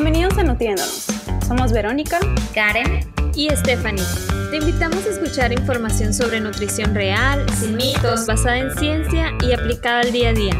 Bienvenidos 0.00 0.38
a 0.38 0.44
Nutriéndonos. 0.44 1.06
Somos 1.44 1.72
Verónica, 1.72 2.20
Karen 2.54 3.00
y 3.34 3.50
Stephanie. 3.50 4.04
Te 4.52 4.58
invitamos 4.58 5.04
a 5.04 5.08
escuchar 5.08 5.50
información 5.50 6.14
sobre 6.14 6.38
nutrición 6.38 6.94
real, 6.94 7.44
sin 7.50 7.74
mitos, 7.74 8.24
basada 8.24 8.58
en 8.58 8.70
ciencia 8.78 9.32
y 9.42 9.50
aplicada 9.50 10.02
al 10.02 10.12
día 10.12 10.28
a 10.28 10.32
día. 10.34 10.54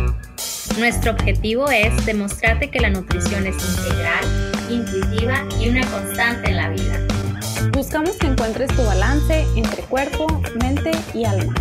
Nuestro 0.81 1.13
objetivo 1.13 1.71
es 1.71 2.05
demostrarte 2.05 2.69
que 2.69 2.81
la 2.81 2.91
nutrición 2.91 3.47
es 3.47 3.55
integral, 3.77 4.25
intuitiva 4.71 5.47
y 5.61 5.69
una 5.69 5.87
constante 5.89 6.51
en 6.51 6.57
la 6.57 6.71
vida. 6.71 6.99
Buscamos 7.71 8.17
que 8.17 8.27
encuentres 8.27 8.75
tu 8.75 8.83
balance 8.83 9.47
entre 9.55 9.83
cuerpo, 9.85 10.27
mente 10.61 10.91
y 11.15 11.25
alma. 11.25 11.55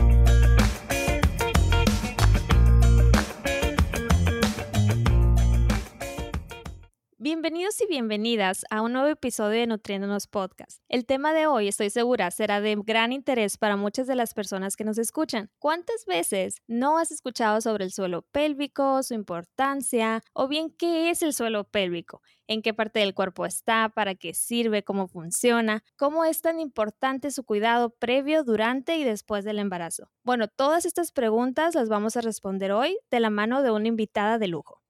Bienvenidos 7.30 7.82
y 7.82 7.88
bienvenidas 7.88 8.64
a 8.70 8.82
un 8.82 8.94
nuevo 8.94 9.10
episodio 9.10 9.60
de 9.60 9.68
Nutriéndonos 9.68 10.28
Podcast. 10.28 10.82
El 10.88 11.06
tema 11.06 11.34
de 11.34 11.46
hoy, 11.46 11.68
estoy 11.68 11.90
segura, 11.90 12.32
será 12.32 12.62
de 12.62 12.78
gran 12.86 13.12
interés 13.12 13.58
para 13.58 13.76
muchas 13.76 14.08
de 14.08 14.16
las 14.16 14.34
personas 14.34 14.78
que 14.78 14.86
nos 14.86 14.98
escuchan. 14.98 15.50
¿Cuántas 15.60 16.06
veces 16.06 16.62
no 16.68 16.98
has 16.98 17.12
escuchado 17.12 17.60
sobre 17.60 17.84
el 17.84 17.92
suelo 17.92 18.22
pélvico, 18.22 19.04
su 19.04 19.14
importancia 19.14 20.24
o 20.32 20.48
bien 20.48 20.70
qué 20.70 21.10
es 21.10 21.22
el 21.22 21.34
suelo 21.34 21.66
pélvico? 21.66 22.22
¿En 22.48 22.62
qué 22.62 22.74
parte 22.74 23.02
del 23.02 23.14
cuerpo 23.14 23.46
está? 23.46 23.90
¿Para 23.90 24.16
qué 24.16 24.34
sirve? 24.34 24.86
¿Cómo 24.86 25.10
funciona? 25.10 25.84
¿Cómo 25.98 26.24
es 26.24 26.42
tan 26.42 26.62
importante 26.62 27.32
su 27.32 27.44
cuidado 27.44 27.90
previo, 27.90 28.46
durante 28.46 28.96
y 28.96 29.04
después 29.04 29.44
del 29.44 29.60
embarazo? 29.60 30.10
Bueno, 30.24 30.48
todas 30.48 30.86
estas 30.86 31.12
preguntas 31.12 31.76
las 31.76 31.90
vamos 31.90 32.16
a 32.16 32.22
responder 32.22 32.72
hoy 32.72 32.98
de 33.12 33.20
la 33.20 33.30
mano 33.30 33.64
de 33.64 33.72
una 33.72 33.90
invitada 33.90 34.40
de 34.40 34.48
lujo. 34.48 34.82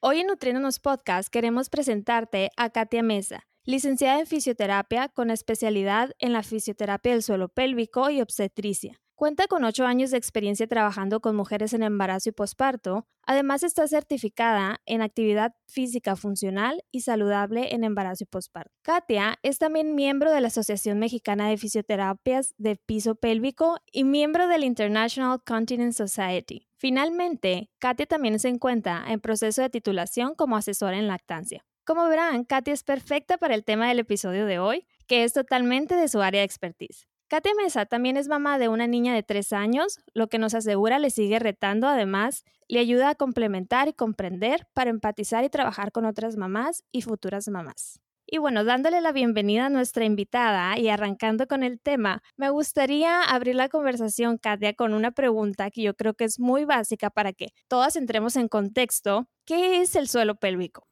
Hoy 0.00 0.20
en 0.20 0.28
Nutriéndonos 0.28 0.78
Podcast 0.78 1.28
queremos 1.28 1.70
presentarte 1.70 2.50
a 2.56 2.70
Katia 2.70 3.02
Mesa, 3.02 3.48
licenciada 3.64 4.20
en 4.20 4.28
fisioterapia 4.28 5.08
con 5.08 5.28
especialidad 5.28 6.12
en 6.20 6.32
la 6.32 6.44
fisioterapia 6.44 7.10
del 7.10 7.24
suelo 7.24 7.48
pélvico 7.48 8.08
y 8.08 8.20
obstetricia. 8.20 9.00
Cuenta 9.18 9.48
con 9.48 9.64
ocho 9.64 9.84
años 9.84 10.12
de 10.12 10.16
experiencia 10.16 10.68
trabajando 10.68 11.18
con 11.18 11.34
mujeres 11.34 11.72
en 11.72 11.82
embarazo 11.82 12.28
y 12.28 12.32
posparto. 12.32 13.08
Además 13.26 13.64
está 13.64 13.88
certificada 13.88 14.80
en 14.86 15.02
actividad 15.02 15.56
física 15.66 16.14
funcional 16.14 16.84
y 16.92 17.00
saludable 17.00 17.74
en 17.74 17.82
embarazo 17.82 18.22
y 18.22 18.26
posparto. 18.28 18.70
Katia 18.82 19.40
es 19.42 19.58
también 19.58 19.96
miembro 19.96 20.30
de 20.30 20.40
la 20.40 20.46
Asociación 20.46 21.00
Mexicana 21.00 21.48
de 21.48 21.56
Fisioterapias 21.56 22.54
de 22.58 22.76
Piso 22.76 23.16
Pélvico 23.16 23.78
y 23.90 24.04
miembro 24.04 24.46
del 24.46 24.62
International 24.62 25.42
Continence 25.44 26.06
Society. 26.06 26.68
Finalmente, 26.76 27.72
Katia 27.80 28.06
también 28.06 28.38
se 28.38 28.50
encuentra 28.50 29.04
en 29.08 29.18
proceso 29.18 29.62
de 29.62 29.68
titulación 29.68 30.36
como 30.36 30.56
asesora 30.56 30.96
en 30.96 31.08
lactancia. 31.08 31.66
Como 31.84 32.06
verán, 32.06 32.44
Katia 32.44 32.72
es 32.72 32.84
perfecta 32.84 33.36
para 33.36 33.56
el 33.56 33.64
tema 33.64 33.88
del 33.88 33.98
episodio 33.98 34.46
de 34.46 34.60
hoy, 34.60 34.86
que 35.08 35.24
es 35.24 35.32
totalmente 35.32 35.96
de 35.96 36.06
su 36.06 36.22
área 36.22 36.42
de 36.42 36.44
expertise. 36.44 37.07
Katia 37.28 37.52
Mesa 37.54 37.84
también 37.84 38.16
es 38.16 38.26
mamá 38.26 38.58
de 38.58 38.68
una 38.68 38.86
niña 38.86 39.14
de 39.14 39.22
tres 39.22 39.52
años, 39.52 40.00
lo 40.14 40.28
que 40.28 40.38
nos 40.38 40.54
asegura 40.54 40.98
le 40.98 41.10
sigue 41.10 41.38
retando, 41.38 41.86
además, 41.86 42.46
le 42.68 42.80
ayuda 42.80 43.10
a 43.10 43.14
complementar 43.14 43.86
y 43.86 43.92
comprender 43.92 44.66
para 44.72 44.88
empatizar 44.88 45.44
y 45.44 45.50
trabajar 45.50 45.92
con 45.92 46.06
otras 46.06 46.38
mamás 46.38 46.84
y 46.90 47.02
futuras 47.02 47.46
mamás. 47.48 48.00
Y 48.26 48.38
bueno, 48.38 48.64
dándole 48.64 49.02
la 49.02 49.12
bienvenida 49.12 49.66
a 49.66 49.70
nuestra 49.70 50.06
invitada 50.06 50.78
y 50.78 50.88
arrancando 50.88 51.46
con 51.46 51.62
el 51.62 51.78
tema, 51.78 52.22
me 52.38 52.48
gustaría 52.48 53.22
abrir 53.22 53.56
la 53.56 53.68
conversación, 53.68 54.38
Katia, 54.38 54.72
con 54.72 54.94
una 54.94 55.10
pregunta 55.10 55.70
que 55.70 55.82
yo 55.82 55.94
creo 55.94 56.14
que 56.14 56.24
es 56.24 56.40
muy 56.40 56.64
básica 56.64 57.10
para 57.10 57.34
que 57.34 57.48
todas 57.68 57.96
entremos 57.96 58.36
en 58.36 58.48
contexto. 58.48 59.28
¿Qué 59.44 59.82
es 59.82 59.96
el 59.96 60.08
suelo 60.08 60.36
pélvico? 60.36 60.86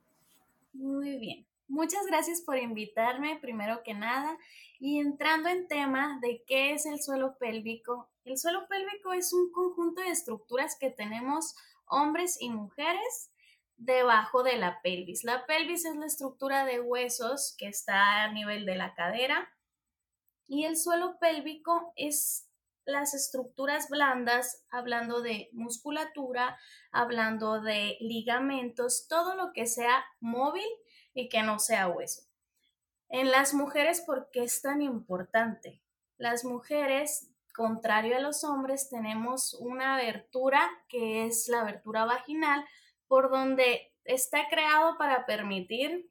Muy 0.74 1.16
bien. 1.16 1.46
Muchas 1.68 2.06
gracias 2.06 2.42
por 2.42 2.58
invitarme, 2.58 3.38
primero 3.40 3.82
que 3.82 3.94
nada. 3.94 4.38
Y 4.78 5.00
entrando 5.00 5.48
en 5.48 5.66
tema 5.66 6.18
de 6.22 6.44
qué 6.46 6.72
es 6.72 6.86
el 6.86 7.02
suelo 7.02 7.36
pélvico, 7.38 8.08
el 8.24 8.38
suelo 8.38 8.66
pélvico 8.68 9.12
es 9.12 9.32
un 9.32 9.50
conjunto 9.50 10.00
de 10.00 10.10
estructuras 10.10 10.76
que 10.78 10.90
tenemos 10.90 11.56
hombres 11.86 12.36
y 12.40 12.50
mujeres 12.50 13.30
debajo 13.76 14.42
de 14.42 14.56
la 14.56 14.80
pelvis. 14.82 15.24
La 15.24 15.46
pelvis 15.46 15.84
es 15.84 15.96
la 15.96 16.06
estructura 16.06 16.64
de 16.64 16.80
huesos 16.80 17.54
que 17.58 17.68
está 17.68 18.22
a 18.22 18.32
nivel 18.32 18.64
de 18.64 18.76
la 18.76 18.94
cadera 18.94 19.52
y 20.48 20.64
el 20.64 20.76
suelo 20.76 21.18
pélvico 21.18 21.92
es 21.96 22.48
las 22.84 23.14
estructuras 23.14 23.88
blandas, 23.88 24.64
hablando 24.70 25.20
de 25.20 25.48
musculatura, 25.52 26.56
hablando 26.92 27.60
de 27.60 27.96
ligamentos, 28.00 29.08
todo 29.08 29.34
lo 29.34 29.52
que 29.52 29.66
sea 29.66 30.04
móvil 30.20 30.66
y 31.16 31.28
que 31.28 31.42
no 31.42 31.58
sea 31.58 31.88
hueso. 31.88 32.22
En 33.08 33.30
las 33.30 33.54
mujeres, 33.54 34.02
¿por 34.02 34.30
qué 34.30 34.44
es 34.44 34.60
tan 34.60 34.82
importante? 34.82 35.82
Las 36.18 36.44
mujeres, 36.44 37.30
contrario 37.54 38.16
a 38.16 38.20
los 38.20 38.44
hombres, 38.44 38.90
tenemos 38.90 39.54
una 39.54 39.94
abertura 39.94 40.68
que 40.88 41.24
es 41.24 41.48
la 41.48 41.62
abertura 41.62 42.04
vaginal, 42.04 42.64
por 43.08 43.30
donde 43.30 43.94
está 44.04 44.48
creado 44.50 44.98
para 44.98 45.24
permitir 45.24 46.10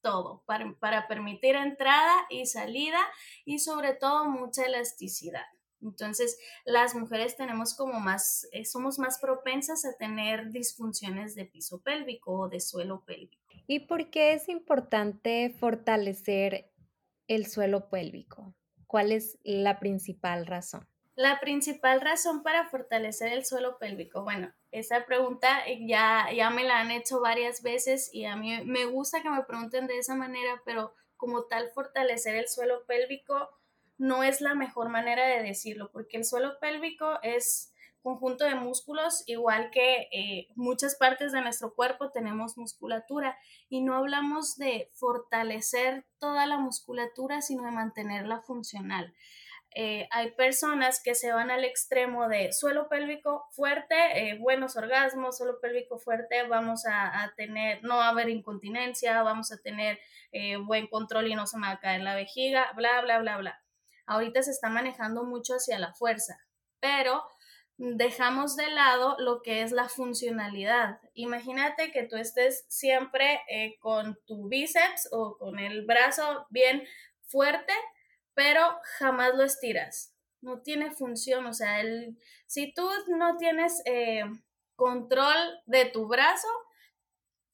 todo, 0.00 0.42
para, 0.46 1.08
permitir 1.08 1.56
entrada 1.56 2.14
y 2.30 2.46
salida 2.46 3.00
y 3.44 3.58
sobre 3.58 3.92
todo 3.92 4.24
mucha 4.24 4.64
elasticidad. 4.64 5.44
Entonces, 5.82 6.38
las 6.64 6.94
mujeres 6.94 7.36
tenemos 7.36 7.74
como 7.74 8.00
más, 8.00 8.48
eh, 8.52 8.64
somos 8.64 8.98
más 8.98 9.18
propensas 9.18 9.84
a 9.84 9.96
tener 9.98 10.50
disfunciones 10.50 11.34
de 11.34 11.44
piso 11.44 11.82
pélvico 11.82 12.32
o 12.32 12.48
de 12.48 12.60
suelo 12.60 13.04
pélvico. 13.04 13.45
¿Y 13.66 13.80
por 13.80 14.10
qué 14.10 14.32
es 14.32 14.48
importante 14.48 15.50
fortalecer 15.58 16.70
el 17.26 17.46
suelo 17.46 17.88
pélvico? 17.88 18.54
¿Cuál 18.86 19.10
es 19.10 19.38
la 19.42 19.80
principal 19.80 20.46
razón? 20.46 20.86
La 21.16 21.40
principal 21.40 22.00
razón 22.00 22.42
para 22.42 22.68
fortalecer 22.68 23.32
el 23.32 23.44
suelo 23.44 23.78
pélvico, 23.78 24.22
bueno, 24.22 24.52
esa 24.70 25.06
pregunta 25.06 25.64
ya, 25.80 26.28
ya 26.30 26.50
me 26.50 26.62
la 26.62 26.78
han 26.78 26.90
hecho 26.90 27.20
varias 27.20 27.62
veces 27.62 28.10
y 28.12 28.26
a 28.26 28.36
mí 28.36 28.62
me 28.64 28.84
gusta 28.84 29.22
que 29.22 29.30
me 29.30 29.42
pregunten 29.44 29.86
de 29.86 29.98
esa 29.98 30.14
manera, 30.14 30.60
pero 30.64 30.94
como 31.16 31.44
tal 31.44 31.70
fortalecer 31.70 32.36
el 32.36 32.48
suelo 32.48 32.84
pélvico 32.86 33.48
no 33.96 34.22
es 34.22 34.42
la 34.42 34.54
mejor 34.54 34.90
manera 34.90 35.26
de 35.26 35.42
decirlo, 35.42 35.90
porque 35.90 36.18
el 36.18 36.24
suelo 36.26 36.58
pélvico 36.60 37.18
es 37.22 37.72
conjunto 38.06 38.44
de 38.44 38.54
músculos, 38.54 39.24
igual 39.26 39.72
que 39.72 40.08
eh, 40.12 40.46
muchas 40.54 40.94
partes 40.94 41.32
de 41.32 41.40
nuestro 41.40 41.74
cuerpo 41.74 42.12
tenemos 42.12 42.56
musculatura 42.56 43.36
y 43.68 43.82
no 43.82 43.96
hablamos 43.96 44.56
de 44.56 44.92
fortalecer 44.94 46.06
toda 46.20 46.46
la 46.46 46.56
musculatura, 46.56 47.42
sino 47.42 47.64
de 47.64 47.72
mantenerla 47.72 48.42
funcional. 48.42 49.12
Eh, 49.74 50.06
hay 50.12 50.30
personas 50.30 51.02
que 51.02 51.16
se 51.16 51.32
van 51.32 51.50
al 51.50 51.64
extremo 51.64 52.28
de 52.28 52.52
suelo 52.52 52.88
pélvico 52.88 53.48
fuerte, 53.50 53.96
eh, 54.14 54.38
buenos 54.38 54.76
orgasmos, 54.76 55.38
suelo 55.38 55.58
pélvico 55.60 55.98
fuerte, 55.98 56.46
vamos 56.46 56.86
a, 56.86 57.24
a, 57.24 57.34
tener, 57.34 57.82
no 57.82 57.96
va 57.96 58.06
a 58.06 58.10
haber 58.10 58.28
incontinencia, 58.28 59.20
vamos 59.24 59.50
a 59.50 59.58
tener 59.58 59.98
buen 60.66 60.86
control 60.86 61.28
y 61.28 61.34
no 61.34 61.46
se 61.46 61.56
me 61.58 61.66
va 61.66 61.72
a 61.72 61.80
caer 61.80 62.02
la 62.02 62.14
vejiga, 62.14 62.70
bla, 62.76 63.00
bla, 63.00 63.18
bla, 63.18 63.38
bla. 63.38 63.60
Ahorita 64.06 64.42
se 64.42 64.52
está 64.52 64.68
manejando 64.68 65.24
mucho 65.24 65.54
hacia 65.54 65.78
la 65.78 65.94
fuerza, 65.94 66.38
pero 66.78 67.24
dejamos 67.78 68.56
de 68.56 68.70
lado 68.70 69.16
lo 69.18 69.42
que 69.42 69.62
es 69.62 69.72
la 69.72 69.88
funcionalidad. 69.88 71.00
Imagínate 71.14 71.92
que 71.92 72.04
tú 72.04 72.16
estés 72.16 72.64
siempre 72.68 73.40
eh, 73.48 73.76
con 73.80 74.18
tu 74.26 74.48
bíceps 74.48 75.08
o 75.12 75.36
con 75.38 75.58
el 75.58 75.84
brazo 75.84 76.46
bien 76.50 76.86
fuerte, 77.22 77.72
pero 78.34 78.60
jamás 78.98 79.34
lo 79.34 79.44
estiras. 79.44 80.14
No 80.40 80.62
tiene 80.62 80.90
función, 80.90 81.46
o 81.46 81.52
sea, 81.52 81.80
el, 81.80 82.18
si 82.46 82.72
tú 82.72 82.88
no 83.08 83.36
tienes 83.36 83.82
eh, 83.84 84.24
control 84.74 85.36
de 85.66 85.86
tu 85.86 86.06
brazo, 86.06 86.48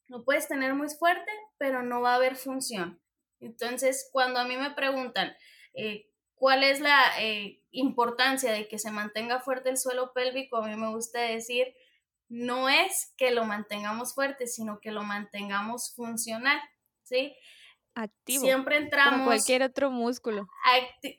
lo 0.08 0.24
puedes 0.24 0.46
tener 0.46 0.74
muy 0.74 0.88
fuerte, 0.90 1.30
pero 1.56 1.82
no 1.82 2.00
va 2.00 2.12
a 2.12 2.16
haber 2.16 2.36
función. 2.36 3.00
Entonces, 3.40 4.08
cuando 4.12 4.38
a 4.38 4.44
mí 4.44 4.56
me 4.56 4.72
preguntan, 4.72 5.34
eh, 5.74 6.11
¿Cuál 6.42 6.64
es 6.64 6.80
la 6.80 7.00
eh, 7.20 7.62
importancia 7.70 8.50
de 8.50 8.66
que 8.66 8.76
se 8.76 8.90
mantenga 8.90 9.38
fuerte 9.38 9.70
el 9.70 9.78
suelo 9.78 10.12
pélvico? 10.12 10.56
A 10.56 10.66
mí 10.66 10.74
me 10.74 10.88
gusta 10.88 11.20
decir, 11.20 11.72
no 12.28 12.68
es 12.68 13.14
que 13.16 13.30
lo 13.30 13.44
mantengamos 13.44 14.12
fuerte, 14.12 14.48
sino 14.48 14.80
que 14.80 14.90
lo 14.90 15.04
mantengamos 15.04 15.94
funcional, 15.94 16.60
¿sí? 17.04 17.36
Activo. 17.94 18.42
Siempre 18.42 18.78
entramos. 18.78 19.12
Como 19.12 19.26
cualquier 19.26 19.62
otro 19.62 19.92
músculo. 19.92 20.48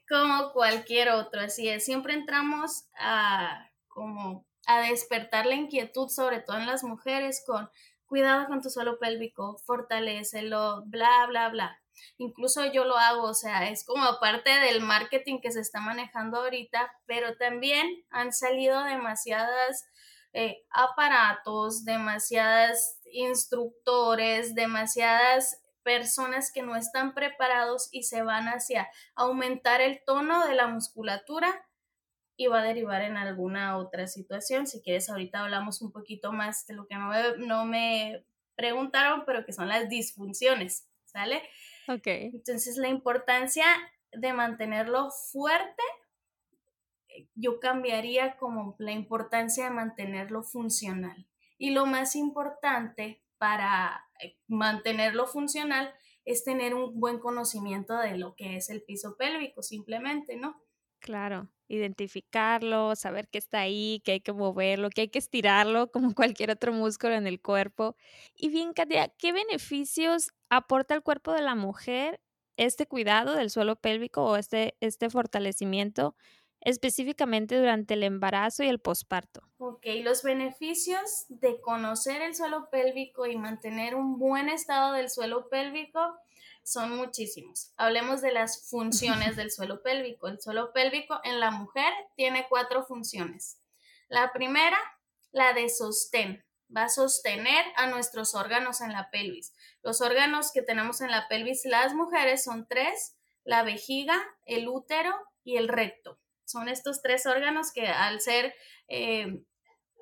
como 0.09 0.51
cualquier 0.51 1.11
otro, 1.11 1.39
así 1.39 1.69
es. 1.69 1.85
Siempre 1.85 2.15
entramos 2.15 2.89
a, 2.99 3.71
como, 3.87 4.45
a 4.65 4.81
despertar 4.81 5.45
la 5.45 5.55
inquietud, 5.55 6.09
sobre 6.09 6.41
todo 6.41 6.57
en 6.57 6.65
las 6.65 6.83
mujeres, 6.83 7.45
con 7.47 7.69
cuidado 8.07 8.47
con 8.47 8.61
tu 8.61 8.69
suelo 8.69 8.99
pélvico, 8.99 9.57
fortalecelo, 9.59 10.83
bla, 10.85 11.27
bla, 11.29 11.47
bla. 11.47 11.82
Incluso 12.17 12.65
yo 12.71 12.85
lo 12.85 12.97
hago, 12.97 13.23
o 13.23 13.33
sea, 13.33 13.69
es 13.69 13.85
como 13.85 14.19
parte 14.19 14.49
del 14.49 14.81
marketing 14.81 15.39
que 15.41 15.51
se 15.51 15.61
está 15.61 15.79
manejando 15.79 16.37
ahorita, 16.37 16.91
pero 17.05 17.35
también 17.37 17.87
han 18.09 18.31
salido 18.33 18.83
demasiadas 18.83 19.85
eh, 20.33 20.63
aparatos, 20.71 21.85
demasiadas 21.85 22.99
instructores, 23.11 24.55
demasiadas 24.55 25.59
personas 25.83 26.51
que 26.51 26.63
no 26.63 26.75
están 26.75 27.13
preparados 27.13 27.89
y 27.91 28.03
se 28.03 28.23
van 28.23 28.47
hacia 28.47 28.89
aumentar 29.15 29.81
el 29.81 30.01
tono 30.05 30.47
de 30.47 30.55
la 30.55 30.67
musculatura 30.67 31.67
y 32.35 32.47
va 32.47 32.61
a 32.61 32.63
derivar 32.63 33.01
en 33.03 33.17
alguna 33.17 33.77
otra 33.77 34.07
situación. 34.07 34.65
Si 34.65 34.81
quieres, 34.81 35.09
ahorita 35.09 35.41
hablamos 35.41 35.81
un 35.81 35.91
poquito 35.91 36.31
más 36.31 36.65
de 36.65 36.73
lo 36.73 36.87
que 36.87 36.95
no 36.95 37.09
me, 37.09 37.37
no 37.37 37.65
me 37.65 38.25
preguntaron, 38.55 39.23
pero 39.25 39.45
que 39.45 39.53
son 39.53 39.67
las 39.67 39.89
disfunciones, 39.89 40.87
¿sale? 41.05 41.43
Ok. 41.87 42.07
Entonces, 42.07 42.77
la 42.77 42.89
importancia 42.89 43.65
de 44.11 44.33
mantenerlo 44.33 45.09
fuerte, 45.31 45.83
yo 47.35 47.59
cambiaría 47.59 48.37
como 48.37 48.75
la 48.79 48.91
importancia 48.91 49.65
de 49.65 49.71
mantenerlo 49.71 50.43
funcional. 50.43 51.27
Y 51.57 51.71
lo 51.71 51.85
más 51.85 52.15
importante 52.15 53.23
para 53.37 54.05
eh, 54.21 54.37
mantenerlo 54.47 55.27
funcional 55.27 55.93
es 56.25 56.43
tener 56.43 56.73
un 56.73 56.99
buen 56.99 57.19
conocimiento 57.19 57.97
de 57.97 58.17
lo 58.17 58.35
que 58.35 58.55
es 58.55 58.69
el 58.69 58.83
piso 58.83 59.15
pélvico, 59.17 59.61
simplemente, 59.61 60.37
¿no? 60.37 60.61
Claro, 60.99 61.49
identificarlo, 61.67 62.95
saber 62.95 63.27
que 63.27 63.37
está 63.37 63.59
ahí, 63.59 64.01
que 64.03 64.13
hay 64.13 64.21
que 64.21 64.33
moverlo, 64.33 64.89
que 64.89 65.01
hay 65.01 65.09
que 65.09 65.19
estirarlo 65.19 65.91
como 65.91 66.13
cualquier 66.15 66.51
otro 66.51 66.73
músculo 66.73 67.15
en 67.15 67.27
el 67.27 67.41
cuerpo. 67.41 67.95
Y 68.35 68.49
bien, 68.49 68.73
Katia, 68.73 69.09
¿qué 69.17 69.31
beneficios 69.31 70.31
aporta 70.49 70.93
al 70.93 71.03
cuerpo 71.03 71.31
de 71.33 71.41
la 71.41 71.55
mujer 71.55 72.21
este 72.57 72.85
cuidado 72.85 73.35
del 73.35 73.49
suelo 73.49 73.75
pélvico 73.75 74.23
o 74.23 74.37
este, 74.37 74.75
este 74.79 75.09
fortalecimiento 75.09 76.15
específicamente 76.61 77.57
durante 77.57 77.95
el 77.95 78.03
embarazo 78.03 78.63
y 78.63 78.67
el 78.67 78.79
posparto? 78.79 79.41
Ok, 79.57 79.85
los 80.03 80.23
beneficios 80.23 81.25
de 81.29 81.59
conocer 81.59 82.21
el 82.21 82.35
suelo 82.35 82.69
pélvico 82.69 83.25
y 83.25 83.35
mantener 83.37 83.95
un 83.95 84.17
buen 84.17 84.49
estado 84.49 84.93
del 84.93 85.09
suelo 85.09 85.49
pélvico 85.49 85.99
son 86.63 86.95
muchísimos. 86.95 87.71
Hablemos 87.77 88.21
de 88.21 88.31
las 88.31 88.69
funciones 88.69 89.35
del 89.35 89.51
suelo 89.51 89.81
pélvico. 89.81 90.27
El 90.27 90.41
suelo 90.41 90.71
pélvico 90.73 91.19
en 91.23 91.39
la 91.39 91.51
mujer 91.51 91.91
tiene 92.15 92.47
cuatro 92.49 92.85
funciones. 92.85 93.59
La 94.07 94.31
primera, 94.31 94.77
la 95.31 95.53
de 95.53 95.69
sostén. 95.69 96.45
Va 96.75 96.83
a 96.83 96.89
sostener 96.89 97.65
a 97.75 97.87
nuestros 97.87 98.33
órganos 98.33 98.81
en 98.81 98.93
la 98.93 99.09
pelvis. 99.11 99.53
Los 99.83 100.01
órganos 100.01 100.51
que 100.51 100.61
tenemos 100.61 101.01
en 101.01 101.11
la 101.11 101.27
pelvis 101.27 101.65
las 101.65 101.93
mujeres 101.93 102.43
son 102.43 102.67
tres, 102.67 103.15
la 103.43 103.63
vejiga, 103.63 104.19
el 104.45 104.67
útero 104.67 105.13
y 105.43 105.57
el 105.57 105.67
recto. 105.67 106.19
Son 106.45 106.69
estos 106.69 107.01
tres 107.01 107.25
órganos 107.25 107.71
que 107.71 107.87
al 107.87 108.21
ser 108.21 108.55
eh, 108.87 109.43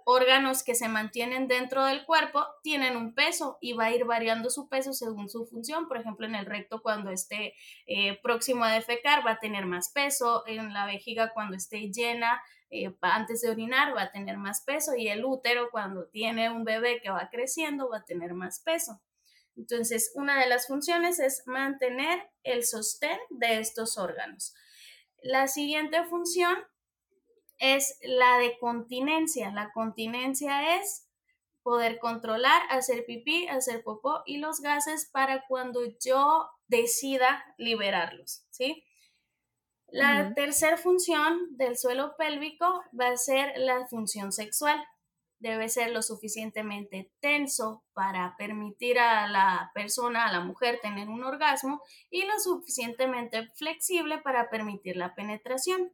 órganos 0.05 0.63
que 0.63 0.75
se 0.75 0.87
mantienen 0.87 1.47
dentro 1.47 1.85
del 1.85 2.05
cuerpo 2.05 2.45
tienen 2.63 2.95
un 2.95 3.13
peso 3.13 3.57
y 3.61 3.73
va 3.73 3.85
a 3.85 3.91
ir 3.91 4.05
variando 4.05 4.49
su 4.49 4.69
peso 4.69 4.93
según 4.93 5.29
su 5.29 5.45
función. 5.45 5.87
Por 5.87 5.97
ejemplo, 5.97 6.25
en 6.25 6.35
el 6.35 6.45
recto 6.45 6.81
cuando 6.81 7.11
esté 7.11 7.53
eh, 7.87 8.19
próximo 8.21 8.63
a 8.63 8.73
defecar 8.73 9.25
va 9.25 9.31
a 9.31 9.39
tener 9.39 9.65
más 9.65 9.91
peso, 9.91 10.43
en 10.47 10.73
la 10.73 10.85
vejiga 10.85 11.31
cuando 11.33 11.55
esté 11.55 11.91
llena 11.91 12.41
eh, 12.69 12.95
antes 13.01 13.41
de 13.41 13.49
orinar 13.49 13.95
va 13.95 14.03
a 14.03 14.11
tener 14.11 14.37
más 14.37 14.61
peso 14.61 14.95
y 14.95 15.09
el 15.09 15.25
útero 15.25 15.69
cuando 15.71 16.07
tiene 16.07 16.49
un 16.49 16.63
bebé 16.63 17.01
que 17.01 17.09
va 17.09 17.29
creciendo 17.29 17.89
va 17.89 17.97
a 17.97 18.05
tener 18.05 18.33
más 18.33 18.61
peso. 18.61 19.01
Entonces, 19.57 20.11
una 20.15 20.39
de 20.39 20.47
las 20.47 20.67
funciones 20.67 21.19
es 21.19 21.43
mantener 21.45 22.29
el 22.43 22.63
sostén 22.63 23.19
de 23.29 23.59
estos 23.59 23.97
órganos. 23.97 24.55
La 25.21 25.47
siguiente 25.47 26.03
función 26.05 26.55
es 27.61 27.99
la 28.01 28.39
de 28.39 28.57
continencia. 28.59 29.51
La 29.51 29.71
continencia 29.71 30.77
es 30.79 31.07
poder 31.61 31.99
controlar, 31.99 32.63
hacer 32.69 33.05
pipí, 33.05 33.47
hacer 33.47 33.83
popó 33.83 34.23
y 34.25 34.37
los 34.37 34.61
gases 34.61 35.09
para 35.13 35.45
cuando 35.47 35.81
yo 36.03 36.49
decida 36.67 37.45
liberarlos, 37.57 38.43
¿sí? 38.49 38.83
La 39.87 40.33
tercera 40.33 40.77
función 40.77 41.55
del 41.57 41.77
suelo 41.77 42.15
pélvico 42.17 42.81
va 42.99 43.09
a 43.09 43.17
ser 43.17 43.53
la 43.57 43.85
función 43.87 44.31
sexual. 44.31 44.81
Debe 45.39 45.67
ser 45.69 45.91
lo 45.91 46.01
suficientemente 46.01 47.11
tenso 47.19 47.83
para 47.93 48.35
permitir 48.37 48.99
a 48.99 49.27
la 49.27 49.69
persona, 49.73 50.25
a 50.25 50.31
la 50.31 50.39
mujer, 50.39 50.79
tener 50.81 51.09
un 51.09 51.23
orgasmo 51.23 51.81
y 52.09 52.23
lo 52.23 52.39
suficientemente 52.39 53.51
flexible 53.55 54.19
para 54.19 54.49
permitir 54.49 54.95
la 54.95 55.13
penetración. 55.13 55.91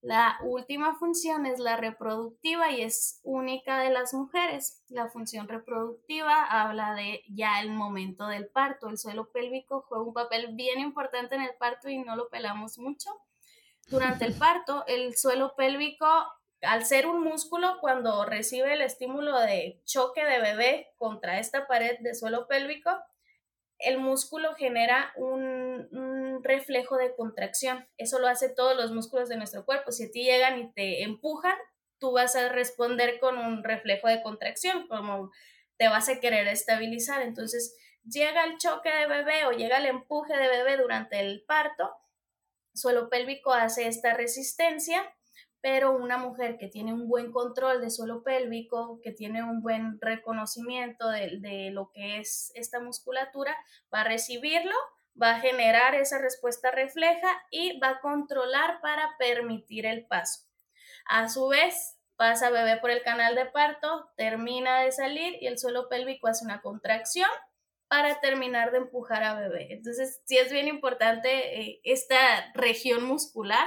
La 0.00 0.38
última 0.42 0.94
función 0.94 1.44
es 1.44 1.58
la 1.58 1.76
reproductiva 1.76 2.70
y 2.70 2.82
es 2.82 3.20
única 3.24 3.80
de 3.80 3.90
las 3.90 4.14
mujeres. 4.14 4.84
La 4.88 5.08
función 5.08 5.48
reproductiva 5.48 6.44
habla 6.44 6.94
de 6.94 7.24
ya 7.28 7.60
el 7.60 7.70
momento 7.70 8.28
del 8.28 8.46
parto. 8.46 8.88
El 8.88 8.98
suelo 8.98 9.32
pélvico 9.32 9.84
juega 9.88 10.04
un 10.04 10.14
papel 10.14 10.54
bien 10.54 10.78
importante 10.78 11.34
en 11.34 11.42
el 11.42 11.54
parto 11.58 11.88
y 11.88 11.98
no 11.98 12.14
lo 12.14 12.28
pelamos 12.28 12.78
mucho. 12.78 13.10
Durante 13.88 14.24
el 14.24 14.34
parto, 14.34 14.84
el 14.86 15.16
suelo 15.16 15.54
pélvico, 15.56 16.06
al 16.62 16.84
ser 16.84 17.06
un 17.06 17.22
músculo, 17.22 17.78
cuando 17.80 18.24
recibe 18.24 18.74
el 18.74 18.82
estímulo 18.82 19.36
de 19.38 19.80
choque 19.84 20.24
de 20.24 20.40
bebé 20.40 20.92
contra 20.96 21.40
esta 21.40 21.66
pared 21.66 21.98
de 22.00 22.14
suelo 22.14 22.46
pélvico, 22.46 22.90
el 23.78 23.98
músculo 23.98 24.54
genera 24.54 25.12
un, 25.16 25.88
reflejo 26.42 26.96
de 26.96 27.14
contracción. 27.14 27.86
Eso 27.96 28.18
lo 28.18 28.28
hace 28.28 28.48
todos 28.48 28.76
los 28.76 28.92
músculos 28.92 29.28
de 29.28 29.36
nuestro 29.36 29.64
cuerpo. 29.64 29.92
Si 29.92 30.04
a 30.04 30.10
ti 30.10 30.24
llegan 30.24 30.58
y 30.58 30.72
te 30.72 31.02
empujan, 31.02 31.56
tú 31.98 32.12
vas 32.12 32.36
a 32.36 32.48
responder 32.48 33.18
con 33.18 33.38
un 33.38 33.64
reflejo 33.64 34.08
de 34.08 34.22
contracción, 34.22 34.86
como 34.88 35.30
te 35.76 35.88
vas 35.88 36.08
a 36.08 36.20
querer 36.20 36.46
estabilizar. 36.48 37.22
Entonces, 37.22 37.76
llega 38.04 38.44
el 38.44 38.58
choque 38.58 38.90
de 38.90 39.06
bebé 39.06 39.46
o 39.46 39.52
llega 39.52 39.78
el 39.78 39.86
empuje 39.86 40.36
de 40.36 40.48
bebé 40.48 40.76
durante 40.76 41.20
el 41.20 41.44
parto, 41.46 41.90
suelo 42.74 43.08
pélvico 43.08 43.52
hace 43.52 43.88
esta 43.88 44.14
resistencia 44.14 45.02
pero 45.60 45.96
una 45.96 46.18
mujer 46.18 46.56
que 46.56 46.68
tiene 46.68 46.92
un 46.92 47.08
buen 47.08 47.32
control 47.32 47.80
de 47.80 47.90
suelo 47.90 48.22
pélvico, 48.22 49.00
que 49.02 49.12
tiene 49.12 49.42
un 49.42 49.60
buen 49.60 50.00
reconocimiento 50.00 51.08
de, 51.08 51.70
lo 51.72 51.90
que 51.90 52.18
es 52.18 52.52
esta 52.54 52.80
musculatura, 52.80 53.56
va 53.92 54.02
a 54.02 54.04
recibirlo, 54.04 54.74
va 55.20 55.32
a 55.32 55.40
generar 55.40 55.94
esa 55.94 56.18
respuesta 56.18 56.70
refleja 56.70 57.28
y 57.50 57.78
va 57.80 57.90
a 57.90 58.00
controlar 58.00 58.80
para 58.80 59.16
permitir 59.18 59.86
el 59.86 60.06
paso. 60.06 60.46
A 61.06 61.28
su 61.28 61.48
vez, 61.48 61.96
pasa 62.16 62.50
bebé 62.50 62.78
por 62.78 62.90
el 62.90 63.02
canal 63.02 63.34
de 63.34 63.46
parto, 63.46 64.10
termina 64.16 64.80
de 64.80 64.92
salir 64.92 65.36
y 65.40 65.46
el 65.46 65.58
suelo 65.58 65.88
pélvico 65.88 66.28
hace 66.28 66.44
una 66.44 66.60
contracción 66.60 67.30
para 67.88 68.20
terminar 68.20 68.70
de 68.70 68.78
empujar 68.78 69.22
a 69.22 69.34
bebé. 69.34 69.72
Entonces, 69.72 70.20
sí 70.26 70.36
es 70.36 70.52
bien 70.52 70.68
importante 70.68 71.60
eh, 71.60 71.80
esta 71.84 72.52
región 72.54 73.04
muscular 73.04 73.66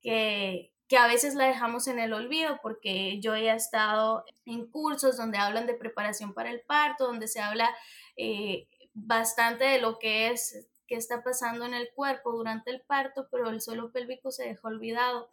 que, 0.00 0.72
que 0.88 0.96
a 0.96 1.06
veces 1.06 1.34
la 1.34 1.46
dejamos 1.46 1.86
en 1.86 1.98
el 1.98 2.12
olvido 2.12 2.58
porque 2.62 3.20
yo 3.20 3.34
he 3.34 3.50
estado 3.50 4.24
en 4.44 4.66
cursos 4.70 5.16
donde 5.16 5.38
hablan 5.38 5.66
de 5.66 5.74
preparación 5.74 6.34
para 6.34 6.50
el 6.50 6.60
parto, 6.62 7.06
donde 7.06 7.28
se 7.28 7.40
habla 7.40 7.70
eh, 8.16 8.68
bastante 8.92 9.64
de 9.64 9.80
lo 9.80 9.98
que 9.98 10.30
es, 10.30 10.68
qué 10.94 10.98
está 10.98 11.24
pasando 11.24 11.64
en 11.64 11.74
el 11.74 11.90
cuerpo 11.92 12.30
durante 12.30 12.70
el 12.70 12.80
parto, 12.82 13.26
pero 13.32 13.50
el 13.50 13.60
suelo 13.60 13.90
pélvico 13.90 14.30
se 14.30 14.44
dejó 14.44 14.68
olvidado. 14.68 15.28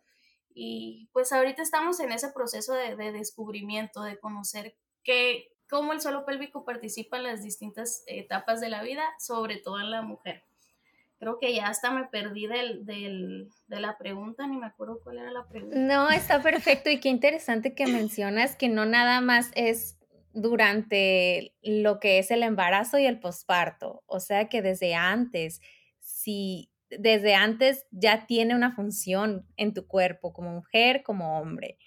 Y 0.55 1.07
pues 1.13 1.31
ahorita 1.31 1.61
estamos 1.61 1.99
en 1.99 2.11
ese 2.11 2.29
proceso 2.29 2.73
de, 2.73 2.95
de 2.95 3.11
descubrimiento, 3.11 4.01
de 4.01 4.17
conocer 4.17 4.75
qué, 5.03 5.53
cómo 5.69 5.93
el 5.93 6.01
suelo 6.01 6.25
pélvico 6.25 6.65
participa 6.65 7.17
en 7.17 7.23
las 7.23 7.43
distintas 7.43 8.03
etapas 8.07 8.59
de 8.59 8.69
la 8.69 8.81
vida, 8.81 9.03
sobre 9.19 9.57
todo 9.57 9.79
en 9.79 9.91
la 9.91 10.01
mujer 10.01 10.43
creo 11.19 11.37
que 11.37 11.53
ya 11.53 11.67
hasta 11.67 11.91
me 11.91 12.05
perdí 12.05 12.47
del, 12.47 12.83
de 12.83 13.79
la 13.79 13.95
pregunta, 13.99 14.47
ni 14.47 14.57
me 14.57 14.65
acuerdo 14.65 15.01
cuál 15.03 15.19
era 15.19 15.29
la 15.29 15.47
pregunta. 15.47 15.77
No, 15.77 16.09
está 16.09 16.41
perfecto 16.41 16.89
y 16.89 16.99
qué 16.99 17.09
interesante 17.09 17.75
que 17.75 17.85
mencionas 17.85 18.55
que 18.55 18.69
no 18.69 18.87
nada 18.87 19.21
más 19.21 19.51
es 19.53 19.99
durante 20.33 21.55
lo 21.61 21.99
que 21.99 22.19
es 22.19 22.31
el 22.31 22.43
embarazo 22.43 22.97
y 22.99 23.05
el 23.05 23.19
posparto, 23.19 24.03
o 24.05 24.19
sea 24.19 24.49
que 24.49 24.61
desde 24.61 24.95
antes, 24.95 25.61
si 25.99 26.69
desde 26.89 27.35
antes 27.35 27.85
ya 27.91 28.25
tiene 28.27 28.55
una 28.55 28.75
función 28.75 29.45
en 29.57 29.73
tu 29.73 29.87
cuerpo 29.87 30.33
como 30.33 30.51
mujer, 30.51 31.03
como 31.03 31.39
hombre. 31.39 31.77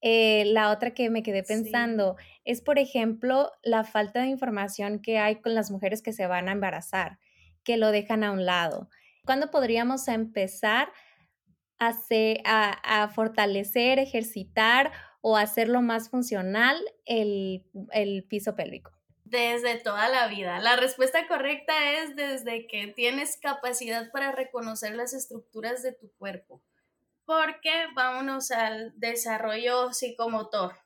Eh, 0.00 0.44
la 0.46 0.70
otra 0.70 0.94
que 0.94 1.10
me 1.10 1.22
quedé 1.22 1.44
pensando 1.44 2.16
es, 2.44 2.60
por 2.60 2.80
ejemplo, 2.80 3.52
la 3.62 3.84
falta 3.84 4.22
de 4.22 4.28
información 4.28 5.00
que 5.00 5.18
hay 5.18 5.40
con 5.40 5.54
las 5.54 5.70
mujeres 5.70 6.02
que 6.02 6.12
se 6.12 6.26
van 6.26 6.48
a 6.48 6.52
embarazar 6.52 7.18
que 7.64 7.76
lo 7.76 7.92
dejan 7.92 8.24
a 8.24 8.32
un 8.32 8.44
lado. 8.44 8.88
¿Cuándo 9.24 9.50
podríamos 9.50 10.08
empezar 10.08 10.92
a, 11.78 13.04
a, 13.04 13.08
fortalecer, 13.08 13.98
ejercitar 13.98 14.92
o 15.22 15.36
hacerlo 15.36 15.80
más 15.80 16.10
funcional 16.10 16.76
el, 17.06 17.64
el 17.92 18.24
piso 18.24 18.54
pélvico? 18.54 18.92
Desde 19.24 19.76
toda 19.78 20.10
la 20.10 20.26
vida. 20.26 20.58
La 20.58 20.76
respuesta 20.76 21.26
correcta 21.26 21.72
es 21.92 22.14
desde 22.14 22.66
que 22.66 22.88
tienes 22.88 23.38
capacidad 23.40 24.10
para 24.10 24.32
reconocer 24.32 24.94
las 24.94 25.14
estructuras 25.14 25.82
de 25.82 25.92
tu 25.92 26.12
cuerpo. 26.18 26.60
Porque 27.24 27.86
vámonos 27.94 28.50
al 28.50 28.92
desarrollo 28.96 29.94
psicomotor. 29.94 30.76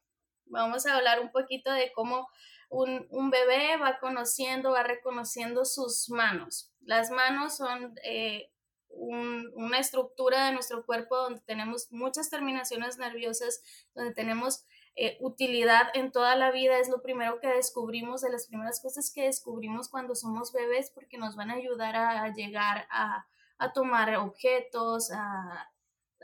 Vamos 0.44 0.86
a 0.86 0.96
hablar 0.96 1.20
un 1.20 1.32
poquito 1.32 1.72
de 1.72 1.90
cómo 1.92 2.28
un, 2.68 3.30
bebé 3.30 3.76
va 3.78 3.98
conociendo, 3.98 4.72
va 4.72 4.82
reconociendo 4.82 5.64
sus 5.64 6.08
manos. 6.10 6.70
Las 6.82 7.10
manos 7.10 7.56
son 7.56 7.94
eh, 8.04 8.50
una 8.98 9.78
estructura 9.78 10.46
de 10.46 10.52
nuestro 10.52 10.84
cuerpo 10.84 11.16
donde 11.16 11.40
tenemos 11.42 11.90
muchas 11.90 12.30
terminaciones 12.30 12.98
nerviosas, 12.98 13.62
donde 13.94 14.14
tenemos 14.14 14.64
eh, 14.94 15.16
utilidad 15.20 15.88
en 15.94 16.12
toda 16.12 16.36
la 16.36 16.50
vida. 16.50 16.78
Es 16.78 16.88
lo 16.88 17.02
primero 17.02 17.40
que 17.40 17.48
descubrimos, 17.48 18.22
de 18.22 18.30
las 18.30 18.46
primeras 18.46 18.80
cosas 18.80 19.12
que 19.14 19.24
descubrimos 19.24 19.88
cuando 19.88 20.14
somos 20.14 20.52
bebés, 20.52 20.90
porque 20.90 21.18
nos 21.18 21.36
van 21.36 21.50
a 21.50 21.54
ayudar 21.54 21.96
a, 21.96 22.32
llegar 22.32 22.86
a, 22.90 23.26
tomar 23.74 24.16
objetos, 24.16 25.10
a, 25.10 25.70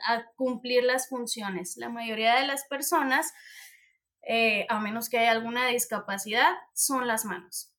a 0.07 0.27
cumplir 0.37 0.85
las 0.85 1.09
funciones. 1.09 1.77
La 1.77 1.89
mayoría 1.89 2.37
de 2.37 2.47
las 2.47 2.65
personas 2.65 3.33
eh, 4.23 4.67
a 4.69 4.79
menos 4.79 5.09
que 5.09 5.19
haya 5.19 5.33
alguna 5.33 5.67
discapacidad, 5.67 6.53
son 6.75 7.07
las 7.09 7.25
manos. 7.25 7.72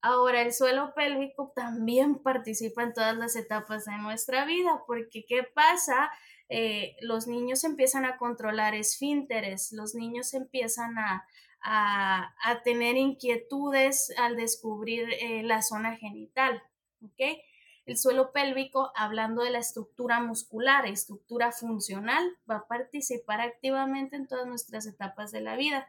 Ahora, 0.00 0.42
el 0.42 0.52
suelo 0.52 0.94
pélvico 0.94 1.52
también 1.56 2.22
participa 2.22 2.84
en 2.84 2.94
todas 2.94 3.16
las 3.16 3.34
etapas 3.34 3.84
de 3.84 3.96
nuestra 3.98 4.44
vida, 4.44 4.82
porque 4.86 5.24
¿qué 5.26 5.42
pasa? 5.42 6.10
Eh, 6.48 6.96
los 7.00 7.26
niños 7.26 7.64
empiezan 7.64 8.04
a 8.04 8.16
controlar 8.16 8.74
esfínteres, 8.74 9.72
los 9.72 9.94
niños 9.94 10.34
empiezan 10.34 10.98
a, 10.98 11.26
a, 11.60 12.62
tener 12.64 12.96
inquietudes 12.96 14.12
al 14.16 14.36
descubrir 14.36 15.08
eh, 15.20 15.42
la 15.42 15.62
zona 15.62 15.96
genital, 15.96 16.62
¿ok? 17.02 17.38
El 17.84 17.96
suelo 17.96 18.32
pélvico, 18.32 18.92
hablando 18.94 19.42
de 19.42 19.50
la 19.50 19.58
estructura 19.58 20.20
muscular, 20.20 20.86
estructura 20.86 21.52
funcional, 21.52 22.36
va 22.48 22.56
a 22.56 22.68
participar 22.68 23.40
activamente 23.40 24.16
en 24.16 24.28
todas 24.28 24.46
nuestras 24.46 24.86
etapas 24.86 25.32
de 25.32 25.40
la 25.40 25.56
vida. 25.56 25.88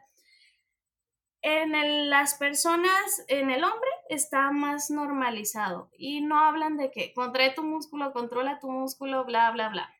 En 1.42 2.08
las 2.10 2.34
personas, 2.34 3.24
en 3.28 3.50
el 3.50 3.64
hombre, 3.64 3.90
está 4.10 4.50
más 4.50 4.90
normalizado 4.90 5.88
y 5.96 6.20
no 6.20 6.40
hablan 6.40 6.76
de 6.76 6.90
que 6.90 7.12
contrae 7.14 7.54
tu 7.54 7.62
músculo, 7.62 8.12
controla 8.12 8.58
tu 8.58 8.68
músculo, 8.68 9.24
bla, 9.24 9.50
bla, 9.52 9.68
bla. 9.68 9.94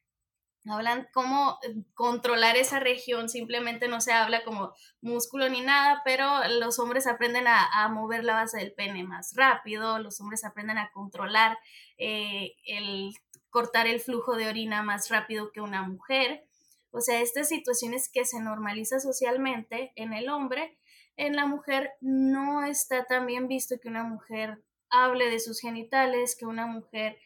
Hablan 0.68 1.08
cómo 1.14 1.58
eh, 1.62 1.74
controlar 1.94 2.56
esa 2.56 2.80
región, 2.80 3.28
simplemente 3.28 3.88
no 3.88 4.00
se 4.00 4.12
habla 4.12 4.44
como 4.44 4.74
músculo 5.00 5.48
ni 5.48 5.60
nada, 5.60 6.02
pero 6.04 6.26
los 6.58 6.78
hombres 6.80 7.06
aprenden 7.06 7.46
a, 7.46 7.88
mover 7.88 8.24
la 8.24 8.34
base 8.34 8.58
del 8.58 8.74
pene 8.74 9.04
más 9.04 9.32
rápido, 9.36 9.98
los 10.00 10.20
hombres 10.20 10.44
aprenden 10.44 10.76
a 10.76 10.90
controlar 10.90 11.56
eh, 11.96 12.56
el 12.66 13.12
cortar 13.48 13.86
el 13.86 14.00
flujo 14.00 14.36
de 14.36 14.48
orina 14.48 14.82
más 14.82 15.08
rápido 15.08 15.52
que 15.52 15.60
una 15.60 15.82
mujer. 15.82 16.44
O 16.90 17.00
sea, 17.00 17.20
estas 17.20 17.48
situaciones 17.48 18.10
que 18.12 18.24
se 18.24 18.40
normaliza 18.40 18.98
socialmente 18.98 19.92
en 19.94 20.12
el 20.12 20.28
hombre, 20.28 20.76
en 21.20 21.36
la 21.36 21.44
mujer 21.44 21.92
no 22.00 22.64
está 22.64 23.04
tan 23.04 23.26
bien 23.26 23.46
visto 23.46 23.76
que 23.78 23.88
una 23.88 24.04
mujer 24.04 24.62
hable 24.88 25.28
de 25.28 25.38
sus 25.38 25.60
genitales, 25.60 26.34
que 26.34 26.46
una 26.46 26.66
mujer 26.66 27.18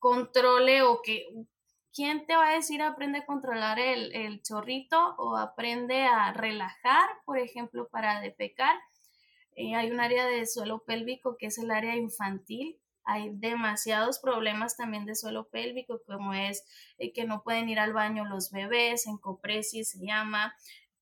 controle 0.00 0.82
o 0.82 1.00
que 1.00 1.26
¿quién 1.94 2.26
te 2.26 2.34
va 2.34 2.48
a 2.48 2.54
decir 2.54 2.82
aprende 2.82 3.20
a 3.20 3.24
controlar 3.24 3.78
el, 3.78 4.42
chorrito 4.42 5.14
o 5.16 5.36
aprende 5.36 6.06
a 6.06 6.32
relajar, 6.32 7.08
por 7.24 7.38
ejemplo, 7.38 7.88
para 7.88 8.20
defecar? 8.20 8.76
Eh, 9.54 9.76
hay 9.76 9.92
un 9.92 10.00
área 10.00 10.26
de 10.26 10.44
suelo 10.46 10.82
pélvico 10.84 11.36
que 11.38 11.46
es 11.46 11.58
el 11.58 11.70
área 11.70 11.94
infantil. 11.94 12.80
Hay 13.04 13.30
demasiados 13.32 14.18
problemas 14.18 14.76
también 14.76 15.06
de 15.06 15.14
suelo 15.14 15.48
pélvico, 15.48 16.02
como 16.04 16.34
es 16.34 16.64
eh, 16.98 17.12
que 17.12 17.24
no 17.24 17.44
pueden 17.44 17.68
ir 17.68 17.78
al 17.78 17.92
baño 17.92 18.24
los 18.24 18.50
bebés, 18.50 19.06
en 19.06 19.18
copresis 19.18 19.90
se 19.90 20.04
llama, 20.04 20.52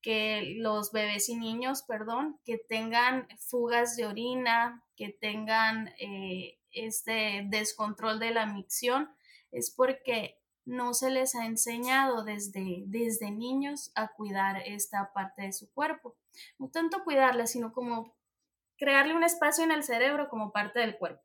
que 0.05 0.53
los 0.57 0.91
bebés 0.91 1.29
y 1.29 1.35
niños, 1.35 1.81
perdón, 1.81 2.39
que 2.45 2.59
tengan 2.59 3.27
fugas 3.39 3.95
de 3.95 4.05
orina, 4.05 4.83
que 4.95 5.09
tengan 5.09 5.87
eh, 5.97 6.59
este 6.69 7.47
descontrol 7.49 8.19
de 8.19 8.29
la 8.29 8.45
micción, 8.45 9.09
es 9.51 9.71
porque 9.71 10.37
no 10.63 10.93
se 10.93 11.09
les 11.09 11.33
ha 11.33 11.47
enseñado 11.47 12.23
desde, 12.23 12.83
desde 12.85 13.31
niños 13.31 13.91
a 13.95 14.09
cuidar 14.09 14.61
esta 14.67 15.11
parte 15.11 15.41
de 15.41 15.53
su 15.53 15.73
cuerpo. 15.73 16.15
No 16.59 16.69
tanto 16.69 17.03
cuidarla, 17.03 17.47
sino 17.47 17.73
como 17.73 18.15
crearle 18.77 19.15
un 19.15 19.23
espacio 19.23 19.63
en 19.63 19.71
el 19.71 19.81
cerebro 19.81 20.29
como 20.29 20.51
parte 20.51 20.81
del 20.81 20.99
cuerpo. 20.99 21.23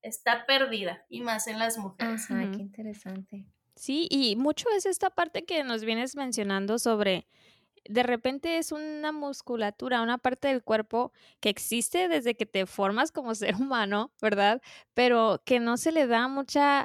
Está 0.00 0.46
perdida 0.46 1.04
y 1.10 1.20
más 1.20 1.46
en 1.46 1.58
las 1.58 1.76
mujeres. 1.76 2.30
Ajá, 2.30 2.50
qué 2.52 2.62
interesante. 2.62 3.44
Sí, 3.76 4.08
y 4.10 4.36
mucho 4.36 4.70
es 4.70 4.86
esta 4.86 5.10
parte 5.10 5.44
que 5.44 5.62
nos 5.62 5.84
vienes 5.84 6.16
mencionando 6.16 6.78
sobre 6.78 7.26
de 7.88 8.02
repente 8.02 8.58
es 8.58 8.72
una 8.72 9.12
musculatura, 9.12 10.02
una 10.02 10.18
parte 10.18 10.48
del 10.48 10.62
cuerpo 10.64 11.12
que 11.40 11.48
existe 11.50 12.08
desde 12.08 12.34
que 12.36 12.46
te 12.46 12.66
formas 12.66 13.12
como 13.12 13.34
ser 13.34 13.54
humano, 13.56 14.12
¿verdad? 14.22 14.60
Pero 14.94 15.42
que 15.44 15.60
no 15.60 15.76
se 15.76 15.92
le 15.92 16.06
da 16.06 16.28
mucha 16.28 16.82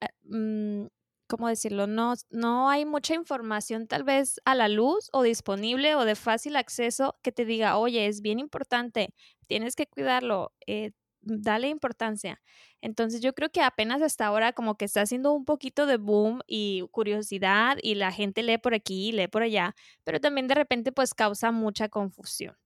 ah, 0.00 0.08
mm, 0.24 0.86
¿cómo 1.28 1.48
decirlo? 1.48 1.86
No, 1.86 2.14
no 2.30 2.68
hay 2.70 2.84
mucha 2.84 3.14
información 3.14 3.86
tal 3.86 4.04
vez 4.04 4.40
a 4.44 4.54
la 4.54 4.68
luz 4.68 5.08
o 5.12 5.22
disponible 5.22 5.94
o 5.96 6.04
de 6.04 6.14
fácil 6.16 6.56
acceso 6.56 7.16
que 7.22 7.32
te 7.32 7.44
diga, 7.46 7.78
oye, 7.78 8.06
es 8.06 8.20
bien 8.22 8.38
importante, 8.40 9.14
tienes 9.46 9.76
que 9.76 9.86
cuidarlo, 9.86 10.52
eh, 10.66 10.92
dale 11.22 11.68
importancia. 11.68 12.40
Entonces 12.80 13.20
yo 13.20 13.34
creo 13.34 13.50
que 13.50 13.62
apenas 13.62 14.02
hasta 14.02 14.26
ahora 14.26 14.52
como 14.52 14.76
que 14.76 14.84
está 14.84 15.02
haciendo 15.02 15.32
un 15.32 15.44
poquito 15.44 15.86
de 15.86 15.96
boom 15.96 16.40
y 16.46 16.84
curiosidad 16.90 17.78
y 17.82 17.94
la 17.94 18.12
gente 18.12 18.42
lee 18.42 18.58
por 18.58 18.74
aquí, 18.74 19.12
lee 19.12 19.28
por 19.28 19.42
allá, 19.42 19.74
pero 20.04 20.20
también 20.20 20.48
de 20.48 20.54
repente 20.54 20.92
pues 20.92 21.14
causa 21.14 21.50
mucha 21.52 21.88
confusión. 21.88 22.56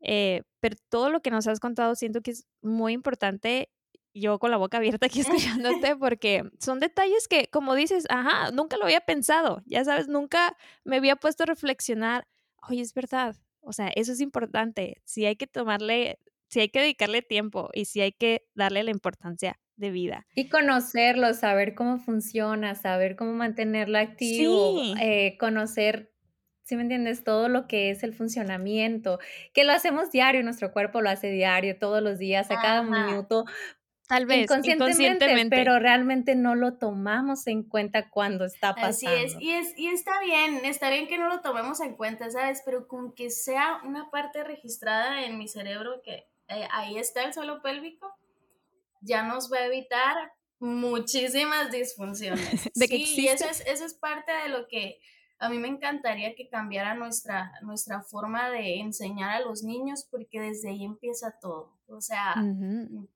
Eh, 0.00 0.42
pero 0.60 0.76
todo 0.88 1.10
lo 1.10 1.20
que 1.20 1.30
nos 1.30 1.46
has 1.48 1.60
contado 1.60 1.94
siento 1.96 2.20
que 2.22 2.30
es 2.30 2.46
muy 2.62 2.92
importante 2.92 3.70
yo 4.14 4.38
con 4.38 4.50
la 4.50 4.56
boca 4.56 4.78
abierta 4.78 5.06
aquí 5.06 5.20
escuchándote 5.60 5.96
porque 5.96 6.50
son 6.58 6.80
detalles 6.80 7.28
que, 7.28 7.48
como 7.48 7.74
dices, 7.74 8.04
ajá, 8.08 8.50
nunca 8.50 8.76
lo 8.76 8.84
había 8.84 9.00
pensado, 9.00 9.62
ya 9.66 9.84
sabes, 9.84 10.08
nunca 10.08 10.56
me 10.84 10.96
había 10.96 11.16
puesto 11.16 11.44
a 11.44 11.46
reflexionar, 11.46 12.26
oye, 12.68 12.80
es 12.80 12.94
verdad, 12.94 13.36
o 13.60 13.72
sea, 13.72 13.88
eso 13.88 14.12
es 14.12 14.20
importante, 14.20 15.00
si 15.04 15.26
hay 15.26 15.36
que 15.36 15.46
tomarle, 15.46 16.18
si 16.48 16.60
hay 16.60 16.68
que 16.68 16.80
dedicarle 16.80 17.22
tiempo 17.22 17.70
y 17.72 17.84
si 17.84 18.00
hay 18.00 18.12
que 18.12 18.46
darle 18.54 18.82
la 18.82 18.90
importancia 18.90 19.58
de 19.76 19.90
vida. 19.90 20.26
Y 20.34 20.48
conocerlo, 20.48 21.32
saber 21.34 21.74
cómo 21.74 21.98
funciona, 21.98 22.74
saber 22.74 23.16
cómo 23.16 23.32
mantenerlo 23.32 23.98
activo, 23.98 24.80
eh, 25.00 25.36
conocer 25.38 26.12
si 26.68 26.76
me 26.76 26.82
entiendes? 26.82 27.24
Todo 27.24 27.48
lo 27.48 27.66
que 27.66 27.90
es 27.90 28.02
el 28.02 28.12
funcionamiento, 28.12 29.18
que 29.54 29.64
lo 29.64 29.72
hacemos 29.72 30.10
diario, 30.10 30.42
nuestro 30.42 30.70
cuerpo 30.70 31.00
lo 31.00 31.08
hace 31.08 31.30
diario, 31.30 31.78
todos 31.78 32.02
los 32.02 32.18
días, 32.18 32.50
a 32.50 32.60
cada 32.60 32.82
minuto, 32.82 33.46
Tal 34.08 34.24
vez 34.24 34.44
inconscientemente, 34.44 35.54
pero 35.54 35.78
realmente 35.78 36.34
no 36.34 36.54
lo 36.54 36.78
tomamos 36.78 37.46
en 37.46 37.62
cuenta 37.62 38.08
cuando 38.08 38.46
está 38.46 38.74
pasando. 38.74 38.90
Así 38.90 39.06
es, 39.06 39.36
y, 39.38 39.50
es, 39.50 39.78
y 39.78 39.88
está 39.88 40.18
bien, 40.20 40.64
está 40.64 40.88
bien 40.88 41.08
que 41.08 41.18
no 41.18 41.28
lo 41.28 41.40
tomemos 41.40 41.80
en 41.82 41.94
cuenta, 41.94 42.30
¿sabes? 42.30 42.62
Pero 42.64 42.88
con 42.88 43.12
que 43.12 43.28
sea 43.28 43.80
una 43.84 44.10
parte 44.10 44.44
registrada 44.44 45.24
en 45.24 45.36
mi 45.36 45.46
cerebro 45.46 46.00
que 46.02 46.26
eh, 46.48 46.68
ahí 46.72 46.98
está 46.98 47.24
el 47.24 47.34
suelo 47.34 47.62
pélvico, 47.62 48.12
ya 49.00 49.22
nos 49.22 49.52
va 49.52 49.58
a 49.58 49.66
evitar 49.66 50.32
muchísimas 50.58 51.70
disfunciones. 51.70 52.64
de 52.74 52.86
sí, 52.86 53.14
y 53.18 53.28
eso 53.28 53.48
es, 53.48 53.60
eso 53.66 53.84
es 53.84 53.94
parte 53.94 54.32
de 54.32 54.48
lo 54.48 54.66
que 54.66 55.00
a 55.38 55.48
mí 55.48 55.58
me 55.58 55.68
encantaría 55.68 56.34
que 56.34 56.48
cambiara 56.48 56.94
nuestra, 56.94 57.52
nuestra 57.62 58.02
forma 58.02 58.50
de 58.50 58.80
enseñar 58.80 59.30
a 59.30 59.40
los 59.40 59.62
niños 59.62 60.06
porque 60.10 60.40
desde 60.40 60.70
ahí 60.70 60.84
empieza 60.84 61.38
todo. 61.40 61.78
O 61.86 62.00
sea, 62.00 62.34
eh, 62.36 63.06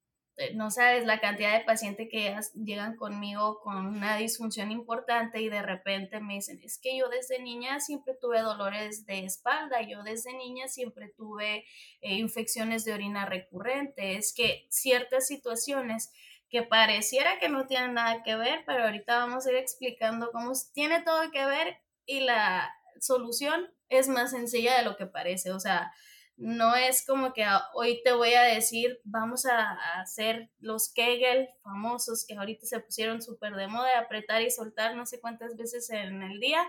no 0.54 0.70
sabes 0.70 1.06
la 1.06 1.20
cantidad 1.20 1.58
de 1.58 1.64
pacientes 1.64 2.08
que 2.10 2.36
llegan 2.54 2.96
conmigo 2.96 3.60
con 3.60 3.86
una 3.86 4.16
disfunción 4.16 4.70
importante 4.70 5.40
y 5.40 5.48
de 5.48 5.62
repente 5.62 6.20
me 6.20 6.34
dicen, 6.34 6.60
es 6.62 6.78
que 6.78 6.96
yo 6.96 7.08
desde 7.08 7.40
niña 7.40 7.80
siempre 7.80 8.14
tuve 8.14 8.40
dolores 8.40 9.06
de 9.06 9.24
espalda, 9.24 9.82
yo 9.82 10.02
desde 10.02 10.34
niña 10.34 10.68
siempre 10.68 11.08
tuve 11.16 11.64
eh, 12.00 12.14
infecciones 12.14 12.84
de 12.84 12.94
orina 12.94 13.26
recurrentes, 13.26 14.32
que 14.34 14.66
ciertas 14.70 15.26
situaciones 15.26 16.12
que 16.48 16.62
pareciera 16.62 17.38
que 17.38 17.48
no 17.48 17.66
tienen 17.66 17.94
nada 17.94 18.22
que 18.22 18.36
ver, 18.36 18.62
pero 18.66 18.84
ahorita 18.84 19.18
vamos 19.18 19.46
a 19.46 19.50
ir 19.50 19.56
explicando 19.56 20.30
cómo 20.32 20.52
tiene 20.74 21.02
todo 21.02 21.30
que 21.30 21.46
ver 21.46 21.78
y 22.04 22.20
la 22.20 22.70
solución 23.00 23.72
es 23.88 24.08
más 24.08 24.30
sencilla 24.30 24.76
de 24.76 24.84
lo 24.84 24.96
que 24.96 25.06
parece, 25.06 25.50
o 25.50 25.60
sea, 25.60 25.92
no 26.36 26.74
es 26.74 27.04
como 27.06 27.32
que 27.32 27.46
hoy 27.74 28.00
te 28.02 28.12
voy 28.12 28.34
a 28.34 28.42
decir, 28.42 29.00
vamos 29.04 29.46
a, 29.46 30.00
hacer 30.00 30.50
los 30.58 30.92
Kegel 30.92 31.48
famosos 31.62 32.24
que 32.26 32.34
ahorita 32.34 32.66
se 32.66 32.80
pusieron 32.80 33.22
súper 33.22 33.54
de 33.54 33.68
moda, 33.68 33.98
apretar 33.98 34.42
y 34.42 34.50
soltar 34.50 34.96
no 34.96 35.06
sé 35.06 35.20
cuántas 35.20 35.56
veces 35.56 35.88
en 35.90 36.22
el 36.22 36.40
día. 36.40 36.62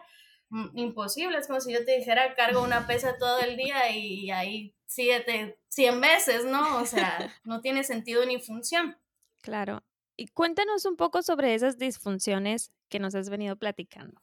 Mm, 0.50 0.78
imposible, 0.78 1.38
es 1.38 1.48
como 1.48 1.60
si 1.62 1.74
yo 1.74 1.84
te 1.84 1.98
dijera, 1.98 2.36
cargo 2.36 2.62
una 2.62 2.86
pesa 2.88 3.18
todo 3.18 3.40
el 3.40 3.58
día 3.58 3.90
y 3.90 4.30
ahí 4.32 4.76
siete, 4.86 5.58
100 5.70 6.02
veces, 6.02 6.46
¿no? 6.46 6.78
O 6.78 6.86
sea, 6.86 7.34
no 7.44 7.62
tiene 7.62 7.84
sentido 7.84 8.26
ni 8.26 8.40
función. 8.40 8.98
Claro. 9.42 9.84
Y 10.16 10.28
cuéntanos 10.28 10.86
un 10.86 10.96
poco 10.96 11.24
sobre 11.24 11.56
esas 11.56 11.80
disfunciones 11.80 12.72
que 12.90 13.00
nos 13.00 13.16
has 13.16 13.30
venido 13.30 13.56
platicando. 13.56 14.22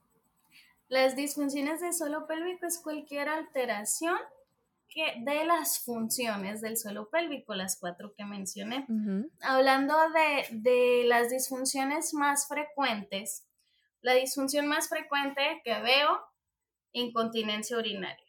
Las 0.88 1.16
disfunciones 1.16 1.80
del 1.80 1.92
suelo 1.92 2.26
pélvico 2.26 2.66
es 2.66 2.78
cualquier 2.78 3.28
alteración 3.28 4.16
que 4.90 5.14
de 5.20 5.44
las 5.44 5.78
funciones 5.84 6.60
del 6.60 6.76
suelo 6.76 7.08
pélvico, 7.08 7.54
las 7.54 7.78
cuatro 7.78 8.12
que 8.16 8.24
mencioné. 8.24 8.86
Hablando 9.40 9.96
de, 10.10 10.46
de 10.50 11.04
las 11.06 11.30
disfunciones 11.30 12.12
más 12.12 12.48
frecuentes, 12.48 13.46
la 14.02 14.14
disfunción 14.14 14.66
más 14.66 14.88
frecuente 14.88 15.62
que 15.64 15.80
veo, 15.80 16.20
incontinencia 16.92 17.78
urinaria. 17.78 18.26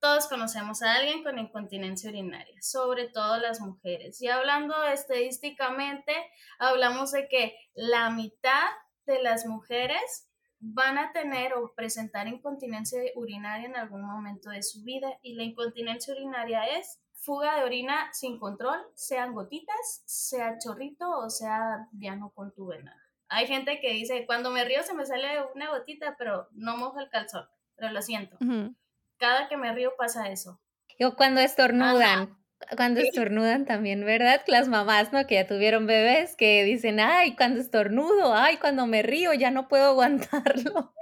Todos 0.00 0.28
conocemos 0.28 0.82
a 0.82 0.94
alguien 0.94 1.24
con 1.24 1.38
incontinencia 1.38 2.08
urinaria, 2.08 2.62
sobre 2.62 3.08
todo 3.08 3.38
las 3.38 3.60
mujeres. 3.60 4.22
Y 4.22 4.28
hablando 4.28 4.80
estadísticamente, 4.84 6.14
hablamos 6.60 7.10
de 7.10 7.28
que 7.28 7.56
la 7.74 8.10
mitad 8.10 8.68
de 9.06 9.20
las 9.22 9.44
mujeres 9.46 10.28
van 10.60 10.98
a 10.98 11.12
tener 11.12 11.54
o 11.54 11.72
presentar 11.74 12.26
incontinencia 12.28 13.00
urinaria 13.14 13.66
en 13.66 13.76
algún 13.76 14.02
momento 14.02 14.50
de 14.50 14.62
su 14.62 14.82
vida. 14.84 15.18
Y 15.22 15.34
la 15.34 15.44
incontinencia 15.44 16.14
urinaria 16.14 16.64
es 16.78 17.00
fuga 17.12 17.56
de 17.56 17.64
orina 17.64 18.12
sin 18.12 18.38
control, 18.38 18.80
sean 18.94 19.34
gotitas, 19.34 20.02
sea 20.06 20.58
chorrito 20.58 21.10
o 21.10 21.30
sea 21.30 21.88
ya 21.92 22.16
no 22.16 22.30
contuve 22.30 22.82
nada. 22.82 23.02
Hay 23.28 23.46
gente 23.46 23.80
que 23.80 23.92
dice, 23.92 24.24
cuando 24.24 24.50
me 24.50 24.64
río 24.64 24.82
se 24.82 24.94
me 24.94 25.04
sale 25.04 25.42
una 25.54 25.68
gotita, 25.68 26.16
pero 26.16 26.48
no 26.52 26.78
moja 26.78 27.02
el 27.02 27.10
calzón, 27.10 27.46
pero 27.76 27.90
lo 27.92 28.00
siento 28.00 28.38
cada 29.18 29.48
que 29.48 29.56
me 29.56 29.72
río 29.74 29.94
pasa 29.98 30.30
eso. 30.30 30.60
O 31.00 31.14
cuando 31.14 31.40
estornudan, 31.40 32.36
cuando 32.76 33.00
estornudan 33.00 33.64
también, 33.64 34.04
¿verdad? 34.04 34.42
Las 34.46 34.68
mamás, 34.68 35.12
¿no? 35.12 35.26
Que 35.26 35.36
ya 35.36 35.46
tuvieron 35.46 35.86
bebés, 35.86 36.36
que 36.36 36.64
dicen, 36.64 37.00
ay, 37.00 37.36
cuando 37.36 37.60
estornudo, 37.60 38.34
ay, 38.34 38.56
cuando 38.58 38.86
me 38.86 39.02
río, 39.02 39.32
ya 39.34 39.50
no 39.50 39.68
puedo 39.68 39.84
aguantarlo. 39.90 40.94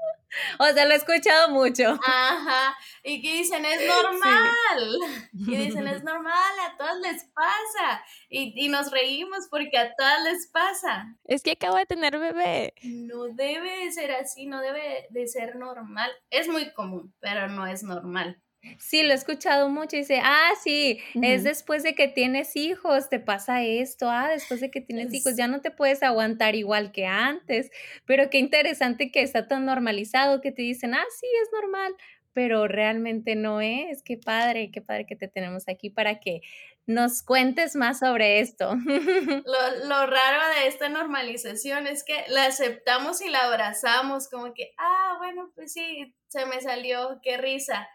O 0.59 0.67
sea, 0.67 0.85
lo 0.85 0.93
he 0.93 0.97
escuchado 0.97 1.51
mucho. 1.51 1.99
Ajá. 2.05 2.77
Y 3.03 3.23
que 3.23 3.39
dicen, 3.39 3.65
es 3.65 3.81
normal. 3.87 4.99
Y 5.33 5.57
dicen, 5.57 5.87
es 5.87 6.03
normal, 6.05 6.53
a 6.61 6.77
todas 6.77 6.99
les 7.01 7.25
pasa. 7.33 8.05
Y, 8.29 8.53
y, 8.57 8.69
nos 8.69 8.91
reímos 8.91 9.47
porque 9.51 9.79
a 9.79 9.95
todas 9.95 10.23
les 10.25 10.49
pasa. 10.49 11.17
Es 11.25 11.43
que 11.43 11.53
acabo 11.53 11.77
de 11.77 11.87
tener 11.87 12.19
bebé. 12.19 12.75
No 12.83 13.29
debe 13.29 13.85
de 13.85 13.93
ser 13.93 14.13
así, 14.13 14.47
no 14.47 14.61
debe 14.61 15.07
de 15.11 15.27
ser 15.27 15.57
normal. 15.57 16.11
Es 16.29 16.49
muy 16.49 16.73
común, 16.73 17.15
pero 17.21 17.49
no 17.49 17.67
es 17.67 17.83
normal. 17.83 18.43
Sí, 18.79 19.03
lo 19.03 19.13
he 19.13 19.15
escuchado 19.15 19.69
mucho 19.69 19.97
y 19.97 20.01
dice, 20.01 20.21
ah, 20.23 20.51
sí, 20.63 20.99
es 21.23 21.45
después 21.45 21.83
de 21.83 21.95
que 21.95 22.09
tienes 22.09 22.57
hijos, 22.57 23.09
te 23.09 23.21
pasa 23.21 23.63
esto, 23.63 24.11
ah, 24.11 24.29
después 24.29 24.61
de 24.61 24.71
que 24.71 24.81
tienes 24.81 25.13
hijos, 25.13 25.37
ya 25.37 25.49
no 25.49 25.61
te 25.61 25.71
puedes 25.71 26.03
aguantar 26.03 26.55
igual 26.55 26.93
que 26.93 27.07
antes, 27.07 27.71
pero 28.05 28.31
qué 28.31 28.39
interesante 28.39 29.11
que 29.11 29.23
está 29.23 29.49
tan 29.49 29.65
normalizado 29.67 30.41
que 30.41 30.53
te 30.53 30.63
dicen, 30.63 30.95
ah, 30.95 31.05
sí, 31.21 31.27
es 31.43 31.49
normal, 31.53 31.95
pero 32.33 32.69
realmente 32.69 33.35
no 33.35 33.61
es, 33.61 34.03
qué 34.03 34.19
padre, 34.19 34.71
qué 34.71 34.83
padre 34.83 35.07
que 35.07 35.17
te 35.17 35.27
tenemos 35.27 35.65
aquí 35.69 35.89
para 35.89 36.21
que 36.21 36.43
nos 36.87 37.23
cuentes 37.23 37.75
más 37.75 37.99
sobre 38.01 38.41
esto. 38.41 38.75
Lo, 39.47 39.87
lo 39.87 40.07
raro 40.07 40.55
de 40.55 40.69
esta 40.69 40.89
normalización 40.89 41.87
es 41.87 42.05
que 42.05 42.25
la 42.29 42.47
aceptamos 42.47 43.21
y 43.23 43.29
la 43.31 43.41
abrazamos, 43.41 44.29
como 44.29 44.55
que, 44.55 44.73
ah, 44.79 45.15
bueno, 45.19 45.51
pues 45.55 45.73
sí, 45.73 46.15
se 46.29 46.47
me 46.47 46.61
salió, 46.61 47.21
qué 47.23 47.39
risa 47.39 47.89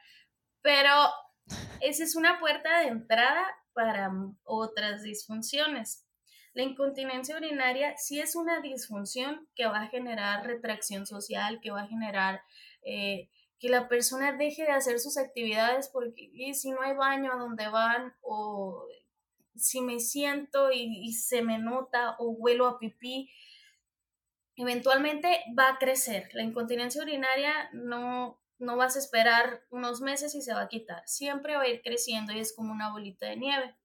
pero 0.62 0.94
esa 1.80 2.04
es 2.04 2.16
una 2.16 2.40
puerta 2.40 2.80
de 2.80 2.88
entrada 2.88 3.46
para 3.74 4.12
otras 4.44 5.04
disfunciones. 5.04 6.06
La 6.54 6.64
incontinencia 6.64 7.38
urinaria 7.38 7.96
sí 7.98 8.20
es 8.20 8.36
una 8.36 8.60
disfunción 8.62 9.48
que 9.56 9.68
va 9.68 9.84
a 9.84 9.88
generar 9.88 10.46
retracción 10.46 11.06
social, 11.06 11.60
que 11.62 11.72
va 11.72 11.84
a 11.84 11.88
generar 11.88 12.42
eh, 12.84 13.30
que 13.60 13.70
la 13.70 13.88
persona 13.88 14.34
deje 14.34 14.64
de 14.64 14.72
hacer 14.72 15.00
sus 15.00 15.18
actividades 15.18 15.90
porque 15.90 16.32
si 16.54 16.72
no 16.72 16.82
hay 16.82 16.96
baño 16.96 17.32
a 17.32 17.38
donde 17.38 17.70
van 17.70 18.14
o 18.22 18.86
si 19.56 19.82
me 19.82 20.00
siento 20.00 20.72
y, 20.72 21.08
y 21.08 21.14
se 21.14 21.42
me 21.42 21.58
nota 21.58 22.16
o 22.18 22.32
huelo 22.32 22.68
a 22.68 22.80
pipí, 22.80 23.32
eventualmente 24.56 25.44
va 25.58 25.70
a 25.70 25.78
crecer. 25.78 26.30
La 26.34 26.44
incontinencia 26.44 27.02
urinaria 27.02 27.70
no, 27.74 28.41
no 28.62 28.78
vas 28.78 28.96
a 28.96 29.00
esperar 29.00 29.66
unos 29.70 30.02
meses 30.02 30.36
y 30.36 30.42
se 30.42 30.54
va 30.54 30.62
a 30.62 30.70
quitar. 30.70 31.02
Siempre 31.08 31.56
va 31.56 31.64
a 31.64 31.68
ir 31.68 31.82
creciendo 31.82 32.32
y 32.32 32.40
es 32.40 32.54
como 32.56 32.72
una 32.72 32.92
bolita 32.92 33.26
de 33.26 33.38
nieve. 33.38 33.76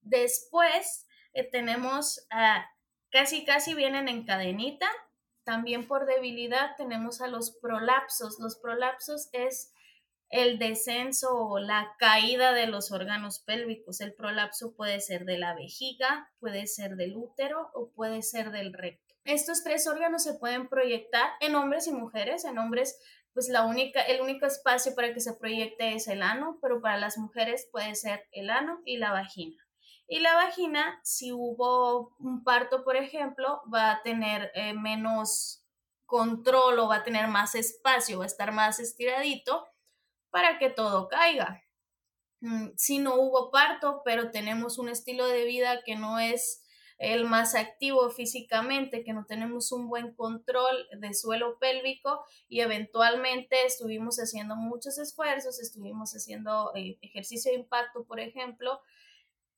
Después 0.00 1.06
eh, 1.34 1.44
tenemos 1.44 2.26
a 2.30 2.66
casi 3.10 3.44
casi 3.44 3.74
vienen 3.74 4.08
en 4.08 4.24
cadenita. 4.24 4.88
También 5.44 5.86
por 5.86 6.06
debilidad 6.06 6.74
tenemos 6.76 7.20
a 7.20 7.28
los 7.28 7.50
prolapsos. 7.50 8.38
Los 8.40 8.56
prolapsos 8.56 9.28
es 9.32 9.72
el 10.30 10.58
descenso 10.58 11.36
o 11.36 11.58
la 11.58 11.94
caída 11.98 12.52
de 12.52 12.66
los 12.66 12.90
órganos 12.90 13.40
pélvicos. 13.40 14.00
El 14.00 14.14
prolapso 14.14 14.74
puede 14.74 15.00
ser 15.00 15.24
de 15.24 15.38
la 15.38 15.54
vejiga, 15.54 16.32
puede 16.40 16.66
ser 16.66 16.96
del 16.96 17.16
útero 17.16 17.70
o 17.74 17.90
puede 17.90 18.22
ser 18.22 18.50
del 18.50 18.72
recto. 18.72 19.14
Estos 19.24 19.62
tres 19.64 19.86
órganos 19.86 20.22
se 20.22 20.34
pueden 20.34 20.68
proyectar 20.68 21.30
en 21.40 21.56
hombres 21.56 21.86
y 21.86 21.92
mujeres. 21.92 22.44
En 22.44 22.58
hombres 22.58 22.98
pues 23.36 23.50
la 23.50 23.66
única, 23.66 24.00
el 24.00 24.22
único 24.22 24.46
espacio 24.46 24.94
para 24.94 25.12
que 25.12 25.20
se 25.20 25.34
proyecte 25.34 25.94
es 25.94 26.08
el 26.08 26.22
ano, 26.22 26.58
pero 26.62 26.80
para 26.80 26.96
las 26.96 27.18
mujeres 27.18 27.68
puede 27.70 27.94
ser 27.94 28.26
el 28.32 28.48
ano 28.48 28.80
y 28.86 28.96
la 28.96 29.12
vagina. 29.12 29.62
Y 30.08 30.20
la 30.20 30.34
vagina, 30.36 30.98
si 31.04 31.32
hubo 31.32 32.16
un 32.18 32.44
parto, 32.44 32.82
por 32.82 32.96
ejemplo, 32.96 33.60
va 33.70 33.90
a 33.90 34.02
tener 34.02 34.50
eh, 34.54 34.72
menos 34.72 35.62
control 36.06 36.78
o 36.78 36.88
va 36.88 36.96
a 36.96 37.04
tener 37.04 37.28
más 37.28 37.54
espacio, 37.54 38.20
va 38.20 38.24
a 38.24 38.26
estar 38.26 38.52
más 38.52 38.80
estiradito 38.80 39.66
para 40.30 40.58
que 40.58 40.70
todo 40.70 41.06
caiga. 41.06 41.62
Mm, 42.40 42.68
si 42.78 43.00
no 43.00 43.16
hubo 43.16 43.50
parto, 43.50 44.00
pero 44.02 44.30
tenemos 44.30 44.78
un 44.78 44.88
estilo 44.88 45.26
de 45.26 45.44
vida 45.44 45.82
que 45.84 45.94
no 45.94 46.18
es 46.18 46.62
el 46.98 47.24
más 47.24 47.54
activo 47.54 48.08
físicamente, 48.10 49.04
que 49.04 49.12
no 49.12 49.26
tenemos 49.26 49.70
un 49.72 49.88
buen 49.88 50.14
control 50.14 50.88
de 50.98 51.12
suelo 51.12 51.58
pélvico 51.58 52.24
y 52.48 52.60
eventualmente 52.60 53.66
estuvimos 53.66 54.16
haciendo 54.16 54.56
muchos 54.56 54.98
esfuerzos, 54.98 55.60
estuvimos 55.60 56.12
haciendo 56.12 56.72
eh, 56.74 56.98
ejercicio 57.02 57.52
de 57.52 57.58
impacto, 57.58 58.04
por 58.06 58.20
ejemplo, 58.20 58.80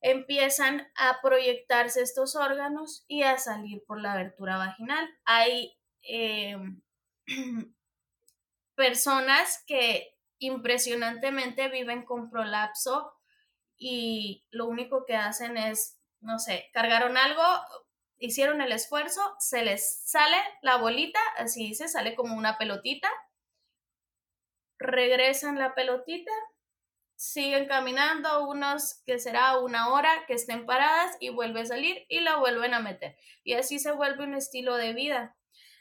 empiezan 0.01 0.89
a 0.97 1.21
proyectarse 1.23 2.03
estos 2.03 2.35
órganos 2.37 3.05
y 3.09 3.23
a 3.23 3.39
salir 3.39 3.85
por 3.87 4.01
la 4.01 4.13
abertura 4.13 4.57
vaginal. 4.57 5.09
Hay 5.25 5.77
em, 6.03 6.83
personas 8.75 9.63
que 9.67 10.17
impresionantemente 10.39 11.69
viven 11.69 12.05
con 12.05 12.31
prolapso 12.31 13.13
y 13.77 14.45
lo 14.51 14.67
único 14.67 15.05
que 15.05 15.17
hacen 15.17 15.57
es 15.57 15.98
no 16.21 16.39
sé, 16.39 16.71
cargaron 16.73 17.17
algo, 17.17 17.43
hicieron 18.19 18.61
el 18.61 18.73
esfuerzo, 18.73 19.21
se 19.39 19.63
les 19.63 20.03
sale 20.05 20.37
la 20.63 20.77
bolita, 20.77 21.21
así 21.37 21.69
dice, 21.69 21.89
sale 21.89 22.15
como 22.15 22.37
una 22.37 22.59
pelotita, 22.59 23.09
regresan 24.79 25.59
la 25.59 25.75
pelotita, 25.75 26.33
siguen 27.17 27.67
caminando 27.67 28.49
unos 28.49 29.03
que 29.05 29.19
será 29.19 29.59
una 29.59 29.93
hora 29.93 30.25
que 30.27 30.35
estén 30.35 30.67
paradas 30.67 31.17
y 31.21 31.31
vuelve 31.31 31.63
a 31.63 31.67
salir 31.67 32.07
y 32.09 32.21
la 32.21 32.37
vuelven 32.37 32.75
a 32.75 32.81
meter. 32.81 33.17
Y 33.43 33.55
así 33.55 33.79
se 33.79 33.91
vuelve 33.93 34.25
un 34.25 34.35
estilo 34.35 34.77
de 34.77 34.93
vida. 34.93 35.37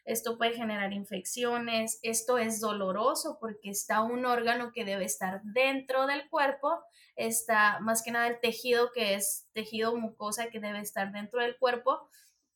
Esto 0.08 0.40
puede 0.40 0.56
generar 0.56 0.92
infecciones, 0.94 2.00
esto 2.02 2.40
es 2.40 2.60
doloroso 2.60 3.38
porque 3.40 3.70
está 3.70 4.02
un 4.02 4.26
órgano 4.26 4.72
que 4.72 4.86
debe 4.86 5.06
estar 5.06 5.42
dentro 5.44 6.08
del 6.08 6.28
cuerpo 6.30 6.82
está 7.18 7.80
más 7.80 8.04
que 8.04 8.12
nada 8.12 8.28
el 8.28 8.40
tejido 8.40 8.92
que 8.94 9.16
es 9.16 9.48
tejido 9.54 9.96
mucosa 9.98 10.50
que 10.50 10.60
debe 10.60 10.80
estar 10.80 11.12
dentro 11.12 11.42
del 11.42 11.58
cuerpo, 11.58 12.08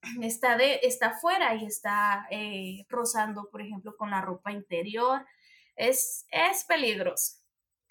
está, 0.21 0.55
de, 0.55 0.79
está 0.83 1.19
fuera 1.19 1.55
y 1.55 1.65
está 1.65 2.27
eh, 2.29 2.85
rozando, 2.87 3.49
por 3.51 3.61
ejemplo, 3.61 3.97
con 3.97 4.11
la 4.11 4.21
ropa 4.21 4.51
interior. 4.51 5.25
Es, 5.75 6.27
es 6.31 6.63
peligroso. 6.65 7.37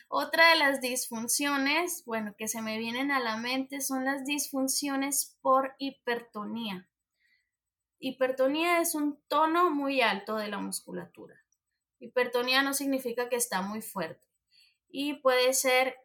Otra 0.08 0.50
de 0.50 0.56
las 0.56 0.80
disfunciones, 0.80 2.04
bueno, 2.04 2.34
que 2.36 2.48
se 2.48 2.62
me 2.62 2.78
vienen 2.78 3.10
a 3.10 3.20
la 3.20 3.36
mente 3.36 3.80
son 3.80 4.04
las 4.04 4.24
disfunciones 4.24 5.36
por 5.40 5.74
hipertonía. 5.78 6.88
Hipertonía 8.02 8.80
es 8.80 8.94
un 8.94 9.20
tono 9.28 9.70
muy 9.70 10.00
alto 10.00 10.36
de 10.36 10.48
la 10.48 10.58
musculatura. 10.58 11.36
Hipertonía 11.98 12.62
no 12.62 12.72
significa 12.72 13.28
que 13.28 13.36
está 13.36 13.60
muy 13.60 13.82
fuerte 13.82 14.26
y 14.88 15.14
puede 15.14 15.52
ser 15.52 15.96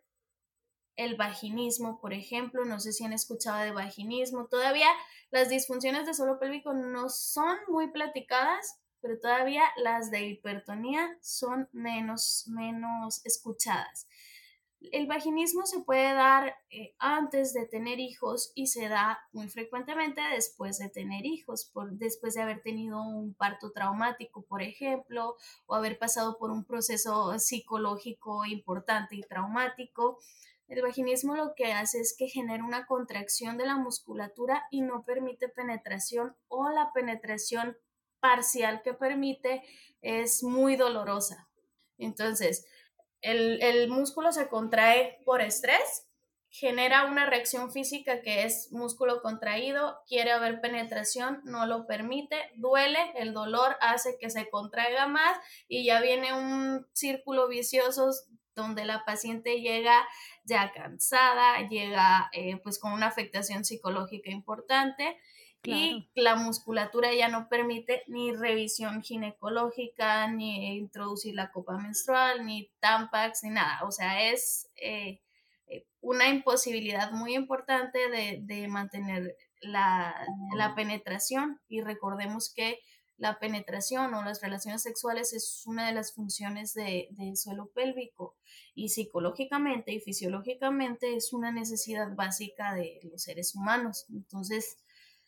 el 0.97 1.15
vaginismo, 1.15 1.99
por 2.01 2.13
ejemplo, 2.13 2.65
no 2.65 2.81
sé 2.81 2.91
si 2.91 3.05
han 3.05 3.13
escuchado 3.13 3.63
de 3.63 3.71
vaginismo, 3.71 4.47
todavía 4.47 4.89
las 5.31 5.49
disfunciones 5.49 6.05
de 6.05 6.13
suelo 6.13 6.37
pélvico 6.37 6.73
no 6.73 7.09
son 7.09 7.57
muy 7.69 7.89
platicadas, 7.91 8.79
pero 9.01 9.19
todavía 9.19 9.63
las 9.77 10.11
de 10.11 10.25
hipertonía 10.25 11.17
son 11.21 11.69
menos, 11.71 12.45
menos 12.47 13.25
escuchadas. 13.25 14.07
El 14.81 15.07
vaginismo 15.07 15.65
se 15.65 15.79
puede 15.79 16.13
dar 16.13 16.55
eh, 16.69 16.93
antes 16.99 17.53
de 17.53 17.65
tener 17.65 17.99
hijos 17.99 18.51
y 18.55 18.67
se 18.67 18.87
da 18.87 19.19
muy 19.31 19.47
frecuentemente 19.47 20.21
después 20.33 20.77
de 20.77 20.89
tener 20.89 21.25
hijos, 21.25 21.65
por, 21.73 21.91
después 21.93 22.35
de 22.35 22.41
haber 22.41 22.61
tenido 22.61 23.01
un 23.01 23.33
parto 23.33 23.71
traumático, 23.71 24.43
por 24.43 24.61
ejemplo, 24.61 25.37
o 25.65 25.75
haber 25.75 25.97
pasado 25.97 26.37
por 26.37 26.51
un 26.51 26.65
proceso 26.65 27.37
psicológico 27.39 28.45
importante 28.45 29.15
y 29.15 29.21
traumático. 29.21 30.19
El 30.67 30.81
vaginismo 30.81 31.35
lo 31.35 31.53
que 31.55 31.73
hace 31.73 31.99
es 31.99 32.15
que 32.17 32.27
genera 32.27 32.63
una 32.63 32.85
contracción 32.85 33.57
de 33.57 33.65
la 33.65 33.77
musculatura 33.77 34.65
y 34.71 34.81
no 34.81 35.03
permite 35.03 35.47
penetración 35.47 36.35
o 36.47 36.69
la 36.69 36.91
penetración 36.93 37.77
parcial 38.19 38.81
que 38.83 38.93
permite 38.93 39.63
es 40.01 40.43
muy 40.43 40.75
dolorosa. 40.75 41.47
Entonces, 41.97 42.65
el, 43.25 43.87
músculo 43.89 44.31
se 44.31 44.47
contrae 44.47 45.19
por 45.25 45.41
estrés, 45.41 46.07
genera 46.49 47.05
una 47.05 47.25
reacción 47.25 47.71
física 47.71 48.21
que 48.21 48.43
es 48.43 48.71
músculo 48.71 49.21
contraído, 49.21 49.99
quiere 50.07 50.31
haber 50.31 50.61
penetración, 50.61 51.41
no 51.43 51.65
lo 51.65 51.85
permite, 51.85 52.37
duele, 52.55 52.99
el 53.15 53.33
dolor 53.33 53.75
hace 53.81 54.17
que 54.19 54.29
se 54.29 54.49
contraiga 54.49 55.07
más 55.07 55.37
y 55.67 55.85
ya 55.85 55.99
viene 56.01 56.33
un 56.33 56.87
círculo 56.93 57.47
vicioso 57.47 58.11
donde 58.55 58.85
la 58.85 59.03
paciente 59.03 59.59
llega 59.59 60.07
ya 60.45 60.71
cansada, 60.71 61.67
llega 61.67 62.29
eh, 62.31 62.57
pues 62.63 62.79
con 62.79 62.93
una 62.93 63.07
afectación 63.07 63.65
psicológica 63.65 64.29
importante 64.29 65.17
y 65.65 66.09
la 66.15 66.35
musculatura 66.35 67.13
ya 67.13 67.27
no 67.27 67.49
permite 67.49 68.03
ni 68.07 68.35
revisión 68.35 69.01
ginecológica, 69.01 70.27
ni 70.31 70.77
introducir 70.77 71.35
la 71.35 71.51
copa 71.51 71.77
menstrual, 71.77 72.45
ni 72.45 72.69
tampax, 72.79 73.43
ni 73.43 73.51
nada. 73.51 73.83
O 73.83 73.91
sea, 73.91 74.29
es 74.31 74.69
eh, 74.75 75.21
eh, 75.67 75.85
una 76.01 76.29
imposibilidad 76.29 77.11
muy 77.11 77.35
importante 77.35 77.99
de, 78.09 78.67
mantener 78.67 79.35
la, 79.61 80.15
penetración 80.75 81.59
y 81.67 81.81
recordemos 81.81 82.53
que 82.53 82.79
la 83.17 83.39
penetración 83.39 84.13
o 84.13 84.23
las 84.23 84.41
relaciones 84.41 84.83
sexuales 84.83 85.33
es 85.33 85.63
una 85.65 85.87
de 85.87 85.93
las 85.93 86.13
funciones 86.13 86.73
del 86.73 87.37
suelo 87.37 87.67
pélvico 87.67 88.35
y 88.73 88.89
psicológicamente 88.89 89.93
y 89.93 90.01
fisiológicamente 90.01 91.15
es 91.15 91.31
una 91.31 91.51
necesidad 91.51 92.13
básica 92.13 92.73
de 92.73 92.99
los 93.03 93.23
seres 93.23 93.55
humanos. 93.55 94.05
Entonces, 94.09 94.77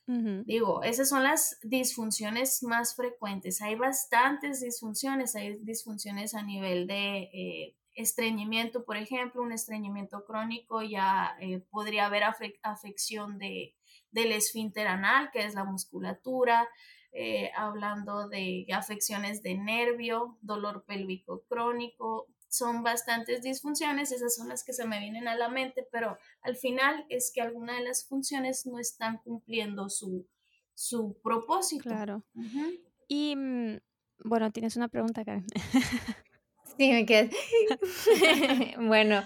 Digo, 0.08 0.84
esas 0.84 1.10
son 1.10 1.24
las 1.24 1.60
disfunciones 1.64 2.64
más 2.64 2.96
frecuentes. 2.96 3.62
Hay 3.62 3.76
bastantes 3.76 4.62
disfunciones, 4.62 5.36
hay 5.36 5.58
disfunciones 5.60 6.34
a 6.34 6.44
nivel 6.44 6.88
de 6.88 7.30
eh, 7.34 7.76
estreñimiento, 7.94 8.86
por 8.86 8.96
ejemplo, 8.96 9.42
un 9.42 9.52
estreñimiento 9.52 10.24
crónico 10.24 10.82
ya 10.82 11.36
eh, 11.42 11.60
podría 11.72 12.06
haber 12.06 12.24
afección 12.64 13.38
de, 13.38 13.76
del 14.12 14.32
esfínter 14.32 14.88
anal, 14.88 15.30
que 15.34 15.44
es 15.44 15.56
la 15.56 15.66
musculatura, 15.66 16.70
eh, 17.12 17.52
hablando 17.58 18.30
de 18.30 18.66
afecciones 18.72 19.42
de 19.42 19.56
nervio, 19.56 20.38
dolor 20.42 20.86
pélvico 20.86 21.44
crónico, 21.50 22.28
son 22.58 22.84
bastantes 22.84 23.42
disfunciones, 23.42 24.12
esas 24.12 24.36
son 24.36 24.50
las 24.50 24.64
que 24.64 24.74
se 24.74 24.86
me 24.88 25.00
vienen 25.00 25.28
a 25.28 25.36
la 25.36 25.50
mente, 25.50 25.88
pero 25.92 26.18
al 26.42 26.56
final 26.56 27.06
es 27.10 27.32
que 27.34 27.42
algunas 27.42 27.78
de 27.78 27.86
las 27.86 28.08
funciones 28.08 28.66
no 28.66 28.80
están 28.80 29.18
cumpliendo 29.20 29.90
su, 29.90 30.28
su 30.74 31.20
propósito. 31.22 31.84
Claro. 31.84 32.24
Y 33.08 33.36
mm, 33.36 33.78
bueno, 34.26 34.52
tienes 34.52 34.76
una 34.76 34.88
pregunta, 34.88 35.24
Karen. 35.24 35.46
sí, 36.78 36.92
me 36.92 37.06
quedé. 37.06 37.30
bueno, 38.80 39.24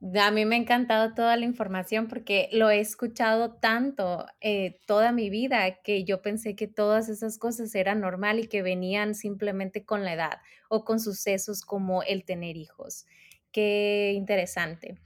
a 0.00 0.30
mí 0.30 0.44
me 0.44 0.54
ha 0.54 0.58
encantado 0.58 1.12
toda 1.14 1.36
la 1.36 1.44
información 1.44 2.06
porque 2.06 2.48
lo 2.52 2.70
he 2.70 2.78
escuchado 2.78 3.54
tanto 3.54 4.26
eh, 4.40 4.78
toda 4.86 5.10
mi 5.10 5.28
vida 5.28 5.82
que 5.82 6.04
yo 6.04 6.22
pensé 6.22 6.54
que 6.54 6.68
todas 6.68 7.08
esas 7.08 7.36
cosas 7.36 7.74
eran 7.74 8.00
normal 8.00 8.38
y 8.38 8.46
que 8.46 8.62
venían 8.62 9.14
simplemente 9.14 9.84
con 9.84 10.04
la 10.04 10.14
edad 10.14 10.38
o 10.68 10.84
con 10.84 11.00
sucesos 11.00 11.62
como 11.62 12.04
el 12.04 12.24
tener 12.24 12.56
hijos. 12.56 13.06
Qué 13.50 14.12
interesante. 14.14 15.00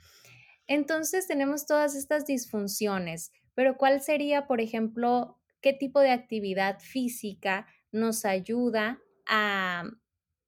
Entonces 0.66 1.26
tenemos 1.26 1.66
todas 1.66 1.94
estas 1.94 2.26
disfunciones, 2.26 3.32
pero 3.54 3.78
¿cuál 3.78 4.02
sería, 4.02 4.46
por 4.46 4.60
ejemplo, 4.60 5.38
qué 5.62 5.72
tipo 5.72 6.00
de 6.00 6.10
actividad 6.10 6.80
física 6.80 7.66
nos 7.92 8.26
ayuda 8.26 9.00
a, 9.26 9.84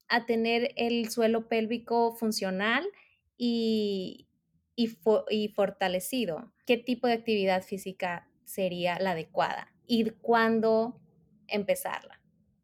a 0.07 0.25
tener 0.27 0.71
el 0.75 1.09
suelo 1.09 1.47
pélvico 1.47 2.13
funcional 2.15 2.85
y, 3.37 4.27
y, 4.75 5.47
fortalecido. 5.49 6.51
¿Qué 6.65 6.77
tipo 6.77 7.07
de 7.07 7.13
actividad 7.13 7.63
física 7.63 8.27
sería 8.43 8.99
la 8.99 9.11
adecuada? 9.11 9.71
¿Y 9.87 10.09
cuándo 10.09 10.99
empezarla? 11.47 12.19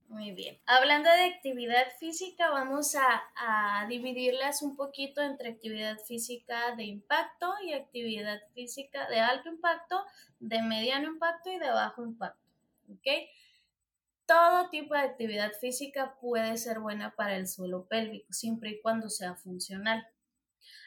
Muy 0.07 0.31
bien. 0.31 0.59
Hablando 0.65 1.09
de 1.09 1.23
actividad 1.23 1.85
física, 1.97 2.49
vamos 2.49 2.95
a, 2.95 3.21
a, 3.37 3.87
dividirlas 3.87 4.61
un 4.61 4.75
poquito 4.75 5.21
entre 5.21 5.49
actividad 5.51 5.97
física 5.99 6.75
de 6.75 6.83
impacto 6.83 7.53
y 7.63 7.73
actividad 7.73 8.41
física 8.53 9.07
de 9.07 9.21
alto 9.21 9.47
impacto, 9.47 10.03
de 10.39 10.61
mediano 10.63 11.07
impacto 11.07 11.49
y 11.49 11.59
de 11.59 11.69
bajo 11.69 12.03
impacto. 12.03 12.41
¿Ok? 12.89 13.07
Todo 14.25 14.69
tipo 14.69 14.95
de 14.95 15.01
actividad 15.01 15.53
física 15.53 16.17
puede 16.19 16.57
ser 16.57 16.79
buena 16.79 17.15
para 17.15 17.37
el 17.37 17.47
suelo 17.47 17.87
pélvico, 17.87 18.33
siempre 18.33 18.71
y 18.71 18.81
cuando 18.81 19.09
sea 19.09 19.35
funcional. 19.35 20.05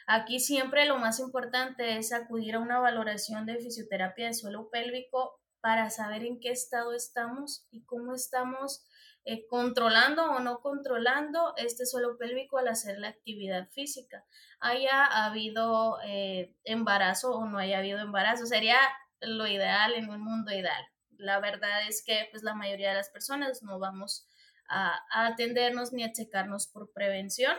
Aquí 0.07 0.39
siempre 0.39 0.85
lo 0.85 0.97
más 0.97 1.19
importante 1.19 1.97
es 1.97 2.13
acudir 2.13 2.55
a 2.55 2.59
una 2.59 2.79
valoración 2.79 3.45
de 3.45 3.57
fisioterapia 3.57 4.27
de 4.27 4.33
suelo 4.33 4.69
pélvico 4.69 5.41
para 5.61 5.89
saber 5.89 6.23
en 6.23 6.39
qué 6.39 6.51
estado 6.51 6.93
estamos 6.93 7.65
y 7.71 7.83
cómo 7.85 8.13
estamos 8.13 8.85
eh, 9.23 9.47
controlando 9.47 10.23
o 10.31 10.39
no 10.39 10.59
controlando 10.59 11.55
este 11.57 11.87
suelo 11.87 12.19
pélvico 12.19 12.59
al 12.59 12.67
hacer 12.67 12.99
la 12.99 13.07
actividad 13.07 13.67
física. 13.71 14.23
Haya 14.59 15.05
habido 15.05 15.97
eh, 16.05 16.55
embarazo 16.63 17.31
o 17.31 17.45
no 17.47 17.57
haya 17.57 17.79
habido 17.79 17.97
embarazo, 17.97 18.45
sería 18.45 18.77
lo 19.21 19.47
ideal 19.47 19.95
en 19.95 20.11
un 20.11 20.21
mundo 20.21 20.51
ideal. 20.51 20.85
La 21.17 21.39
verdad 21.39 21.87
es 21.87 22.03
que 22.05 22.27
pues 22.29 22.43
la 22.43 22.53
mayoría 22.53 22.89
de 22.89 22.97
las 22.97 23.09
personas 23.09 23.63
no 23.63 23.79
vamos 23.79 24.27
a, 24.69 24.99
a 25.09 25.25
atendernos 25.25 25.93
ni 25.93 26.03
a 26.03 26.11
checarnos 26.11 26.67
por 26.67 26.93
prevención 26.93 27.55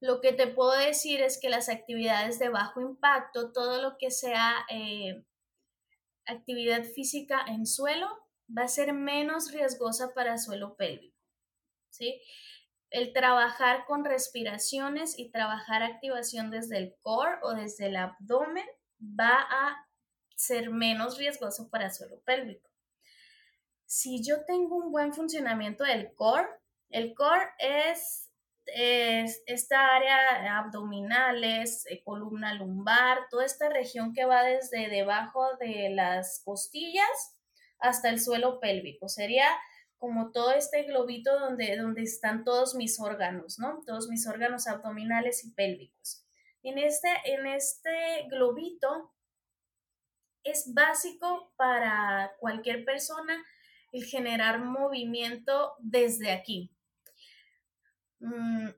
lo 0.00 0.20
que 0.20 0.32
te 0.32 0.46
puedo 0.46 0.72
decir 0.72 1.22
es 1.22 1.38
que 1.40 1.48
las 1.48 1.68
actividades 1.68 2.38
de 2.38 2.48
bajo 2.48 2.80
impacto, 2.80 3.52
todo 3.52 3.80
lo 3.80 3.96
que 3.98 4.10
sea 4.10 4.66
eh, 4.70 5.24
actividad 6.26 6.84
física 6.84 7.42
en 7.46 7.66
suelo, 7.66 8.08
va 8.56 8.62
a 8.64 8.68
ser 8.68 8.92
menos 8.92 9.52
riesgosa 9.52 10.12
para 10.14 10.38
suelo 10.38 10.76
pélvico. 10.76 11.16
¿sí? 11.90 12.20
El 12.90 13.12
trabajar 13.12 13.84
con 13.86 14.04
respiraciones 14.04 15.18
y 15.18 15.30
trabajar 15.30 15.82
activación 15.82 16.50
desde 16.50 16.78
el 16.78 16.94
core 17.00 17.38
o 17.42 17.54
desde 17.54 17.86
el 17.86 17.96
abdomen 17.96 18.66
va 19.00 19.46
a 19.50 19.86
ser 20.36 20.70
menos 20.70 21.18
riesgoso 21.18 21.70
para 21.70 21.90
suelo 21.90 22.20
pélvico. 22.20 22.70
Si 23.86 24.22
yo 24.22 24.44
tengo 24.44 24.76
un 24.76 24.90
buen 24.90 25.12
funcionamiento 25.14 25.84
del 25.84 26.12
core, 26.14 26.48
el 26.90 27.14
core 27.14 27.46
es 27.58 28.25
es 28.66 29.42
esta 29.46 29.94
área 29.96 30.58
abdominales, 30.58 31.86
eh, 31.86 32.02
columna 32.04 32.54
lumbar, 32.54 33.18
toda 33.30 33.44
esta 33.44 33.68
región 33.68 34.12
que 34.12 34.24
va 34.24 34.42
desde 34.42 34.88
debajo 34.88 35.56
de 35.58 35.90
las 35.90 36.42
costillas 36.44 37.36
hasta 37.78 38.08
el 38.08 38.20
suelo 38.20 38.60
pélvico. 38.60 39.08
Sería 39.08 39.48
como 39.98 40.30
todo 40.30 40.52
este 40.52 40.82
globito 40.82 41.38
donde, 41.38 41.76
donde 41.76 42.02
están 42.02 42.44
todos 42.44 42.74
mis 42.74 43.00
órganos, 43.00 43.58
¿no? 43.58 43.82
Todos 43.86 44.08
mis 44.08 44.26
órganos 44.26 44.66
abdominales 44.66 45.44
y 45.44 45.52
pélvicos. 45.52 46.24
En 46.62 46.78
este, 46.78 47.08
en 47.24 47.46
este 47.46 48.26
globito 48.28 49.12
es 50.44 50.72
básico 50.74 51.52
para 51.56 52.32
cualquier 52.38 52.84
persona 52.84 53.44
el 53.92 54.04
generar 54.04 54.60
movimiento 54.60 55.74
desde 55.78 56.32
aquí, 56.32 56.75
Mm, 58.20 58.68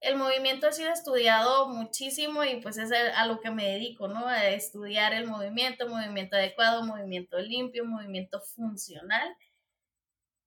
el 0.00 0.16
movimiento 0.16 0.68
ha 0.68 0.72
sido 0.72 0.92
estudiado 0.92 1.68
muchísimo 1.68 2.44
y 2.44 2.60
pues 2.60 2.78
es 2.78 2.92
a 2.92 3.26
lo 3.26 3.40
que 3.40 3.50
me 3.50 3.66
dedico, 3.68 4.08
¿no? 4.08 4.26
A 4.28 4.48
estudiar 4.48 5.12
el 5.12 5.26
movimiento, 5.26 5.88
movimiento 5.88 6.36
adecuado, 6.36 6.84
movimiento 6.84 7.38
limpio, 7.38 7.84
movimiento 7.84 8.40
funcional. 8.40 9.36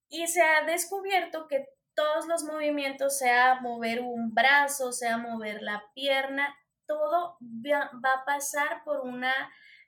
Y 0.09 0.27
se 0.27 0.41
ha 0.41 0.63
descubierto 0.65 1.47
que 1.47 1.67
todos 1.93 2.27
los 2.27 2.43
movimientos, 2.43 3.17
sea 3.17 3.59
mover 3.61 4.01
un 4.01 4.33
brazo, 4.33 4.91
sea 4.91 5.17
mover 5.17 5.61
la 5.61 5.83
pierna, 5.93 6.55
todo 6.85 7.37
va 7.41 8.13
a 8.13 8.25
pasar 8.25 8.83
por 8.83 9.01
una 9.01 9.33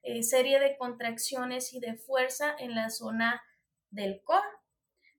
eh, 0.03 0.23
serie 0.23 0.59
de 0.59 0.77
contracciones 0.77 1.73
y 1.73 1.79
de 1.79 1.95
fuerza 1.95 2.55
en 2.59 2.75
la 2.75 2.89
zona 2.89 3.41
del 3.89 4.21
core 4.23 4.47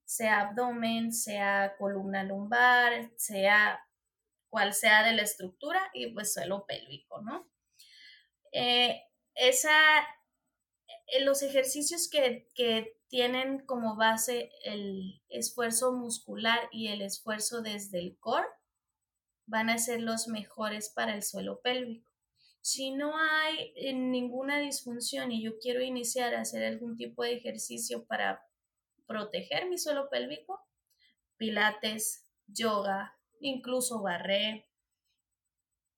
sea 0.05 0.41
abdomen, 0.41 1.13
sea 1.13 1.75
columna 1.79 2.25
lumbar, 2.25 3.11
sea 3.17 3.81
cual 4.49 4.73
sea 4.73 5.03
de 5.03 5.15
la 5.15 5.23
estructura 5.23 5.81
y 5.93 6.13
pues 6.13 6.33
suelo 6.33 6.65
pélvico, 6.67 7.21
¿no? 7.23 7.51
Eh, 8.53 9.03
esa, 9.35 10.01
eh, 11.09 11.25
los 11.25 11.43
ejercicios 11.43 12.09
que, 12.09 12.49
que 12.55 12.97
tienen 13.09 13.67
como 13.67 13.97
base 13.97 14.51
el 14.65 15.23
esfuerzo 15.29 15.93
muscular 15.93 16.69
y 16.71 16.89
el 16.89 17.03
esfuerzo 17.03 17.63
desde 17.63 17.99
el 17.99 18.17
core 18.19 18.47
van 19.47 19.71
a 19.71 19.79
ser 19.79 20.01
los 20.01 20.29
mejores 20.29 20.91
para 20.91 21.15
el 21.15 21.23
suelo 21.23 21.61
pélvico. 21.61 22.11
Si 22.61 22.93
no 22.93 23.19
hay 23.19 23.73
eh, 23.77 23.93
ninguna 23.93 24.59
disfunción 24.59 25.33
y 25.33 25.43
yo 25.43 25.59
quiero 25.59 25.83
iniciar 25.83 26.35
a 26.35 26.41
hacer 26.41 26.65
algún 26.65 26.97
tipo 26.97 27.23
de 27.23 27.35
ejercicio 27.35 28.07
para 28.07 28.47
proteger 29.07 29.67
mi 29.69 29.79
suelo 29.79 30.09
pélvico, 30.09 30.67
pilates, 31.37 32.25
yoga, 32.47 33.17
incluso 33.41 34.03
barré. 34.03 34.69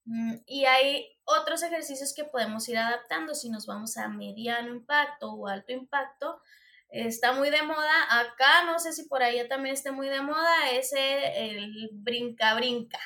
Mm, 0.05 0.37
y 0.47 0.65
hay 0.67 1.17
otros 1.25 1.63
ejercicios 1.63 2.15
que 2.15 2.25
podemos 2.25 2.69
ir 2.69 2.79
adaptando 2.79 3.35
si 3.35 3.51
nos 3.51 3.67
vamos 3.67 3.97
a 3.97 4.09
mediano 4.09 4.69
impacto 4.69 5.33
o 5.33 5.49
alto 5.49 5.73
impacto. 5.73 6.41
Está 6.89 7.33
muy 7.33 7.51
de 7.51 7.63
moda 7.63 8.21
acá, 8.21 8.65
no 8.65 8.79
sé 8.79 8.93
si 8.93 9.09
por 9.09 9.23
allá 9.23 9.49
también 9.49 9.75
esté 9.75 9.91
muy 9.91 10.09
de 10.09 10.23
moda, 10.23 10.71
ese 10.71 11.51
el 11.51 11.91
brinca 11.93 12.55
brinca, 12.55 13.01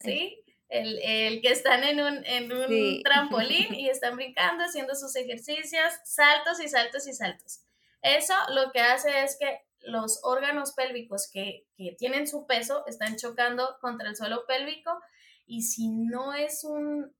¿sí? 0.00 0.42
El, 0.68 0.98
el 0.98 1.40
que 1.40 1.52
están 1.52 1.84
en 1.84 2.00
un, 2.00 2.24
en 2.26 2.52
un 2.52 3.02
trampolín 3.04 3.72
y 3.74 3.88
están 3.88 4.16
brincando, 4.16 4.64
haciendo 4.64 4.96
sus 4.96 5.14
ejercicios, 5.14 5.94
saltos 6.04 6.60
y 6.60 6.68
saltos 6.68 7.06
y 7.06 7.12
saltos. 7.12 7.65
Eso 8.06 8.34
lo 8.50 8.70
que 8.70 8.78
hace 8.78 9.24
es 9.24 9.36
que 9.36 9.62
los 9.80 10.20
órganos 10.22 10.74
pélvicos 10.74 11.28
que, 11.32 11.66
tienen 11.98 12.28
su 12.28 12.46
peso 12.46 12.84
están 12.86 13.16
chocando 13.16 13.78
contra 13.80 14.08
el 14.08 14.14
suelo 14.14 14.44
pélvico 14.46 14.96
y 15.44 15.62
si 15.62 15.88
no 15.88 16.32
es 16.32 16.62
un, 16.62 17.12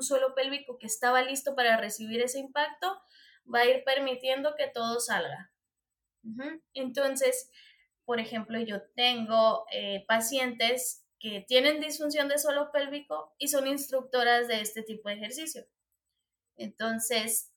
suelo 0.00 0.36
pélvico 0.36 0.78
que 0.78 0.86
estaba 0.86 1.22
listo 1.22 1.56
para 1.56 1.78
recibir 1.78 2.22
ese 2.22 2.38
impacto, 2.38 2.96
va 3.52 3.60
a 3.60 3.66
ir 3.66 3.82
permitiendo 3.82 4.54
que 4.54 4.68
todo 4.68 5.00
salga. 5.00 5.52
Entonces, 6.74 7.50
por 8.04 8.20
ejemplo, 8.20 8.60
yo 8.60 8.82
tengo 8.94 9.66
eh, 9.72 10.04
pacientes 10.06 11.04
que 11.18 11.44
tienen 11.48 11.80
disfunción 11.80 12.28
de 12.28 12.38
suelo 12.38 12.70
pélvico 12.70 13.34
y 13.36 13.48
son 13.48 13.66
instructoras 13.66 14.46
de 14.46 14.60
este 14.60 14.82
tipo 14.84 15.08
de 15.08 15.16
ejercicio. 15.16 15.66
Entonces, 16.56 17.51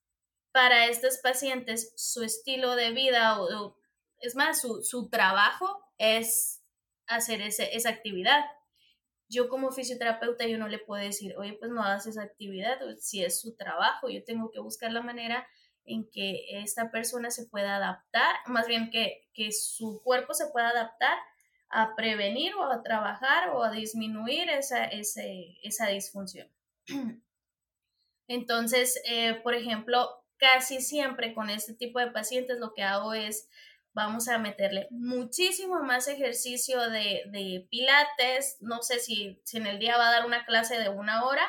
para 0.55 0.85
estos 0.85 1.17
pacientes, 1.17 1.91
su 1.97 2.23
estilo 2.23 2.77
de 2.77 2.91
vida 2.91 3.41
o, 3.41 3.77
es 4.19 4.37
más, 4.37 4.61
su, 4.61 5.09
trabajo 5.09 5.83
es 5.97 6.63
hacer 7.07 7.41
esa 7.41 7.89
actividad. 7.89 8.45
Yo 9.27 9.49
como 9.49 9.73
fisioterapeuta, 9.73 10.47
yo 10.47 10.57
no 10.57 10.69
le 10.69 10.79
puedo 10.79 11.03
decir, 11.03 11.35
oye, 11.35 11.57
pues 11.59 11.71
no 11.71 11.83
hagas 11.83 12.07
esa 12.07 12.23
actividad, 12.23 12.79
si 13.01 13.21
es 13.21 13.41
su 13.41 13.57
trabajo, 13.57 14.07
yo 14.07 14.23
tengo 14.23 14.49
que 14.49 14.61
buscar 14.61 14.93
la 14.93 15.01
manera 15.01 15.45
en 15.83 16.09
que 16.09 16.45
esta 16.61 16.89
persona 16.89 17.31
se 17.31 17.47
pueda 17.47 17.75
adaptar, 17.75 18.37
más 18.45 18.65
bien 18.65 18.89
que, 18.91 19.27
que 19.33 19.51
su 19.51 20.01
cuerpo 20.05 20.33
se 20.33 20.47
pueda 20.51 20.69
adaptar 20.69 21.17
a 21.67 21.97
prevenir 21.97 22.55
o 22.55 22.63
a 22.63 22.81
trabajar 22.81 23.49
o 23.49 23.61
a 23.61 23.71
disminuir 23.71 24.49
esa, 24.49 24.85
esa 24.85 25.87
disfunción. 25.87 26.49
Entonces, 28.29 29.01
eh, 29.03 29.41
por 29.43 29.53
ejemplo, 29.53 30.24
casi 30.37 30.81
siempre 30.81 31.33
con 31.33 31.49
este 31.49 31.73
tipo 31.73 31.99
de 31.99 32.11
pacientes 32.11 32.59
lo 32.59 32.73
que 32.73 32.83
hago 32.83 33.13
es 33.13 33.49
vamos 33.93 34.27
a 34.27 34.37
meterle 34.37 34.87
muchísimo 34.91 35.81
más 35.81 36.07
ejercicio 36.09 36.89
de, 36.89 37.65
pilates. 37.71 38.57
No 38.59 38.81
sé 38.81 38.99
si, 38.99 39.39
si, 39.43 39.57
en 39.57 39.67
el 39.67 39.79
día 39.79 39.97
va 39.97 40.09
a 40.09 40.11
dar 40.11 40.25
una 40.25 40.45
clase 40.45 40.77
de 40.77 40.89
una 40.89 41.23
hora, 41.23 41.47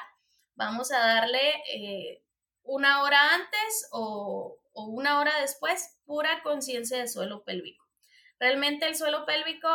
vamos 0.54 0.92
a 0.92 0.98
darle 0.98 1.54
eh, 1.74 2.22
una 2.62 3.02
hora 3.02 3.34
antes 3.34 3.88
o, 3.90 4.58
o 4.72 4.84
una 4.86 5.18
hora 5.18 5.40
después 5.40 5.98
pura 6.04 6.42
conciencia 6.44 6.98
de 6.98 7.08
suelo 7.08 7.42
pélvico. 7.44 7.84
Realmente 8.38 8.86
el 8.86 8.94
suelo 8.94 9.26
pélvico 9.26 9.68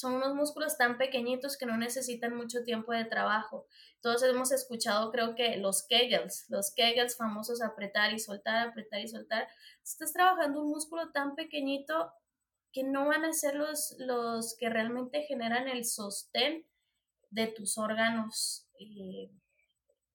son 0.00 0.14
unos 0.14 0.34
músculos 0.34 0.78
tan 0.78 0.96
pequeñitos 0.96 1.58
que 1.58 1.66
no 1.66 1.76
necesitan 1.76 2.34
mucho 2.34 2.64
tiempo 2.64 2.92
de 2.92 3.04
trabajo. 3.04 3.66
Todos 4.00 4.22
hemos 4.22 4.50
escuchado, 4.50 5.10
creo 5.10 5.34
que 5.34 5.58
los 5.58 5.86
Kegels, 5.86 6.46
los 6.48 6.72
Kegels 6.74 7.16
famosos 7.16 7.60
apretar 7.60 8.12
y 8.14 8.18
soltar, 8.18 8.68
apretar 8.68 9.00
y 9.00 9.08
soltar. 9.08 9.48
Estás 9.84 10.12
trabajando 10.12 10.62
un 10.62 10.70
músculo 10.70 11.10
tan 11.12 11.34
pequeñito 11.34 12.12
que 12.72 12.82
no 12.82 13.06
van 13.06 13.24
a 13.24 13.32
ser 13.32 13.56
los, 13.56 13.94
los 13.98 14.56
que 14.56 14.70
realmente 14.70 15.22
generan 15.22 15.68
el 15.68 15.84
sostén 15.84 16.64
de 17.30 17.48
tus 17.48 17.76
órganos. 17.76 18.68
Eh, 18.78 19.30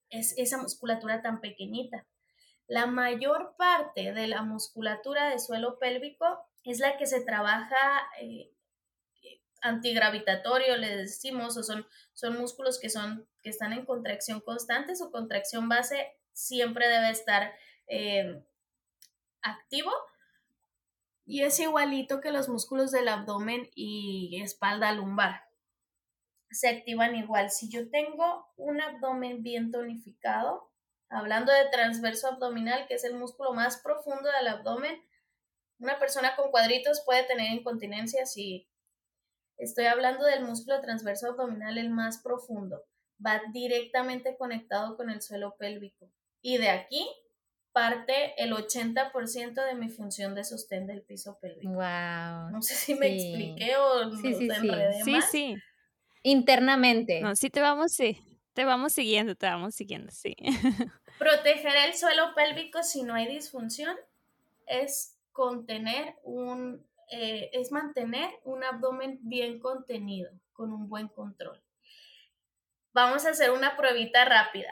es 0.10 0.34
esa 0.38 0.58
musculatura 0.58 1.22
tan 1.22 1.42
pequeñita. 1.42 2.08
La 2.68 2.88
mayor 2.88 3.56
parte 3.58 4.14
de 4.14 4.28
la 4.28 4.42
musculatura 4.42 5.30
de 5.30 5.38
suelo 5.38 5.78
pélvico 5.78 6.26
es 6.64 6.80
la 6.80 6.98
que 6.98 7.06
se 7.06 7.22
trabaja 7.22 7.78
eh, 8.20 8.55
antigravitatorio, 9.66 10.78
le 10.78 10.96
decimos, 10.96 11.58
o 11.58 11.64
son, 11.64 11.86
son 12.14 12.38
músculos 12.38 12.80
que, 12.80 12.90
son, 12.90 13.28
que 13.42 13.50
están 13.50 13.74
en 13.74 13.86
contracción 13.86 14.40
constante, 14.40 14.96
su 14.96 15.12
contracción 15.12 15.68
base 15.68 16.14
siempre 16.34 16.88
debe 16.88 17.10
estar 17.10 17.54
eh, 17.88 18.44
activo 19.42 19.92
y 21.26 21.42
es 21.42 21.60
igualito 21.60 22.22
que 22.22 22.32
los 22.32 22.48
músculos 22.48 22.92
del 22.92 23.08
abdomen 23.08 23.70
y 23.74 24.40
espalda 24.42 24.92
lumbar. 24.92 25.46
Se 26.52 26.70
activan 26.70 27.16
igual. 27.16 27.50
Si 27.50 27.70
yo 27.70 27.90
tengo 27.90 28.48
un 28.58 28.80
abdomen 28.80 29.42
bien 29.42 29.72
tonificado, 29.72 30.72
hablando 31.10 31.52
de 31.52 31.70
transverso 31.72 32.28
abdominal, 32.28 32.86
que 32.88 32.94
es 32.94 33.04
el 33.04 33.16
músculo 33.16 33.54
más 33.54 33.78
profundo 33.78 34.30
del 34.32 34.48
abdomen, 34.48 35.04
una 35.80 35.98
persona 35.98 36.36
con 36.36 36.52
cuadritos 36.52 37.02
puede 37.04 37.24
tener 37.24 37.52
incontinencia 37.52 38.26
si 38.28 38.70
Estoy 39.58 39.86
hablando 39.86 40.26
del 40.26 40.44
músculo 40.44 40.82
transverso 40.82 41.28
abdominal, 41.28 41.78
el 41.78 41.90
más 41.90 42.22
profundo. 42.22 42.84
Va 43.26 43.42
directamente 43.54 44.36
conectado 44.38 44.98
con 44.98 45.10
el 45.10 45.22
suelo 45.22 45.56
pélvico. 45.58 46.10
Y 46.42 46.58
de 46.58 46.70
aquí 46.70 47.08
parte 47.72 48.42
el 48.42 48.54
80% 48.54 49.66
de 49.66 49.76
mi 49.76 49.90
función 49.90 50.34
de 50.34 50.46
sostén 50.46 50.88
del 50.88 51.02
piso 51.02 51.38
pélvico. 51.42 51.74
Wow. 51.74 52.52
No 52.52 52.62
sé 52.62 52.74
si 52.76 52.96
me 52.96 53.08
expliqué 53.08 53.76
o 53.76 54.12
sí, 54.16 54.34
sí, 54.34 54.48
te 54.48 54.56
enredé 54.56 55.04
sí. 55.04 55.12
Sí, 55.12 55.22
sí. 55.30 55.56
Internamente. 56.24 57.20
No, 57.22 57.36
sí 57.36 57.50
te 57.50 57.62
vamos, 57.62 57.92
sí. 57.92 58.18
Te 58.54 58.64
vamos 58.64 58.94
siguiendo, 58.94 59.36
te 59.36 59.48
vamos 59.48 59.76
siguiendo, 59.76 60.10
sí. 60.12 60.36
Proteger 61.20 61.76
el 61.88 61.94
suelo 61.94 62.34
pélvico 62.34 62.82
si 62.82 63.04
no 63.04 63.14
hay 63.14 63.28
disfunción 63.28 63.96
es 64.68 65.18
contener 65.34 66.16
un 66.24 66.88
eh, 67.12 67.50
es 67.54 67.72
mantener 67.72 68.30
un 68.44 68.64
abdomen 68.64 69.20
bien 69.22 69.60
contenido, 69.60 70.32
con 70.54 70.74
un 70.74 70.90
buen 70.90 71.08
control. 71.08 71.62
Vamos 72.94 73.26
a 73.26 73.32
hacer 73.32 73.52
una 73.52 73.76
pruebita 73.76 74.26
rápida. 74.26 74.72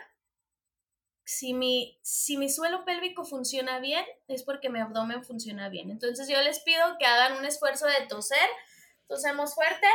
Si 1.25 1.53
mi, 1.53 1.99
si 2.01 2.37
mi 2.37 2.49
suelo 2.49 2.85
pélvico 2.85 3.23
funciona 3.25 3.79
bien, 3.79 4.05
es 4.27 4.43
porque 4.43 4.69
mi 4.69 4.79
abdomen 4.79 5.23
funciona 5.23 5.69
bien. 5.69 5.89
Entonces 5.91 6.27
yo 6.27 6.41
les 6.41 6.59
pido 6.59 6.97
que 6.97 7.05
hagan 7.05 7.37
un 7.37 7.45
esfuerzo 7.45 7.85
de 7.85 8.07
toser. 8.07 8.49
Tosemos 9.07 9.53
fuerte. 9.55 9.87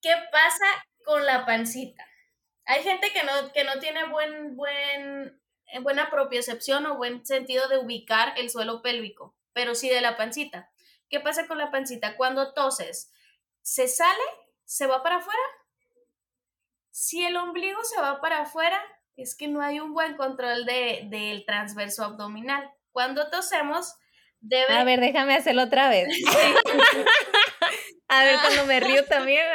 ¿Qué 0.00 0.14
pasa 0.30 0.66
con 1.04 1.24
la 1.24 1.44
pancita? 1.46 2.06
Hay 2.66 2.82
gente 2.82 3.12
que 3.12 3.24
no, 3.24 3.52
que 3.52 3.64
no 3.64 3.78
tiene 3.78 4.04
buen, 4.08 4.56
buen 4.56 5.41
buena 5.80 6.10
propiocepción 6.10 6.86
o 6.86 6.96
buen 6.96 7.24
sentido 7.24 7.68
de 7.68 7.78
ubicar 7.78 8.34
el 8.36 8.50
suelo 8.50 8.82
pélvico, 8.82 9.34
pero 9.52 9.74
sí 9.74 9.88
de 9.88 10.00
la 10.00 10.16
pancita. 10.16 10.70
¿Qué 11.08 11.20
pasa 11.20 11.46
con 11.46 11.58
la 11.58 11.70
pancita? 11.70 12.16
Cuando 12.16 12.52
toses, 12.54 13.12
¿se 13.62 13.88
sale? 13.88 14.22
¿Se 14.64 14.86
va 14.86 15.02
para 15.02 15.16
afuera? 15.16 15.40
Si 16.90 17.24
el 17.24 17.36
ombligo 17.36 17.82
se 17.84 18.00
va 18.00 18.20
para 18.20 18.42
afuera, 18.42 18.82
es 19.16 19.34
que 19.34 19.48
no 19.48 19.62
hay 19.62 19.80
un 19.80 19.94
buen 19.94 20.16
control 20.16 20.64
de, 20.66 21.02
del 21.10 21.44
transverso 21.44 22.04
abdominal. 22.04 22.70
Cuando 22.92 23.30
tosemos, 23.30 23.94
debe... 24.40 24.72
A 24.74 24.84
ver, 24.84 25.00
déjame 25.00 25.34
hacerlo 25.34 25.64
otra 25.64 25.88
vez. 25.88 26.08
A 28.08 28.24
ver, 28.24 28.36
cuando 28.42 28.66
me 28.66 28.78
río 28.78 29.06
también. 29.06 29.46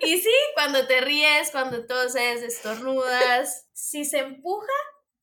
y 0.00 0.18
sí, 0.18 0.34
cuando 0.54 0.84
te 0.88 1.00
ríes, 1.00 1.52
cuando 1.52 1.86
toses, 1.86 2.42
estornudas, 2.42 3.68
si 3.72 4.04
se 4.04 4.18
empuja, 4.18 4.72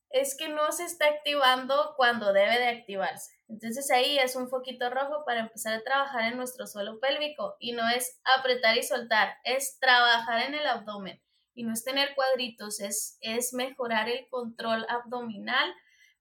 es 0.09 0.35
que 0.37 0.49
no 0.49 0.71
se 0.71 0.85
está 0.85 1.05
activando 1.07 1.93
cuando 1.97 2.33
debe 2.33 2.57
de 2.59 2.67
activarse. 2.67 3.31
Entonces 3.47 3.89
ahí 3.91 4.17
es 4.17 4.35
un 4.35 4.49
foquito 4.49 4.89
rojo 4.89 5.23
para 5.25 5.41
empezar 5.41 5.73
a 5.73 5.83
trabajar 5.83 6.31
en 6.31 6.37
nuestro 6.37 6.67
suelo 6.67 6.99
pélvico 6.99 7.55
y 7.59 7.73
no 7.73 7.87
es 7.89 8.19
apretar 8.37 8.77
y 8.77 8.83
soltar, 8.83 9.35
es 9.43 9.77
trabajar 9.79 10.43
en 10.43 10.53
el 10.53 10.67
abdomen 10.67 11.21
y 11.53 11.63
no 11.63 11.73
es 11.73 11.83
tener 11.83 12.13
cuadritos, 12.13 12.79
es, 12.79 13.17
es 13.21 13.53
mejorar 13.53 14.09
el 14.09 14.27
control 14.29 14.85
abdominal, 14.89 15.73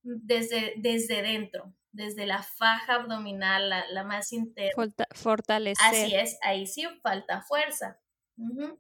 desde, 0.02 0.74
desde 0.76 1.20
dentro, 1.22 1.74
desde 1.90 2.26
la 2.26 2.42
faja 2.42 2.94
abdominal, 2.94 3.68
la, 3.68 4.04
más 4.04 4.32
interna. 4.32 4.94
fortalecer. 5.12 5.84
Así 5.84 6.14
es, 6.14 6.38
ahí 6.42 6.66
sí 6.66 6.86
falta 7.02 7.42
fuerza. 7.42 8.00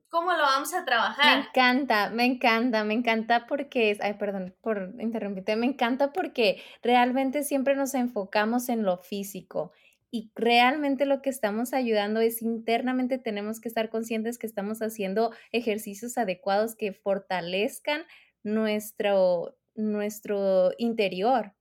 ¿Cómo 0.08 0.32
lo 0.32 0.42
vamos 0.42 0.74
a 0.74 0.84
trabajar? 0.84 1.38
Me 1.38 1.46
encanta, 1.46 2.10
me 2.10 2.24
encanta, 2.26 2.84
me 2.84 2.94
encanta 2.94 3.46
porque 3.46 3.90
es, 3.90 4.00
ay, 4.02 4.14
perdón 4.14 4.54
por 4.60 4.94
interrumpirte, 4.98 5.56
me 5.56 5.66
encanta 5.66 6.12
porque 6.12 6.62
realmente 6.82 7.42
siempre 7.42 7.74
nos 7.74 7.94
enfocamos 7.94 8.68
en 8.68 8.82
lo 8.82 8.98
físico 8.98 9.72
y 10.10 10.30
realmente 10.34 11.06
lo 11.06 11.22
que 11.22 11.30
estamos 11.30 11.72
ayudando 11.72 12.20
es 12.20 12.42
internamente 12.42 13.18
tenemos 13.18 13.60
que 13.60 13.68
estar 13.68 13.88
conscientes 13.88 14.38
que 14.38 14.46
estamos 14.46 14.80
haciendo 14.82 15.32
ejercicios 15.52 16.18
adecuados 16.18 16.74
que 16.76 16.92
fortalezcan 16.92 18.04
nuestro, 18.42 19.56
nuestro 19.74 20.72
interior, 20.78 21.54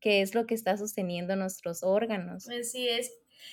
que 0.00 0.20
es 0.20 0.34
lo 0.34 0.46
que 0.46 0.54
está 0.54 0.76
sosteniendo 0.76 1.36
nuestros 1.36 1.82
órganos. 1.82 2.48
Así 2.48 2.88
es. 2.88 3.10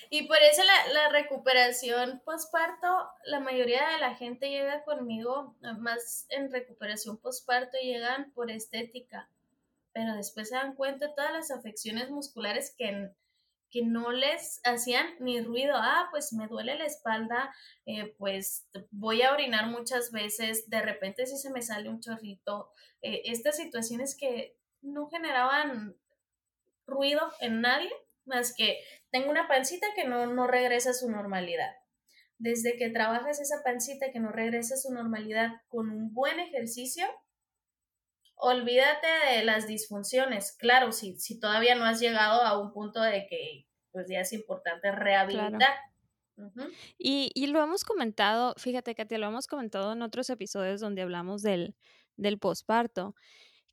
Y 0.09 0.27
por 0.27 0.37
eso 0.37 0.61
la, 0.63 0.93
la 0.93 1.09
recuperación 1.09 2.21
postparto, 2.23 2.87
la 3.25 3.39
mayoría 3.39 3.89
de 3.89 3.99
la 3.99 4.15
gente 4.15 4.49
llega 4.49 4.83
conmigo, 4.83 5.55
más 5.79 6.25
en 6.29 6.51
recuperación 6.51 7.17
postparto, 7.17 7.77
llegan 7.81 8.31
por 8.33 8.51
estética, 8.51 9.29
pero 9.93 10.15
después 10.15 10.49
se 10.49 10.55
dan 10.55 10.75
cuenta 10.75 11.07
de 11.07 11.13
todas 11.13 11.33
las 11.33 11.51
afecciones 11.51 12.09
musculares 12.09 12.73
que, 12.77 13.11
que 13.69 13.81
no 13.83 14.11
les 14.11 14.61
hacían 14.63 15.07
ni 15.19 15.41
ruido. 15.41 15.75
Ah, 15.75 16.07
pues 16.11 16.33
me 16.33 16.47
duele 16.47 16.75
la 16.77 16.85
espalda, 16.85 17.53
eh, 17.85 18.13
pues 18.17 18.67
voy 18.91 19.21
a 19.21 19.33
orinar 19.33 19.67
muchas 19.67 20.11
veces, 20.11 20.69
de 20.69 20.81
repente 20.81 21.25
si 21.25 21.37
se 21.37 21.49
me 21.49 21.61
sale 21.61 21.89
un 21.89 21.99
chorrito. 21.99 22.71
Eh, 23.01 23.23
estas 23.25 23.57
situaciones 23.57 24.15
que 24.15 24.55
no 24.81 25.09
generaban 25.09 25.95
ruido 26.85 27.31
en 27.39 27.61
nadie, 27.61 27.91
más 28.25 28.53
que 28.55 28.79
tengo 29.13 29.29
una 29.29 29.47
pancita 29.47 29.85
que 29.95 30.05
no, 30.05 30.25
no 30.25 30.47
regresa 30.47 30.89
a 30.89 30.93
su 30.93 31.09
normalidad. 31.09 31.71
Desde 32.39 32.77
que 32.77 32.89
trabajas 32.89 33.39
esa 33.39 33.61
pancita 33.63 34.11
que 34.11 34.19
no 34.19 34.31
regresa 34.31 34.73
a 34.73 34.77
su 34.77 34.91
normalidad 34.91 35.51
con 35.67 35.91
un 35.91 36.11
buen 36.15 36.39
ejercicio, 36.39 37.05
olvídate 38.35 39.07
de 39.35 39.43
las 39.45 39.67
disfunciones. 39.67 40.57
Claro, 40.57 40.91
si, 40.91 41.19
si 41.19 41.39
todavía 41.39 41.75
no 41.75 41.85
has 41.85 41.99
llegado 41.99 42.41
a 42.41 42.59
un 42.59 42.73
punto 42.73 43.01
de 43.01 43.27
que 43.29 43.67
pues 43.91 44.07
ya 44.09 44.21
es 44.21 44.33
importante 44.33 44.91
rehabilitar. 44.91 45.75
y, 46.97 47.31
y, 47.35 47.47
lo 47.47 47.61
hemos 47.61 47.83
comentado, 47.83 48.55
fíjate, 48.57 48.95
Katia, 48.95 49.19
lo 49.19 49.27
hemos 49.27 49.45
comentado 49.45 49.93
en 49.93 50.01
otros 50.01 50.27
episodios 50.31 50.81
donde 50.81 51.03
hablamos 51.03 51.43
del, 51.43 51.75
del 52.17 52.39
posparto, 52.39 53.13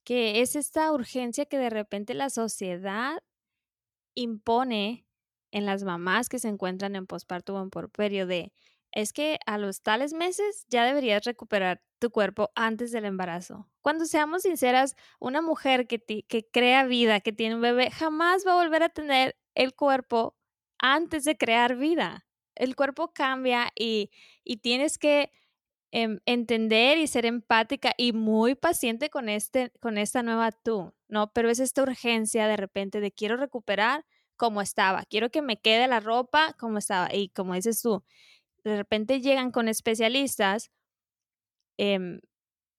que 0.04 0.42
es 0.42 0.54
esta 0.54 0.92
urgencia 0.92 1.46
que 1.46 1.56
de 1.56 1.70
repente 1.70 2.12
la 2.12 2.28
sociedad 2.28 3.22
impone 4.14 5.06
en 5.52 5.66
las 5.66 5.82
mamás 5.84 6.28
que 6.28 6.38
se 6.38 6.48
encuentran 6.48 6.96
en 6.96 7.06
posparto 7.06 7.54
o 7.54 7.62
en 7.62 7.70
porperio 7.70 8.26
de 8.26 8.52
es 8.92 9.12
que 9.12 9.38
a 9.46 9.58
los 9.58 9.82
tales 9.82 10.12
meses 10.12 10.66
ya 10.68 10.84
deberías 10.84 11.24
recuperar 11.24 11.82
tu 11.98 12.10
cuerpo 12.10 12.50
antes 12.54 12.90
del 12.92 13.04
embarazo. 13.04 13.68
Cuando 13.82 14.04
seamos 14.06 14.42
sinceras, 14.42 14.96
una 15.20 15.42
mujer 15.42 15.86
que, 15.86 16.00
que 16.00 16.48
crea 16.50 16.84
vida, 16.84 17.20
que 17.20 17.32
tiene 17.32 17.54
un 17.54 17.60
bebé, 17.60 17.90
jamás 17.90 18.46
va 18.46 18.52
a 18.52 18.64
volver 18.64 18.82
a 18.82 18.88
tener 18.88 19.36
el 19.54 19.74
cuerpo 19.74 20.36
antes 20.78 21.24
de 21.24 21.36
crear 21.36 21.76
vida. 21.76 22.26
El 22.54 22.74
cuerpo 22.74 23.12
cambia 23.12 23.70
y, 23.74 24.10
y 24.44 24.58
tienes 24.58 24.98
que 24.98 25.30
em, 25.92 26.20
entender 26.26 26.98
y 26.98 27.06
ser 27.06 27.26
empática 27.26 27.92
y 27.96 28.12
muy 28.12 28.54
paciente 28.54 29.10
con, 29.10 29.28
este, 29.28 29.70
con 29.80 29.98
esta 29.98 30.22
nueva 30.22 30.52
tú, 30.52 30.94
¿no? 31.08 31.32
Pero 31.32 31.50
es 31.50 31.60
esta 31.60 31.82
urgencia 31.82 32.46
de 32.48 32.56
repente 32.56 33.00
de 33.00 33.12
quiero 33.12 33.36
recuperar 33.36 34.04
como 34.40 34.62
estaba, 34.62 35.04
quiero 35.04 35.30
que 35.30 35.42
me 35.42 35.60
quede 35.60 35.86
la 35.86 36.00
ropa 36.00 36.54
como 36.54 36.78
estaba. 36.78 37.14
Y 37.14 37.28
como 37.28 37.52
dices 37.52 37.82
tú, 37.82 38.02
de 38.64 38.74
repente 38.74 39.20
llegan 39.20 39.50
con 39.50 39.68
especialistas 39.68 40.70
em, 41.76 42.22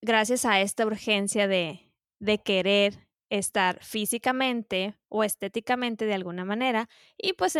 gracias 0.02 0.44
a 0.44 0.60
esta 0.60 0.88
urgencia 0.88 1.48
de, 1.48 1.94
de 2.20 2.40
querer 2.40 3.08
estar 3.30 3.84
físicamente 3.84 4.96
o 5.08 5.24
estéticamente 5.24 6.06
de 6.06 6.16
alguna 6.16 6.46
manera 6.46 6.90
y 7.16 7.34
pues 7.34 7.56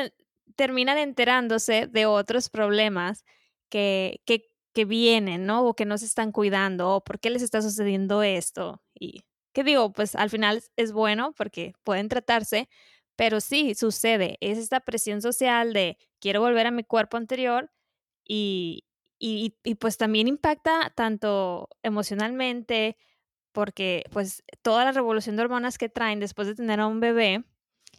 terminan 0.56 0.98
enterándose 0.98 1.86
de 1.86 2.08
otros 2.08 2.50
problemas 2.50 3.24
que, 3.70 4.22
que, 4.26 4.48
que, 4.74 4.86
vienen, 4.86 5.46
¿no? 5.46 5.64
O 5.64 5.76
que 5.76 5.86
no 5.86 6.00
se 6.00 6.06
están 6.06 6.32
cuidando 6.32 6.90
o 6.90 7.04
por 7.04 7.20
qué 7.20 7.30
les 7.30 7.44
está 7.44 7.62
sucediendo 7.62 8.24
esto. 8.24 8.82
Y 8.96 9.26
que 9.54 9.64
digo, 9.64 9.94
pues 9.94 10.16
al 10.16 10.32
final 10.32 10.64
es 10.76 10.92
bueno 10.92 11.34
porque 11.38 11.74
pueden 11.84 12.10
tratarse, 12.10 12.68
pero 13.16 13.42
sí, 13.42 13.76
sucede, 13.76 14.38
es 14.42 14.58
esta 14.58 14.80
presión 14.80 15.22
social 15.22 15.74
de 15.74 15.98
quiero 16.20 16.42
volver 16.42 16.68
a 16.68 16.72
mi 16.72 16.84
cuerpo 16.84 17.18
anterior 17.18 17.72
y, 18.24 18.86
y, 19.20 19.56
y, 19.64 19.76
pues 19.76 19.98
también 19.98 20.28
impacta 20.28 20.92
tanto 20.96 21.70
emocionalmente, 21.84 22.98
porque 23.52 24.04
pues 24.12 24.44
toda 24.62 24.86
la 24.86 24.92
revolución 24.92 25.36
de 25.36 25.44
hormonas 25.44 25.78
que 25.78 25.90
traen 25.90 26.20
después 26.20 26.48
de 26.48 26.56
tener 26.56 26.80
a 26.80 26.88
un 26.88 27.00
bebé 27.00 27.44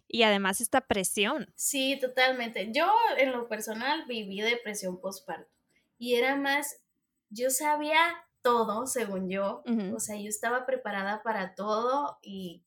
y 0.09 0.22
además 0.25 0.61
esta 0.61 0.83
presión. 0.83 1.53
Sí, 1.55 1.98
totalmente. 2.01 2.70
Yo 2.72 2.90
en 3.18 3.33
lo 3.33 3.48
personal 3.48 4.05
viví 4.07 4.40
depresión 4.40 5.01
postparto 5.01 5.51
y 5.98 6.14
era 6.14 6.37
más, 6.37 6.83
yo 7.31 7.51
sabía 7.51 7.98
todo, 8.42 8.87
según 8.87 9.31
yo, 9.31 9.62
o 9.94 10.01
sea, 10.01 10.16
yo 10.16 10.29
estaba 10.29 10.66
preparada 10.66 11.22
para 11.22 11.55
todo 11.55 12.18
y 12.22 12.64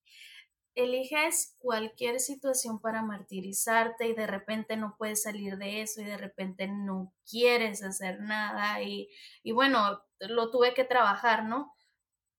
eliges 0.75 1.55
cualquier 1.59 2.19
situación 2.19 2.79
para 2.79 3.01
martirizarte 3.01 4.07
y 4.07 4.13
de 4.13 4.27
repente 4.27 4.75
no 4.75 4.95
puedes 4.97 5.23
salir 5.23 5.57
de 5.57 5.81
eso 5.81 6.01
y 6.01 6.05
de 6.05 6.17
repente 6.17 6.67
no 6.67 7.13
quieres 7.29 7.81
hacer 7.81 8.19
nada 8.19 8.81
y, 8.81 9.09
bueno, 9.53 10.03
lo 10.19 10.51
tuve 10.51 10.73
que 10.73 10.83
trabajar, 10.83 11.45
¿no? 11.45 11.73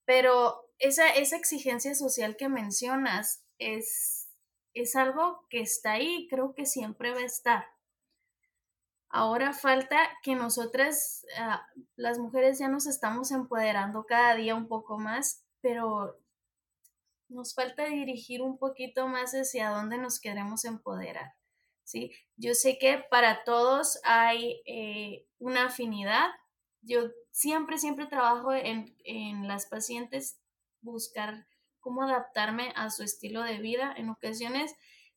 Pero 0.05 0.70
esa, 0.79 1.09
esa 1.09 1.37
exigencia 1.37 1.94
social 1.94 2.37
que 2.37 2.49
mencionas 2.49 3.42
es, 3.59 4.29
es 4.75 4.94
algo 4.96 5.46
que 5.49 5.61
está 5.61 5.92
ahí, 5.92 6.29
creo 6.29 6.55
que 6.55 6.66
siempre 6.66 7.12
va 7.12 7.20
a 7.20 7.25
estar. 7.25 7.66
Ahora 9.09 9.55
falta 9.55 9.99
que 10.22 10.35
nosotras, 10.35 11.25
ah, 11.38 11.66
las 11.96 12.18
mujeres, 12.18 12.59
ya 12.59 12.68
nos 12.68 12.87
estamos 12.87 13.31
empoderando 13.31 14.05
cada 14.05 14.35
día 14.35 14.55
un 14.55 14.68
poco 14.68 14.99
más, 14.99 15.42
pero 15.62 16.18
nos 17.29 17.55
falta 17.55 17.87
dirigir 17.87 18.43
un 18.43 18.59
poquito 18.59 19.09
más 19.09 19.33
hacia 19.33 19.71
dónde 19.71 19.99
nos 19.99 20.21
queremos 20.21 20.65
empoderar. 20.65 21.35
¿sí? 21.87 22.12
Yo 22.37 22.55
sé 22.55 22.79
que 22.79 23.05
para 23.11 23.45
todos 23.45 23.99
hay 24.05 24.62
eh, 24.67 25.27
una 25.39 25.67
afinidad. 25.67 26.29
Yo 26.83 27.11
siempre, 27.31 27.79
siempre 27.79 28.07
trabajo 28.07 28.53
en, 28.53 28.97
en, 29.05 29.49
las 29.49 29.67
pacientes 29.67 30.41
buscar 30.81 31.47
cómo 31.81 32.03
adaptarme 32.03 32.73
a 32.77 32.91
su 32.91 33.03
estilo 33.03 33.43
de 33.43 33.59
vida. 33.59 33.95
En 33.97 34.11
ocasiones 34.11 34.75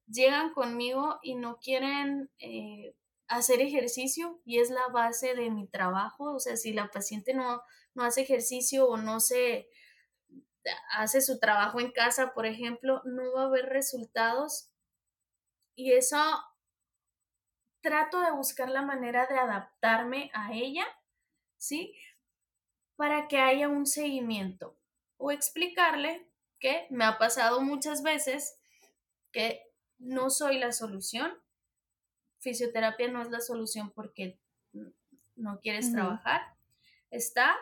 llegan 0.07 0.53
conmigo 0.53 1.19
y 1.21 1.35
no 1.35 1.57
quieren 1.57 2.31
eh, 2.39 2.95
hacer 3.27 3.61
ejercicio 3.61 4.39
y 4.45 4.59
es 4.59 4.69
la 4.69 4.87
base 4.87 5.35
de 5.35 5.49
mi 5.49 5.67
trabajo. 5.67 6.35
O 6.35 6.39
sea, 6.39 6.55
si 6.57 6.73
la 6.73 6.89
paciente 6.89 7.33
no, 7.33 7.61
no 7.93 8.03
hace 8.03 8.21
ejercicio 8.21 8.87
o 8.87 8.97
no 8.97 9.19
se 9.19 9.67
hace 10.91 11.21
su 11.21 11.39
trabajo 11.39 11.79
en 11.79 11.91
casa, 11.91 12.33
por 12.33 12.45
ejemplo, 12.45 13.01
no 13.05 13.33
va 13.33 13.43
a 13.43 13.45
haber 13.45 13.65
resultados. 13.67 14.69
Y 15.75 15.93
eso 15.93 16.17
trato 17.81 18.21
de 18.21 18.31
buscar 18.31 18.69
la 18.69 18.81
manera 18.81 19.25
de 19.27 19.37
adaptarme 19.37 20.29
a 20.33 20.53
ella, 20.53 20.85
¿sí? 21.57 21.95
Para 22.95 23.27
que 23.27 23.37
haya 23.37 23.69
un 23.69 23.85
seguimiento 23.85 24.77
o 25.17 25.31
explicarle 25.31 26.29
que 26.59 26.87
me 26.89 27.05
ha 27.05 27.17
pasado 27.17 27.61
muchas 27.61 28.03
veces 28.03 28.57
que 29.31 29.63
no 29.97 30.29
soy 30.29 30.59
la 30.59 30.71
solución. 30.71 31.31
Fisioterapia 32.39 33.09
no 33.09 33.21
es 33.21 33.29
la 33.29 33.39
solución 33.39 33.91
porque 33.91 34.39
no 35.35 35.59
quieres 35.59 35.91
trabajar. 35.91 36.41
Está 37.11 37.55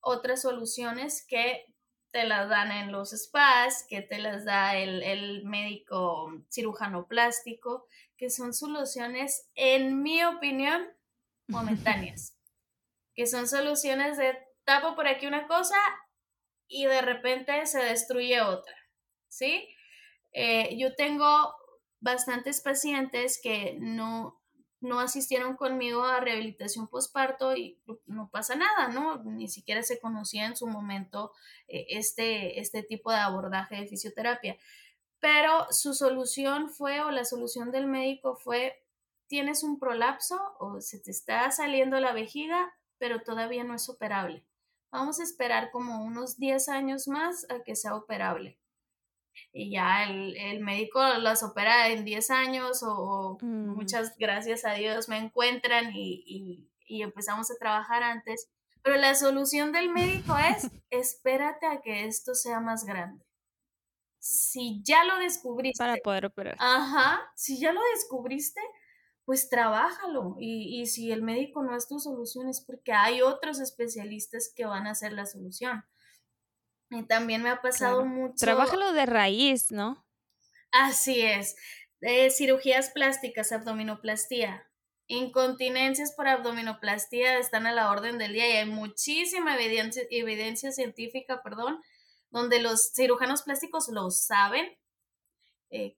otras 0.00 0.42
soluciones 0.42 1.26
que 1.26 1.67
te 2.10 2.24
las 2.24 2.48
dan 2.48 2.72
en 2.72 2.92
los 2.92 3.10
spas, 3.10 3.84
que 3.88 4.02
te 4.02 4.18
las 4.18 4.44
da 4.44 4.76
el, 4.76 5.44
médico 5.44 6.32
cirujano 6.50 7.06
plástico, 7.06 7.86
que 8.16 8.30
son 8.30 8.54
soluciones, 8.54 9.48
en 9.54 10.02
mi 10.02 10.24
opinión, 10.24 10.86
momentáneas, 11.48 12.36
que 13.14 13.26
son 13.26 13.48
soluciones 13.48 14.16
de 14.16 14.36
tapo 14.64 14.94
por 14.94 15.08
aquí 15.08 15.26
una 15.26 15.46
cosa 15.46 15.76
y 16.66 16.86
de 16.86 17.00
repente 17.00 17.66
se 17.66 17.82
destruye 17.82 18.42
otra, 18.42 18.76
¿sí? 19.28 19.68
Eh, 20.32 20.76
yo 20.78 20.94
tengo 20.94 21.54
bastantes 22.00 22.60
pacientes 22.60 23.40
que 23.42 23.76
no, 23.80 24.37
no 24.80 25.00
asistieron 25.00 25.56
conmigo 25.56 26.04
a 26.04 26.20
rehabilitación 26.20 26.88
postparto 26.88 27.56
y 27.56 27.80
no 28.06 28.30
pasa 28.30 28.54
nada, 28.54 28.88
¿no? 28.88 29.22
Ni 29.24 29.48
siquiera 29.48 29.82
se 29.82 29.98
conocía 29.98 30.46
en 30.46 30.56
su 30.56 30.66
momento 30.66 31.32
eh, 31.66 31.86
este, 31.90 32.60
este 32.60 32.82
tipo 32.82 33.10
de 33.10 33.18
abordaje 33.18 33.76
de 33.76 33.86
fisioterapia. 33.86 34.56
pero 35.20 35.66
su 35.72 35.94
solución 35.94 36.70
fue, 36.70 37.00
o 37.00 37.10
la 37.10 37.24
solución 37.24 37.72
del 37.72 37.86
médico 37.86 38.36
fue, 38.36 38.84
tienes 39.26 39.64
un 39.64 39.78
prolapso 39.80 40.38
o 40.60 40.80
se 40.80 41.00
te 41.00 41.10
está 41.10 41.50
saliendo 41.50 41.98
la 42.00 42.12
vejiga, 42.12 42.72
pero 42.98 43.22
todavía 43.22 43.64
no 43.64 43.74
es 43.74 43.88
operable. 43.88 44.44
Vamos 44.90 45.20
a 45.20 45.24
esperar 45.24 45.70
como 45.70 46.04
unos 46.04 46.38
10 46.38 46.68
años 46.68 47.08
más 47.08 47.46
a 47.50 47.62
que 47.62 47.76
sea 47.76 47.94
operable. 47.94 48.58
Y 49.52 49.70
ya 49.70 50.04
el, 50.04 50.60
médico 50.60 51.02
las 51.02 51.42
opera 51.42 51.88
en 51.88 52.04
10 52.04 52.30
años 52.30 52.82
o, 52.82 53.38
mm. 53.40 53.74
muchas 53.74 54.16
gracias 54.18 54.64
a 54.64 54.74
Dios 54.74 55.08
me 55.08 55.18
encuentran 55.18 55.92
y, 55.94 56.68
y 56.86 57.02
empezamos 57.02 57.50
a 57.50 57.56
trabajar 57.58 58.02
antes. 58.02 58.48
Pero 58.82 58.96
la 58.96 59.14
solución 59.14 59.72
del 59.72 59.90
médico 59.90 60.36
es, 60.36 60.70
espérate 60.90 61.66
a 61.66 61.80
que 61.80 62.06
esto 62.06 62.34
sea 62.34 62.60
más 62.60 62.84
grande 62.84 63.28
si 64.20 64.82
ya 64.82 65.04
lo 65.04 65.18
descubriste. 65.18 65.78
Para 65.78 65.96
poder 65.96 66.26
operar. 66.26 66.56
Ajá, 66.58 67.20
si 67.34 67.58
ya 67.58 67.72
lo 67.72 67.80
descubriste, 67.94 68.60
pues 69.24 69.48
trabájalo. 69.48 70.36
Y, 70.38 70.80
y 70.80 70.86
si 70.86 71.10
el 71.12 71.22
médico 71.22 71.62
no 71.62 71.76
es 71.76 71.88
tu 71.88 71.98
solución, 71.98 72.48
es 72.48 72.60
porque 72.60 72.92
hay 72.92 73.22
otros 73.22 73.60
especialistas 73.60 74.52
que 74.54 74.66
van 74.66 74.86
a 74.86 74.90
hacer 74.90 75.12
la 75.12 75.26
solución. 75.26 75.84
Y 76.90 77.02
también 77.04 77.42
me 77.42 77.50
ha 77.50 77.60
pasado 77.60 78.04
mucho. 78.04 78.34
Trabájalo 78.38 78.92
de 78.92 79.06
raíz, 79.06 79.70
¿no? 79.70 80.04
Así 80.72 81.22
es. 81.22 81.56
cirugías 82.30 82.90
plásticas, 82.90 83.52
abdominoplastía. 83.52 84.64
Incontinencias 85.06 86.12
por 86.12 86.28
abdominoplastía 86.28 87.38
están 87.38 87.66
a 87.66 87.72
la 87.72 87.90
orden 87.90 88.18
del 88.18 88.34
día 88.34 88.48
y 88.48 88.56
hay 88.58 88.66
muchísima 88.66 89.56
evidencia, 89.56 90.02
evidencia 90.10 90.70
científica, 90.70 91.42
perdón, 91.42 91.82
donde 92.30 92.60
los 92.60 92.92
cirujanos 92.92 93.42
plásticos 93.42 93.88
lo 93.88 94.10
saben, 94.10 94.76
eh, 95.70 95.96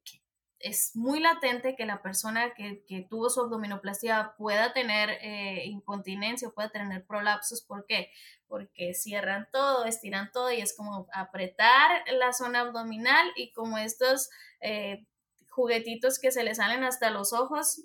es 0.61 0.95
muy 0.95 1.21
latente 1.21 1.75
que 1.75 1.87
la 1.87 2.03
persona 2.03 2.53
que, 2.55 3.07
tuvo 3.09 3.31
su 3.31 3.41
abdominoplastia 3.41 4.35
pueda 4.37 4.73
tener 4.73 5.11
eh, 5.23 5.65
incontinencia 5.65 6.49
o 6.49 6.53
pueda 6.53 6.69
tener 6.69 7.07
prolapsos. 7.07 7.63
¿Por 7.63 7.87
qué? 7.87 8.11
Porque 8.51 8.93
cierran 8.93 9.49
todo, 9.51 9.87
estiran 9.87 10.31
todo 10.31 10.53
y 10.53 10.61
es 10.61 10.77
como 10.77 11.09
apretar 11.15 12.03
la 12.13 12.35
zona 12.35 12.61
abdominal 12.61 13.27
y 13.37 13.53
como 13.53 13.79
estos 13.79 14.29
eh, 14.61 15.07
juguetitos 15.49 16.19
que 16.19 16.33
se 16.33 16.45
le 16.45 16.55
salen 16.55 16.85
hasta 16.85 17.11
los 17.11 17.33
ojos 17.33 17.85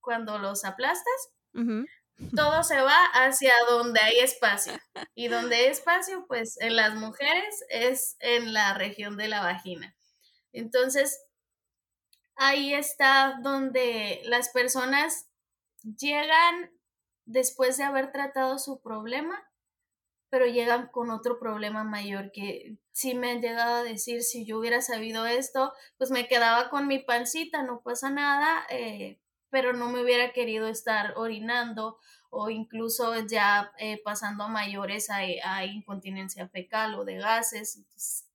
cuando 0.00 0.38
los 0.38 0.64
aplastas 0.64 1.30
todo 2.34 2.62
se 2.62 2.80
va 2.80 3.04
hacia 3.12 3.52
donde 3.68 4.00
hay 4.00 4.20
espacio. 4.20 4.72
Y 5.14 5.28
donde 5.28 5.56
hay 5.56 5.64
espacio, 5.66 6.24
pues 6.26 6.60
en 6.60 6.76
las 6.76 6.94
mujeres 6.94 7.64
es 7.68 8.16
en 8.20 8.52
la 8.52 8.74
región 8.74 9.16
de 9.16 9.28
la 9.28 9.42
vagina. 9.42 9.94
Entonces, 10.52 11.20
ahí 12.36 12.74
está 12.74 13.38
donde 13.42 14.22
las 14.24 14.50
personas 14.50 15.28
llegan 15.82 16.70
después 17.24 17.76
de 17.76 17.84
haber 17.84 18.12
tratado 18.12 18.58
su 18.58 18.80
problema, 18.80 19.49
pero 20.30 20.46
llegan 20.46 20.86
con 20.86 21.10
otro 21.10 21.38
problema 21.38 21.84
mayor 21.84 22.30
que 22.32 22.76
si 22.92 23.14
me 23.14 23.32
han 23.32 23.42
llegado 23.42 23.76
a 23.76 23.82
decir, 23.82 24.22
si 24.22 24.46
yo 24.46 24.58
hubiera 24.58 24.80
sabido 24.80 25.26
esto, 25.26 25.72
pues 25.98 26.10
me 26.10 26.28
quedaba 26.28 26.70
con 26.70 26.86
mi 26.86 27.00
pancita, 27.00 27.62
no 27.62 27.82
pasa 27.82 28.10
nada, 28.10 28.64
eh, 28.70 29.18
pero 29.50 29.72
no 29.72 29.88
me 29.88 30.02
hubiera 30.02 30.32
querido 30.32 30.68
estar 30.68 31.14
orinando 31.16 31.98
o 32.30 32.48
incluso 32.48 33.12
ya 33.26 33.72
eh, 33.78 34.00
pasando 34.04 34.44
a 34.44 34.48
mayores 34.48 35.10
a, 35.10 35.64
incontinencia 35.64 36.48
fecal 36.48 36.94
o 36.94 37.04
de 37.04 37.16
gases. 37.16 37.82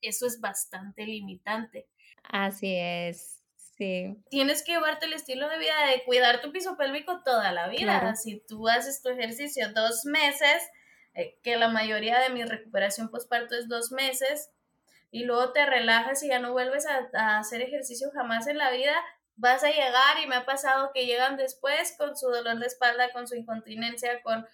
eso 0.01 0.27
es 0.27 0.41
bastante 0.41 1.05
limitante. 1.05 1.87
Así 2.23 2.75
es. 2.75 3.41
Sí. 3.77 4.17
Tienes 4.29 4.63
que 4.63 4.73
llevarte 4.73 5.05
el 5.05 5.13
estilo 5.13 5.49
de 5.49 5.59
vida 5.59 5.87
de 5.87 6.03
cuidar 6.03 6.41
tu 6.41 6.51
piso 6.51 6.75
pélvico 6.77 7.21
toda 7.23 7.51
la 7.53 7.69
vida. 7.69 8.15
Si 8.15 8.41
tú 8.45 8.67
haces 8.67 9.01
tu 9.01 9.09
ejercicio 9.09 9.71
dos 9.73 10.05
meses, 10.05 10.61
eh, 11.16 11.38
que 11.41 11.57
la 11.57 11.70
mayoría 11.70 12.20
de 12.20 12.30
mi 12.30 12.43
recuperación 12.43 13.09
postparto 13.09 13.55
es 13.55 13.68
dos 13.68 13.91
meses, 13.91 14.51
y 15.11 15.24
luego 15.24 15.53
te 15.53 15.66
relajas 15.66 16.22
y 16.24 16.28
ya 16.28 16.39
no 16.39 16.51
vuelves 16.51 16.86
a 16.86 17.38
hacer 17.38 17.61
ejercicio 17.61 18.11
jamás 18.13 18.47
en 18.47 18.57
la 18.57 18.70
vida, 18.72 18.93
vas 19.38 19.63
a 19.63 19.70
llegar 19.70 20.20
y 20.24 20.28
me 20.28 20.36
ha 20.36 20.45
pasado 20.45 20.91
que 20.93 21.05
llegan 21.05 21.38
después 21.38 21.95
con 21.97 22.16
su 22.18 22.28
dolor 22.28 22.59
de 22.59 22.66
espalda, 22.66 23.11
con 23.11 23.28
su 23.28 23.36
incontinencia, 23.36 24.22
con 24.24 24.45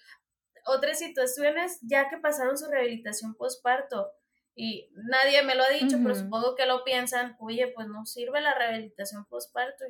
otras 0.65 0.99
situaciones 0.99 1.79
ya 1.81 2.09
que 2.09 2.17
pasaron 2.17 2.57
su 2.57 2.69
rehabilitación 2.69 3.35
postparto. 3.35 4.11
Y 4.53 4.89
nadie 4.93 5.43
me 5.43 5.55
lo 5.55 5.63
ha 5.63 5.69
dicho, 5.69 5.97
pero 6.03 6.13
supongo 6.13 6.55
que 6.55 6.65
lo 6.65 6.83
piensan, 6.83 7.37
oye, 7.39 7.67
pues 7.69 7.87
no 7.87 8.05
sirve 8.05 8.41
la 8.41 8.53
rehabilitación 8.53 9.25
postparto. 9.25 9.85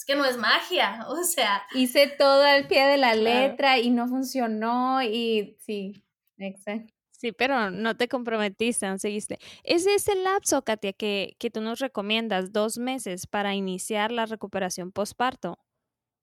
Es 0.00 0.06
que 0.06 0.14
no 0.14 0.24
es 0.24 0.38
magia, 0.38 1.04
o 1.08 1.22
sea. 1.24 1.62
Hice 1.74 2.08
todo 2.08 2.42
al 2.42 2.66
pie 2.66 2.86
de 2.86 2.96
la 2.96 3.14
letra 3.14 3.78
y 3.78 3.90
no 3.90 4.08
funcionó 4.08 5.02
y 5.02 5.56
sí, 5.60 6.02
exacto. 6.38 6.92
Sí, 7.12 7.32
pero 7.32 7.70
no 7.70 7.94
te 7.98 8.08
comprometiste, 8.08 8.86
no 8.88 8.98
seguiste. 8.98 9.38
¿Ese 9.62 9.94
es 9.94 10.08
el 10.08 10.24
lapso, 10.24 10.62
Katia, 10.62 10.94
que, 10.94 11.36
que 11.38 11.50
tú 11.50 11.60
nos 11.60 11.78
recomiendas, 11.78 12.50
dos 12.50 12.78
meses 12.78 13.26
para 13.26 13.54
iniciar 13.54 14.10
la 14.10 14.24
recuperación 14.24 14.90
postparto 14.90 15.58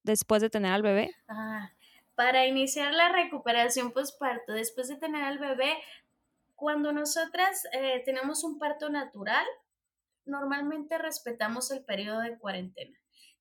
después 0.01 0.41
de 0.41 0.49
tener 0.49 0.71
al 0.71 0.81
bebé? 0.81 1.11
Ah, 1.27 1.71
para 2.15 2.47
iniciar 2.47 2.95
la 2.95 3.09
recuperación 3.09 3.91
postparto 3.91 4.53
después 4.53 4.87
de 4.87 4.95
tener 4.95 5.23
al 5.23 5.37
bebé, 5.37 5.77
cuando 6.55 6.91
nosotras 6.91 7.67
eh, 7.73 8.01
tenemos 8.03 8.43
un 8.43 8.57
parto 8.57 8.89
natural, 8.89 9.45
normalmente 10.25 10.97
respetamos 10.97 11.69
el 11.69 11.85
periodo 11.85 12.21
de 12.21 12.39
cuarentena. 12.39 12.97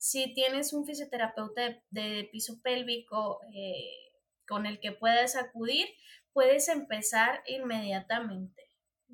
Si 0.09 0.33
tienes 0.35 0.73
un 0.73 0.87
fisioterapeuta 0.87 1.83
de, 1.91 2.29
piso 2.31 2.61
pélvico 2.63 3.41
eh, 3.53 3.91
con 4.47 4.65
el 4.65 4.79
que 4.79 4.93
puedas 4.93 5.35
acudir, 5.35 5.89
puedes 6.33 6.69
empezar 6.69 7.43
inmediatamente. 7.45 8.71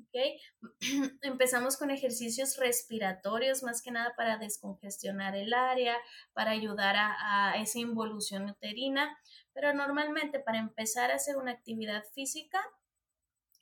¿okay? 0.07 0.39
Empezamos 1.23 1.77
con 1.77 1.89
ejercicios 1.89 2.57
respiratorios, 2.57 3.63
más 3.63 3.81
que 3.81 3.89
nada 3.89 4.13
para 4.15 4.37
descongestionar 4.37 5.35
el 5.35 5.55
área, 5.55 5.97
para 6.33 6.51
ayudar 6.51 6.95
a, 6.95 7.55
esa 7.57 7.79
involución 7.79 8.47
uterina, 8.47 9.17
pero 9.51 9.73
normalmente 9.73 10.39
para 10.39 10.59
empezar 10.59 11.09
a 11.09 11.15
hacer 11.15 11.37
una 11.37 11.53
actividad 11.53 12.03
física 12.13 12.63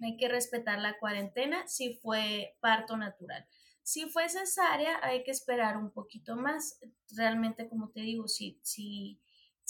hay 0.01 0.17
que 0.17 0.27
respetar 0.27 0.79
la 0.79 0.99
cuarentena 0.99 1.65
si 1.65 1.93
fue 1.93 2.57
parto 2.59 2.97
natural. 2.97 3.47
Si 3.83 4.09
fue 4.09 4.29
cesárea, 4.29 4.99
hay 5.01 5.23
que 5.23 5.31
esperar 5.31 5.77
un 5.77 5.91
poquito 5.91 6.35
más. 6.35 6.79
Realmente, 7.15 7.67
como 7.67 7.89
te 7.89 8.01
digo, 8.01 8.27
si, 8.27 8.59
si 8.63 9.19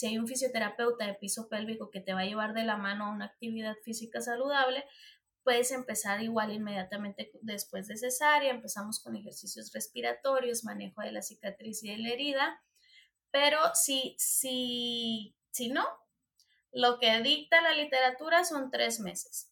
si 0.01 0.07
hay 0.07 0.18
un 0.18 0.28
fisioterapeuta 0.28 1.05
de 1.05 1.14
piso 1.14 1.47
pélvico 1.47 1.91
que 1.91 2.01
te 2.01 2.14
va 2.14 2.22
a 2.22 2.26
llevar 2.26 2.53
de 2.53 2.64
la 2.64 2.76
mano 2.76 3.05
a 3.05 3.12
una 3.12 3.26
actividad 3.26 3.76
física 3.84 4.20
saludable, 4.20 4.84
puedes 5.43 5.72
empezar 5.72 6.24
igual 6.24 6.51
inmediatamente 6.51 7.32
después 7.41 7.88
de 7.88 7.97
cesárea. 7.97 8.49
Empezamos 8.49 8.99
con 8.99 9.16
ejercicios 9.16 9.72
respiratorios, 9.74 10.64
manejo 10.64 11.01
de 11.01 11.12
la 11.12 11.22
cicatriz 11.22 11.84
y 11.84 11.91
de 11.91 11.97
la 11.99 12.09
herida. 12.09 12.64
Pero 13.30 13.59
si, 13.76 14.16
si, 14.18 15.36
si 15.51 15.70
no, 15.70 15.86
lo 16.72 16.97
que 16.97 17.22
dicta 17.22 17.62
la 17.62 17.74
literatura 17.74 18.43
son 18.43 18.72
tres 18.72 18.99
meses. 18.99 19.51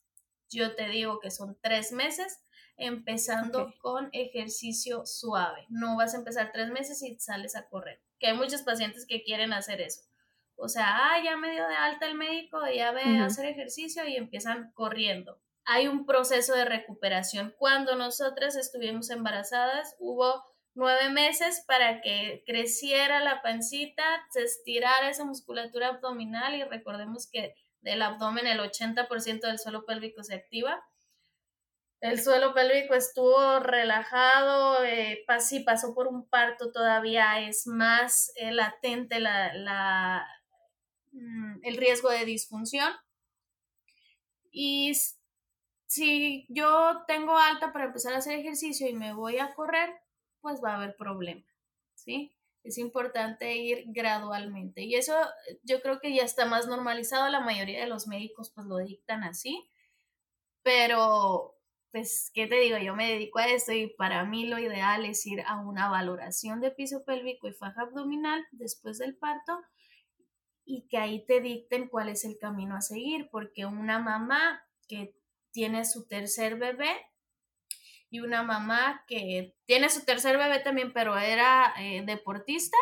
Yo 0.50 0.76
te 0.76 0.88
digo 0.88 1.20
que 1.20 1.30
son 1.30 1.60
tres 1.62 1.92
meses 1.92 2.40
empezando 2.80 3.74
con 3.82 4.10
ejercicio 4.14 5.06
suave. 5.06 5.66
No 5.70 5.98
vas 5.98 6.14
a 6.14 6.18
empezar 6.18 6.52
tres 6.52 6.70
meses 6.70 7.04
y 7.04 7.20
sales 7.20 7.56
a 7.56 7.68
correr. 7.68 8.02
Que 8.20 8.28
hay 8.28 8.38
muchos 8.38 8.64
pacientes 8.64 9.06
que 9.06 9.24
quieren 9.24 9.54
hacer 9.54 9.82
eso 9.82 10.02
o 10.62 10.68
sea, 10.68 10.86
ah, 10.90 11.24
ya 11.24 11.38
me 11.38 11.52
dio 11.52 11.66
de 11.68 11.76
alta 11.76 12.06
el 12.06 12.16
médico, 12.16 12.60
ya 12.68 12.92
ve 12.92 13.02
a 13.02 13.26
hacer 13.26 13.46
ejercicio 13.46 14.06
y 14.06 14.18
empiezan 14.18 14.72
corriendo. 14.74 15.40
Hay 15.64 15.88
un 15.88 16.06
proceso 16.06 16.54
de 16.54 16.66
recuperación. 16.66 17.56
Cuando 17.58 17.96
nosotras 17.96 18.58
estuvimos 18.58 19.10
embarazadas, 19.10 19.96
hubo 20.00 20.44
nueve 20.74 21.10
meses 21.10 21.64
para 21.66 22.02
que 22.02 22.44
creciera 22.46 23.22
la 23.22 23.42
pancita, 23.42 24.04
se 24.32 24.44
estirara 24.44 25.10
esa 25.10 25.24
musculatura 25.24 25.88
abdominal 25.88 26.56
y 26.56 26.64
recordemos 26.64 27.30
que 27.32 27.56
del 27.80 28.02
abdomen 28.02 28.46
el 28.46 28.60
80% 28.60 29.40
del 29.40 29.60
suelo 29.60 29.86
pélvico 29.86 30.24
se 30.24 30.36
activa. 30.36 30.84
El 32.02 32.22
suelo 32.22 32.54
pélvico 32.54 32.94
estuvo 32.94 33.60
relajado, 33.60 34.86
eh, 34.86 35.26
si 35.40 35.60
pasó 35.60 35.94
por 35.94 36.08
un 36.08 36.30
parto 36.30 36.72
todavía 36.72 37.42
es 37.42 37.68
más 37.68 38.32
eh, 38.36 38.52
latente 38.52 39.20
la, 39.20 40.26
Mm, 41.12 41.60
el 41.64 41.78
riesgo 41.78 42.10
de 42.10 42.26
disfunción. 42.26 42.92
Y 44.52 44.94
si 45.88 46.46
yo 46.50 47.04
tengo 47.08 47.38
alta 47.38 47.72
para 47.74 47.86
empezar 47.86 48.14
a 48.14 48.18
hacer 48.18 48.40
ejercicio 48.40 48.88
y 48.88 48.94
me 48.94 49.14
voy 49.14 49.40
a 49.40 49.54
correr, 49.54 49.90
pues 50.42 50.62
va 50.64 50.74
a 50.74 50.76
haber 50.78 50.96
problema, 50.96 51.46
¿sí? 51.96 52.32
Es 52.64 52.78
importante 52.78 53.56
ir 53.58 53.86
gradualmente. 53.88 54.82
Y 54.84 54.96
eso 54.96 55.14
yo 55.64 55.82
creo 55.82 56.00
que 56.00 56.14
ya 56.14 56.24
está 56.24 56.46
más 56.46 56.68
normalizado. 56.68 57.30
La 57.30 57.40
mayoría 57.40 57.82
de 57.82 57.88
los 57.88 58.08
médicos 58.08 58.52
pues 58.52 58.68
lo 58.68 58.78
dictan 58.78 59.24
así. 59.24 59.70
Pero 60.64 61.59
pues, 61.92 62.32
¿qué 62.34 62.48
te 62.48 62.60
digo? 62.60 62.78
Yo 62.78 62.96
me 62.96 63.10
dedico 63.10 63.40
a 63.40 63.48
esto 63.48 63.72
y 63.72 63.88
para 63.88 64.24
mí 64.26 64.46
lo 64.46 64.60
ideal 64.60 65.06
es 65.06 65.26
ir 65.26 65.42
a 65.42 65.60
una 65.60 65.90
valoración 65.90 66.62
de 66.62 66.72
piso 66.72 67.04
pélvico 67.04 67.48
y 67.48 67.54
faja 67.54 67.82
abdominal 67.82 68.46
después 68.52 68.98
del 69.00 69.18
parto 69.18 69.60
y 70.66 70.88
que 70.88 70.98
ahí 70.98 71.26
te 71.26 71.42
dicten 71.42 71.88
cuál 71.88 72.10
es 72.10 72.26
el 72.26 72.38
camino 72.38 72.76
a 72.76 72.82
seguir, 72.82 73.30
porque 73.32 73.66
una 73.66 73.98
mamá 73.98 74.62
que 74.88 75.16
tiene 75.52 75.84
su 75.84 76.08
tercer 76.08 76.58
bebé 76.58 76.96
y 78.12 78.20
una 78.20 78.44
mamá 78.44 79.04
que 79.08 79.56
tiene 79.66 79.90
su 79.90 80.06
tercer 80.06 80.38
bebé 80.38 80.60
también, 80.60 80.94
pero 80.94 81.18
era 81.18 81.74
eh, 81.80 82.04
deportista, 82.06 82.78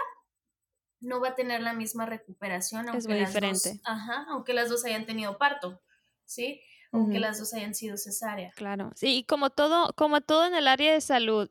no 1.00 1.22
va 1.22 1.30
a 1.30 1.36
tener 1.36 1.62
la 1.62 1.74
misma 1.74 2.06
recuperación. 2.06 2.90
Aunque 2.90 2.98
es 2.98 3.08
muy 3.08 3.20
diferente. 3.20 3.80
ajá, 3.86 4.26
aunque 4.30 4.54
las 4.54 4.70
dos 4.70 4.84
hayan 4.84 5.06
tenido 5.06 5.38
parto, 5.38 5.82
¿sí? 6.26 6.62
Aunque 6.92 7.20
las 7.20 7.40
dos 7.40 7.54
hayan 7.54 7.76
sido 7.76 7.98
cesárea. 7.98 8.52
Claro, 8.56 8.92
sí, 8.96 9.18
y 9.18 9.24
como 9.24 9.50
todo, 9.50 9.94
como 9.96 10.22
todo 10.22 10.46
en 10.46 10.56
el 10.56 10.68
área 10.68 10.94
de 10.94 11.02
salud, 11.02 11.50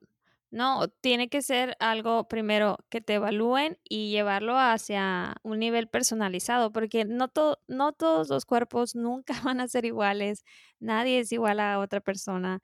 ¿no? 0.50 0.88
Tiene 0.88 1.28
que 1.28 1.42
ser 1.42 1.76
algo 1.80 2.28
primero 2.28 2.78
que 2.88 3.00
te 3.00 3.14
evalúen 3.14 3.78
y 3.84 4.10
llevarlo 4.10 4.58
hacia 4.58 5.34
un 5.42 5.58
nivel 5.58 5.88
personalizado, 5.88 6.72
porque 6.72 7.04
no, 7.04 7.30
no 7.68 7.92
todos 7.92 8.28
los 8.28 8.44
cuerpos 8.46 8.94
nunca 8.96 9.34
van 9.44 9.60
a 9.60 9.68
ser 9.68 9.84
iguales, 9.84 10.44
nadie 10.80 11.20
es 11.20 11.32
igual 11.32 11.60
a 11.60 11.78
otra 11.78 12.00
persona, 12.00 12.60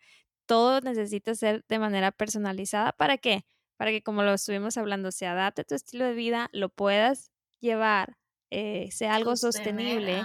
todo 0.47 0.81
necesita 0.81 1.35
ser 1.35 1.65
de 1.69 1.79
manera 1.79 2.13
personalizada. 2.13 2.93
¿Para 2.93 3.19
qué? 3.19 3.45
Para 3.77 3.91
que 3.91 4.03
como 4.03 4.23
lo 4.23 4.35
estuvimos 4.35 4.77
hablando, 4.77 5.13
se 5.13 5.27
adapte 5.27 5.63
a 5.63 5.65
tu 5.65 5.75
estilo 5.75 6.05
de 6.05 6.15
vida, 6.15 6.49
lo 6.53 6.69
puedas 6.69 7.31
llevar, 7.61 8.17
eh, 8.51 8.91
sea 8.93 9.15
algo 9.15 9.37
sostenible 9.37 10.23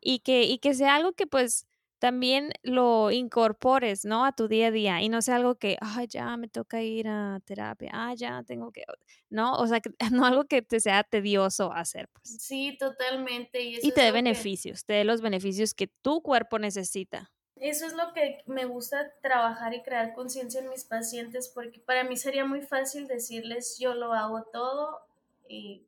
y 0.00 0.20
que, 0.20 0.44
y 0.44 0.58
que 0.58 0.74
sea 0.74 0.96
algo 0.96 1.12
que 1.12 1.26
pues 1.26 1.66
también 1.98 2.52
lo 2.62 3.10
incorpores, 3.10 4.04
¿no? 4.04 4.24
A 4.24 4.32
tu 4.32 4.48
día 4.48 4.68
a 4.68 4.70
día 4.70 5.02
y 5.02 5.08
no 5.08 5.20
sea 5.20 5.36
algo 5.36 5.56
que, 5.56 5.76
ay, 5.80 6.06
ya 6.06 6.36
me 6.36 6.48
toca 6.48 6.82
ir 6.82 7.08
a 7.08 7.40
terapia, 7.44 7.90
ah, 7.92 8.14
ya 8.14 8.42
tengo 8.44 8.70
que, 8.72 8.84
¿no? 9.30 9.54
O 9.56 9.66
sea, 9.66 9.80
que, 9.80 9.90
no 10.12 10.24
algo 10.24 10.44
que 10.44 10.62
te 10.62 10.80
sea 10.80 11.02
tedioso 11.04 11.72
hacer, 11.72 12.08
pues. 12.08 12.38
Sí, 12.40 12.76
totalmente. 12.78 13.60
Y, 13.60 13.92
te 13.92 14.00
dé 14.00 14.12
beneficios, 14.12 14.84
te 14.84 14.94
dé 14.94 15.04
los 15.04 15.20
beneficios 15.20 15.74
que 15.74 15.88
tu 15.88 16.22
cuerpo 16.22 16.58
necesita. 16.58 17.30
Eso 17.56 17.86
es 17.86 17.92
lo 17.94 18.12
que 18.12 18.42
me 18.46 18.66
gusta 18.66 19.12
trabajar 19.20 19.74
y 19.74 19.82
crear 19.82 20.14
conciencia 20.14 20.60
en 20.60 20.68
mis 20.68 20.84
pacientes, 20.84 21.48
porque 21.48 21.80
para 21.80 22.04
mí 22.04 22.16
sería 22.16 22.44
muy 22.44 22.62
fácil 22.62 23.08
decirles 23.08 23.78
yo 23.80 23.94
lo 23.94 24.12
hago 24.12 24.44
todo 24.44 25.00
y, 25.48 25.84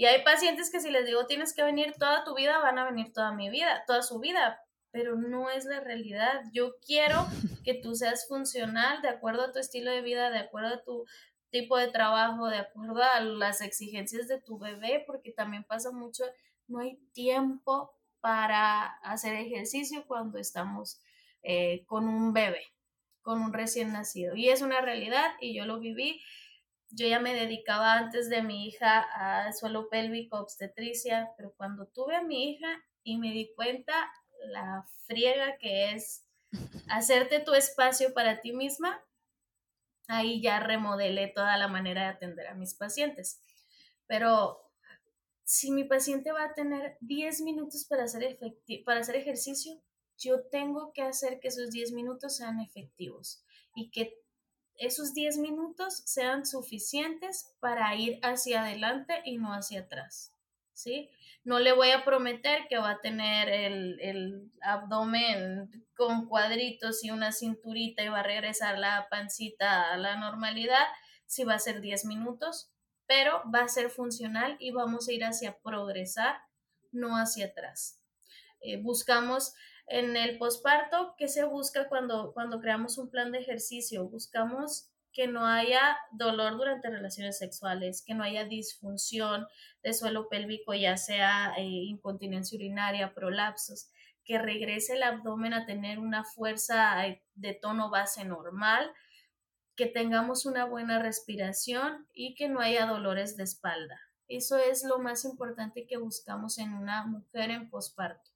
y 0.00 0.06
hay 0.06 0.24
pacientes 0.24 0.70
que 0.70 0.80
si 0.80 0.90
les 0.90 1.04
digo 1.04 1.26
tienes 1.26 1.52
que 1.52 1.62
venir 1.62 1.92
toda 1.98 2.24
tu 2.24 2.34
vida, 2.34 2.56
van 2.60 2.78
a 2.78 2.86
venir 2.86 3.12
toda 3.12 3.32
mi 3.32 3.50
vida, 3.50 3.84
toda 3.86 4.00
su 4.00 4.18
vida, 4.18 4.58
pero 4.92 5.14
no 5.14 5.50
es 5.50 5.66
la 5.66 5.80
realidad. 5.80 6.40
Yo 6.54 6.76
quiero 6.78 7.26
que 7.66 7.74
tú 7.74 7.94
seas 7.94 8.26
funcional 8.26 9.02
de 9.02 9.10
acuerdo 9.10 9.42
a 9.42 9.52
tu 9.52 9.58
estilo 9.58 9.90
de 9.90 10.00
vida, 10.00 10.30
de 10.30 10.38
acuerdo 10.38 10.68
a 10.68 10.82
tu 10.82 11.04
tipo 11.50 11.76
de 11.76 11.88
trabajo, 11.88 12.46
de 12.46 12.56
acuerdo 12.56 13.02
a 13.02 13.20
las 13.20 13.60
exigencias 13.60 14.26
de 14.26 14.40
tu 14.40 14.58
bebé, 14.58 15.04
porque 15.06 15.32
también 15.32 15.64
pasa 15.64 15.90
mucho, 15.90 16.24
no 16.66 16.78
hay 16.78 16.96
tiempo 17.12 17.92
para 18.20 18.86
hacer 19.02 19.34
ejercicio 19.34 20.06
cuando 20.06 20.38
estamos 20.38 21.02
eh, 21.42 21.84
con 21.84 22.08
un 22.08 22.32
bebé, 22.32 22.62
con 23.20 23.42
un 23.42 23.52
recién 23.52 23.92
nacido. 23.92 24.34
Y 24.34 24.48
es 24.48 24.62
una 24.62 24.80
realidad 24.80 25.34
y 25.42 25.54
yo 25.54 25.66
lo 25.66 25.78
viví. 25.78 26.22
Yo 26.90 27.06
ya 27.06 27.20
me 27.20 27.34
dedicaba 27.34 27.94
antes 27.94 28.28
de 28.28 28.42
mi 28.42 28.66
hija 28.66 29.00
a 29.00 29.52
suelo 29.52 29.88
pélvico, 29.88 30.38
obstetricia, 30.38 31.30
pero 31.36 31.54
cuando 31.56 31.86
tuve 31.86 32.16
a 32.16 32.22
mi 32.22 32.50
hija 32.50 32.82
y 33.04 33.18
me 33.18 33.30
di 33.30 33.52
cuenta 33.54 34.12
la 34.46 34.84
friega 35.06 35.56
que 35.58 35.92
es 35.92 36.24
hacerte 36.90 37.40
tu 37.40 37.54
espacio 37.54 38.12
para 38.12 38.40
ti 38.40 38.52
misma, 38.52 39.00
ahí 40.08 40.40
ya 40.42 40.58
remodelé 40.58 41.28
toda 41.28 41.56
la 41.56 41.68
manera 41.68 42.02
de 42.02 42.08
atender 42.08 42.48
a 42.48 42.54
mis 42.54 42.74
pacientes. 42.74 43.40
Pero 44.06 44.70
si 45.44 45.70
mi 45.70 45.84
paciente 45.84 46.32
va 46.32 46.44
a 46.44 46.54
tener 46.54 46.96
10 47.00 47.42
minutos 47.42 47.84
para 47.84 48.04
hacer, 48.04 48.38
para 48.84 49.00
hacer 49.00 49.16
ejercicio, 49.16 49.80
yo 50.16 50.42
tengo 50.42 50.92
que 50.92 51.02
hacer 51.02 51.40
que 51.40 51.48
esos 51.48 51.70
10 51.70 51.92
minutos 51.92 52.36
sean 52.36 52.60
efectivos 52.60 53.44
y 53.74 53.90
que 53.90 54.20
esos 54.80 55.12
10 55.12 55.38
minutos 55.38 56.02
sean 56.06 56.46
suficientes 56.46 57.54
para 57.60 57.94
ir 57.94 58.18
hacia 58.22 58.62
adelante 58.62 59.20
y 59.24 59.36
no 59.36 59.52
hacia 59.52 59.80
atrás. 59.80 60.32
¿sí? 60.72 61.10
No 61.44 61.58
le 61.58 61.72
voy 61.72 61.90
a 61.90 62.04
prometer 62.04 62.66
que 62.68 62.78
va 62.78 62.92
a 62.92 63.00
tener 63.00 63.48
el, 63.50 64.50
abdomen 64.62 65.86
con 65.94 66.26
cuadritos 66.26 67.04
y 67.04 67.10
una 67.10 67.30
cinturita 67.32 68.02
y 68.02 68.08
va 68.08 68.20
a 68.20 68.24
regresar 68.24 68.78
la 68.78 69.06
pancita 69.10 69.92
a 69.92 69.98
la 69.98 70.16
normalidad 70.16 70.86
si 71.26 71.44
va 71.44 71.54
a 71.54 71.58
ser 71.58 71.80
10 71.80 72.06
minutos, 72.06 72.70
pero 73.06 73.42
va 73.54 73.60
a 73.60 73.68
ser 73.68 73.90
funcional 73.90 74.56
y 74.58 74.72
vamos 74.72 75.08
a 75.08 75.12
ir 75.12 75.24
hacia 75.24 75.58
progresar, 75.58 76.40
no 76.90 77.16
hacia 77.16 77.46
atrás. 77.46 78.02
Eh, 78.60 78.78
buscamos 78.78 79.54
en 79.90 80.16
el 80.16 80.38
posparto, 80.38 81.14
¿qué 81.18 81.26
se 81.26 81.44
busca 81.44 81.88
cuando, 81.88 82.32
cuando 82.32 82.60
creamos 82.60 82.96
un 82.96 83.10
plan 83.10 83.32
de 83.32 83.40
ejercicio? 83.40 84.08
Buscamos 84.08 84.88
que 85.12 85.26
no 85.26 85.44
haya 85.44 85.98
dolor 86.12 86.56
durante 86.56 86.88
relaciones 86.88 87.38
sexuales, 87.38 88.04
que 88.06 88.14
no 88.14 88.22
haya 88.22 88.44
disfunción 88.44 89.48
de 89.82 89.92
suelo 89.92 90.28
pélvico, 90.28 90.74
ya 90.74 90.96
sea 90.96 91.54
eh, 91.58 91.64
incontinencia 91.64 92.56
urinaria, 92.56 93.14
prolapsos, 93.14 93.90
que 94.24 94.38
regrese 94.38 94.94
el 94.94 95.02
abdomen 95.02 95.54
a 95.54 95.66
tener 95.66 95.98
una 95.98 96.22
fuerza 96.22 97.04
eh, 97.08 97.24
de 97.34 97.54
tono 97.54 97.90
base 97.90 98.24
normal, 98.24 98.92
que 99.74 99.86
tengamos 99.86 100.46
una 100.46 100.66
buena 100.66 101.02
respiración 101.02 102.06
y 102.14 102.36
que 102.36 102.48
no 102.48 102.60
haya 102.60 102.86
dolores 102.86 103.36
de 103.36 103.42
espalda. 103.42 104.00
Eso 104.28 104.56
es 104.56 104.84
lo 104.84 105.00
más 105.00 105.24
importante 105.24 105.88
que 105.88 105.96
buscamos 105.96 106.58
en 106.58 106.74
una 106.74 107.04
mujer 107.06 107.50
en 107.50 107.68
posparto. 107.68 108.30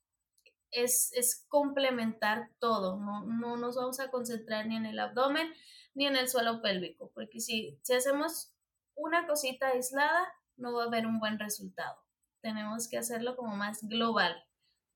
Es, 0.75 1.13
es 1.13 1.45
complementar 1.49 2.51
todo, 2.59 2.99
no, 2.99 3.25
no 3.25 3.57
nos 3.57 3.77
vamos 3.77 4.01
a 4.01 4.11
concentrar 4.11 4.67
ni 4.67 4.77
en 4.77 4.87
el 4.87 4.99
abdomen, 4.99 5.53
ni 5.95 6.07
en 6.07 6.17
el 6.17 6.29
suelo 6.29 6.61
pélvico, 6.61 7.11
porque 7.15 7.41
si, 7.41 7.79
si 7.83 7.95
hacemos 7.95 8.53
una 8.97 9.27
cosita 9.27 9.69
aislada, 9.69 10.33
no 10.57 10.75
va 10.75 10.85
a 10.85 10.87
haber 10.87 11.07
un 11.07 11.21
buen 11.21 11.39
resultado. 11.39 11.97
Tenemos 12.41 12.89
que 12.89 12.99
hacerlo 12.99 13.37
como 13.37 13.57
más 13.57 13.87
global, 13.89 14.35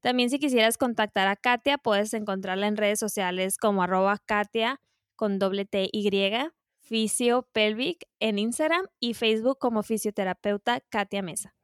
También 0.00 0.30
si 0.30 0.38
quisieras 0.38 0.78
contactar 0.78 1.28
a 1.28 1.36
Katia, 1.36 1.76
puedes 1.76 2.14
encontrarla 2.14 2.68
en 2.68 2.78
redes 2.78 2.98
sociales 2.98 3.58
como 3.58 3.82
arroba 3.82 4.16
Katia 4.24 4.80
con 5.14 5.38
doble 5.38 5.66
T 5.66 5.90
Y, 5.92 6.10
Fisio 6.80 7.46
Pelvic 7.52 8.06
en 8.18 8.38
Instagram 8.38 8.86
y 8.98 9.12
Facebook 9.12 9.58
como 9.58 9.82
fisioterapeuta 9.82 10.80
Katia 10.88 11.20
Mesa. 11.20 11.54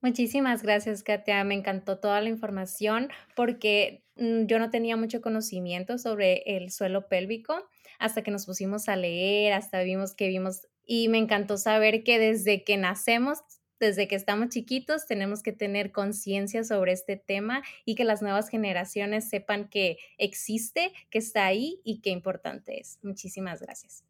Muchísimas 0.00 0.62
gracias, 0.62 1.02
Katia. 1.02 1.44
Me 1.44 1.54
encantó 1.54 1.98
toda 1.98 2.22
la 2.22 2.30
información 2.30 3.10
porque 3.36 4.06
mm, 4.16 4.46
yo 4.46 4.58
no 4.58 4.70
tenía 4.70 4.96
mucho 4.96 5.20
conocimiento 5.20 5.98
sobre 5.98 6.44
el 6.46 6.70
suelo 6.70 7.08
pélvico 7.08 7.68
hasta 7.98 8.22
que 8.22 8.30
nos 8.30 8.46
pusimos 8.46 8.88
a 8.88 8.96
leer, 8.96 9.52
hasta 9.52 9.82
vimos 9.82 10.14
que 10.14 10.28
vimos 10.28 10.68
y 10.84 11.08
me 11.08 11.18
encantó 11.18 11.56
saber 11.56 12.02
que 12.04 12.18
desde 12.18 12.64
que 12.64 12.76
nacemos 12.76 13.38
desde 13.80 14.06
que 14.06 14.14
estamos 14.14 14.50
chiquitos 14.50 15.06
tenemos 15.06 15.42
que 15.42 15.52
tener 15.52 15.90
conciencia 15.90 16.62
sobre 16.62 16.92
este 16.92 17.16
tema 17.16 17.62
y 17.86 17.94
que 17.94 18.04
las 18.04 18.20
nuevas 18.20 18.50
generaciones 18.50 19.28
sepan 19.28 19.68
que 19.70 19.96
existe, 20.18 20.92
que 21.10 21.18
está 21.18 21.46
ahí 21.46 21.80
y 21.82 22.02
qué 22.02 22.10
importante 22.10 22.78
es. 22.78 22.98
Muchísimas 23.02 23.62
gracias. 23.62 24.04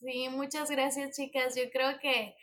Sí, 0.00 0.28
muchas 0.30 0.70
gracias 0.70 1.14
chicas. 1.14 1.54
Yo 1.54 1.70
creo 1.70 2.00
que 2.00 2.34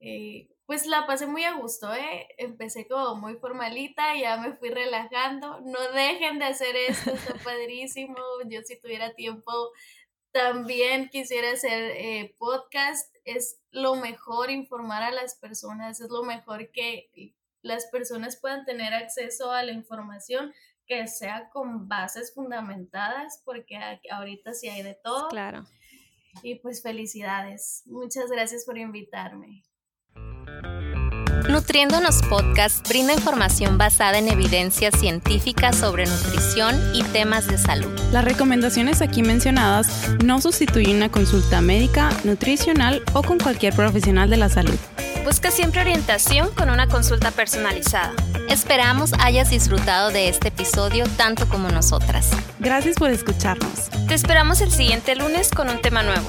eh, 0.00 0.48
pues 0.66 0.86
la 0.86 1.06
pasé 1.06 1.26
muy 1.26 1.44
a 1.44 1.54
gusto, 1.54 1.94
¿eh? 1.94 2.26
Empecé 2.36 2.88
como 2.88 3.14
muy 3.14 3.36
formalita, 3.36 4.18
ya 4.18 4.36
me 4.36 4.56
fui 4.56 4.70
relajando. 4.70 5.60
No 5.60 5.92
dejen 5.92 6.40
de 6.40 6.46
hacer 6.46 6.74
esto, 6.74 7.12
está 7.12 7.34
padrísimo. 7.44 8.16
Yo 8.46 8.60
si 8.62 8.80
tuviera 8.80 9.14
tiempo 9.14 9.52
también 10.34 11.08
quisiera 11.10 11.52
hacer 11.52 11.92
eh, 11.96 12.34
podcast. 12.38 13.14
Es 13.24 13.60
lo 13.70 13.94
mejor 13.94 14.50
informar 14.50 15.04
a 15.04 15.12
las 15.12 15.36
personas, 15.36 16.00
es 16.00 16.10
lo 16.10 16.24
mejor 16.24 16.72
que 16.72 17.32
las 17.62 17.86
personas 17.86 18.36
puedan 18.36 18.64
tener 18.64 18.92
acceso 18.92 19.52
a 19.52 19.62
la 19.62 19.70
información 19.70 20.52
que 20.86 21.06
sea 21.06 21.48
con 21.50 21.88
bases 21.88 22.34
fundamentadas, 22.34 23.40
porque 23.44 23.78
ahorita 24.10 24.52
sí 24.52 24.68
hay 24.68 24.82
de 24.82 24.94
todo. 24.94 25.28
Claro. 25.28 25.64
Y 26.42 26.56
pues 26.56 26.82
felicidades. 26.82 27.84
Muchas 27.86 28.28
gracias 28.28 28.64
por 28.64 28.76
invitarme. 28.76 29.62
Nutriéndonos 31.48 32.22
Podcast 32.22 32.88
brinda 32.88 33.12
información 33.12 33.76
basada 33.76 34.18
en 34.18 34.28
evidencia 34.28 34.90
científica 34.90 35.72
sobre 35.72 36.06
nutrición 36.06 36.74
y 36.94 37.02
temas 37.02 37.46
de 37.46 37.58
salud. 37.58 37.90
Las 38.12 38.24
recomendaciones 38.24 39.02
aquí 39.02 39.22
mencionadas 39.22 40.08
no 40.24 40.40
sustituyen 40.40 40.96
una 40.96 41.10
consulta 41.10 41.60
médica, 41.60 42.10
nutricional 42.24 43.02
o 43.12 43.22
con 43.22 43.38
cualquier 43.38 43.74
profesional 43.74 44.30
de 44.30 44.38
la 44.38 44.48
salud. 44.48 44.76
Busca 45.24 45.50
siempre 45.50 45.82
orientación 45.82 46.50
con 46.54 46.70
una 46.70 46.88
consulta 46.88 47.30
personalizada. 47.30 48.12
Esperamos 48.48 49.12
hayas 49.20 49.50
disfrutado 49.50 50.10
de 50.10 50.28
este 50.28 50.48
episodio 50.48 51.04
tanto 51.16 51.48
como 51.48 51.70
nosotras. 51.70 52.30
Gracias 52.58 52.96
por 52.96 53.10
escucharnos. 53.10 53.90
Te 54.08 54.14
esperamos 54.14 54.60
el 54.60 54.70
siguiente 54.70 55.14
lunes 55.14 55.50
con 55.50 55.68
un 55.68 55.80
tema 55.80 56.02
nuevo. 56.02 56.28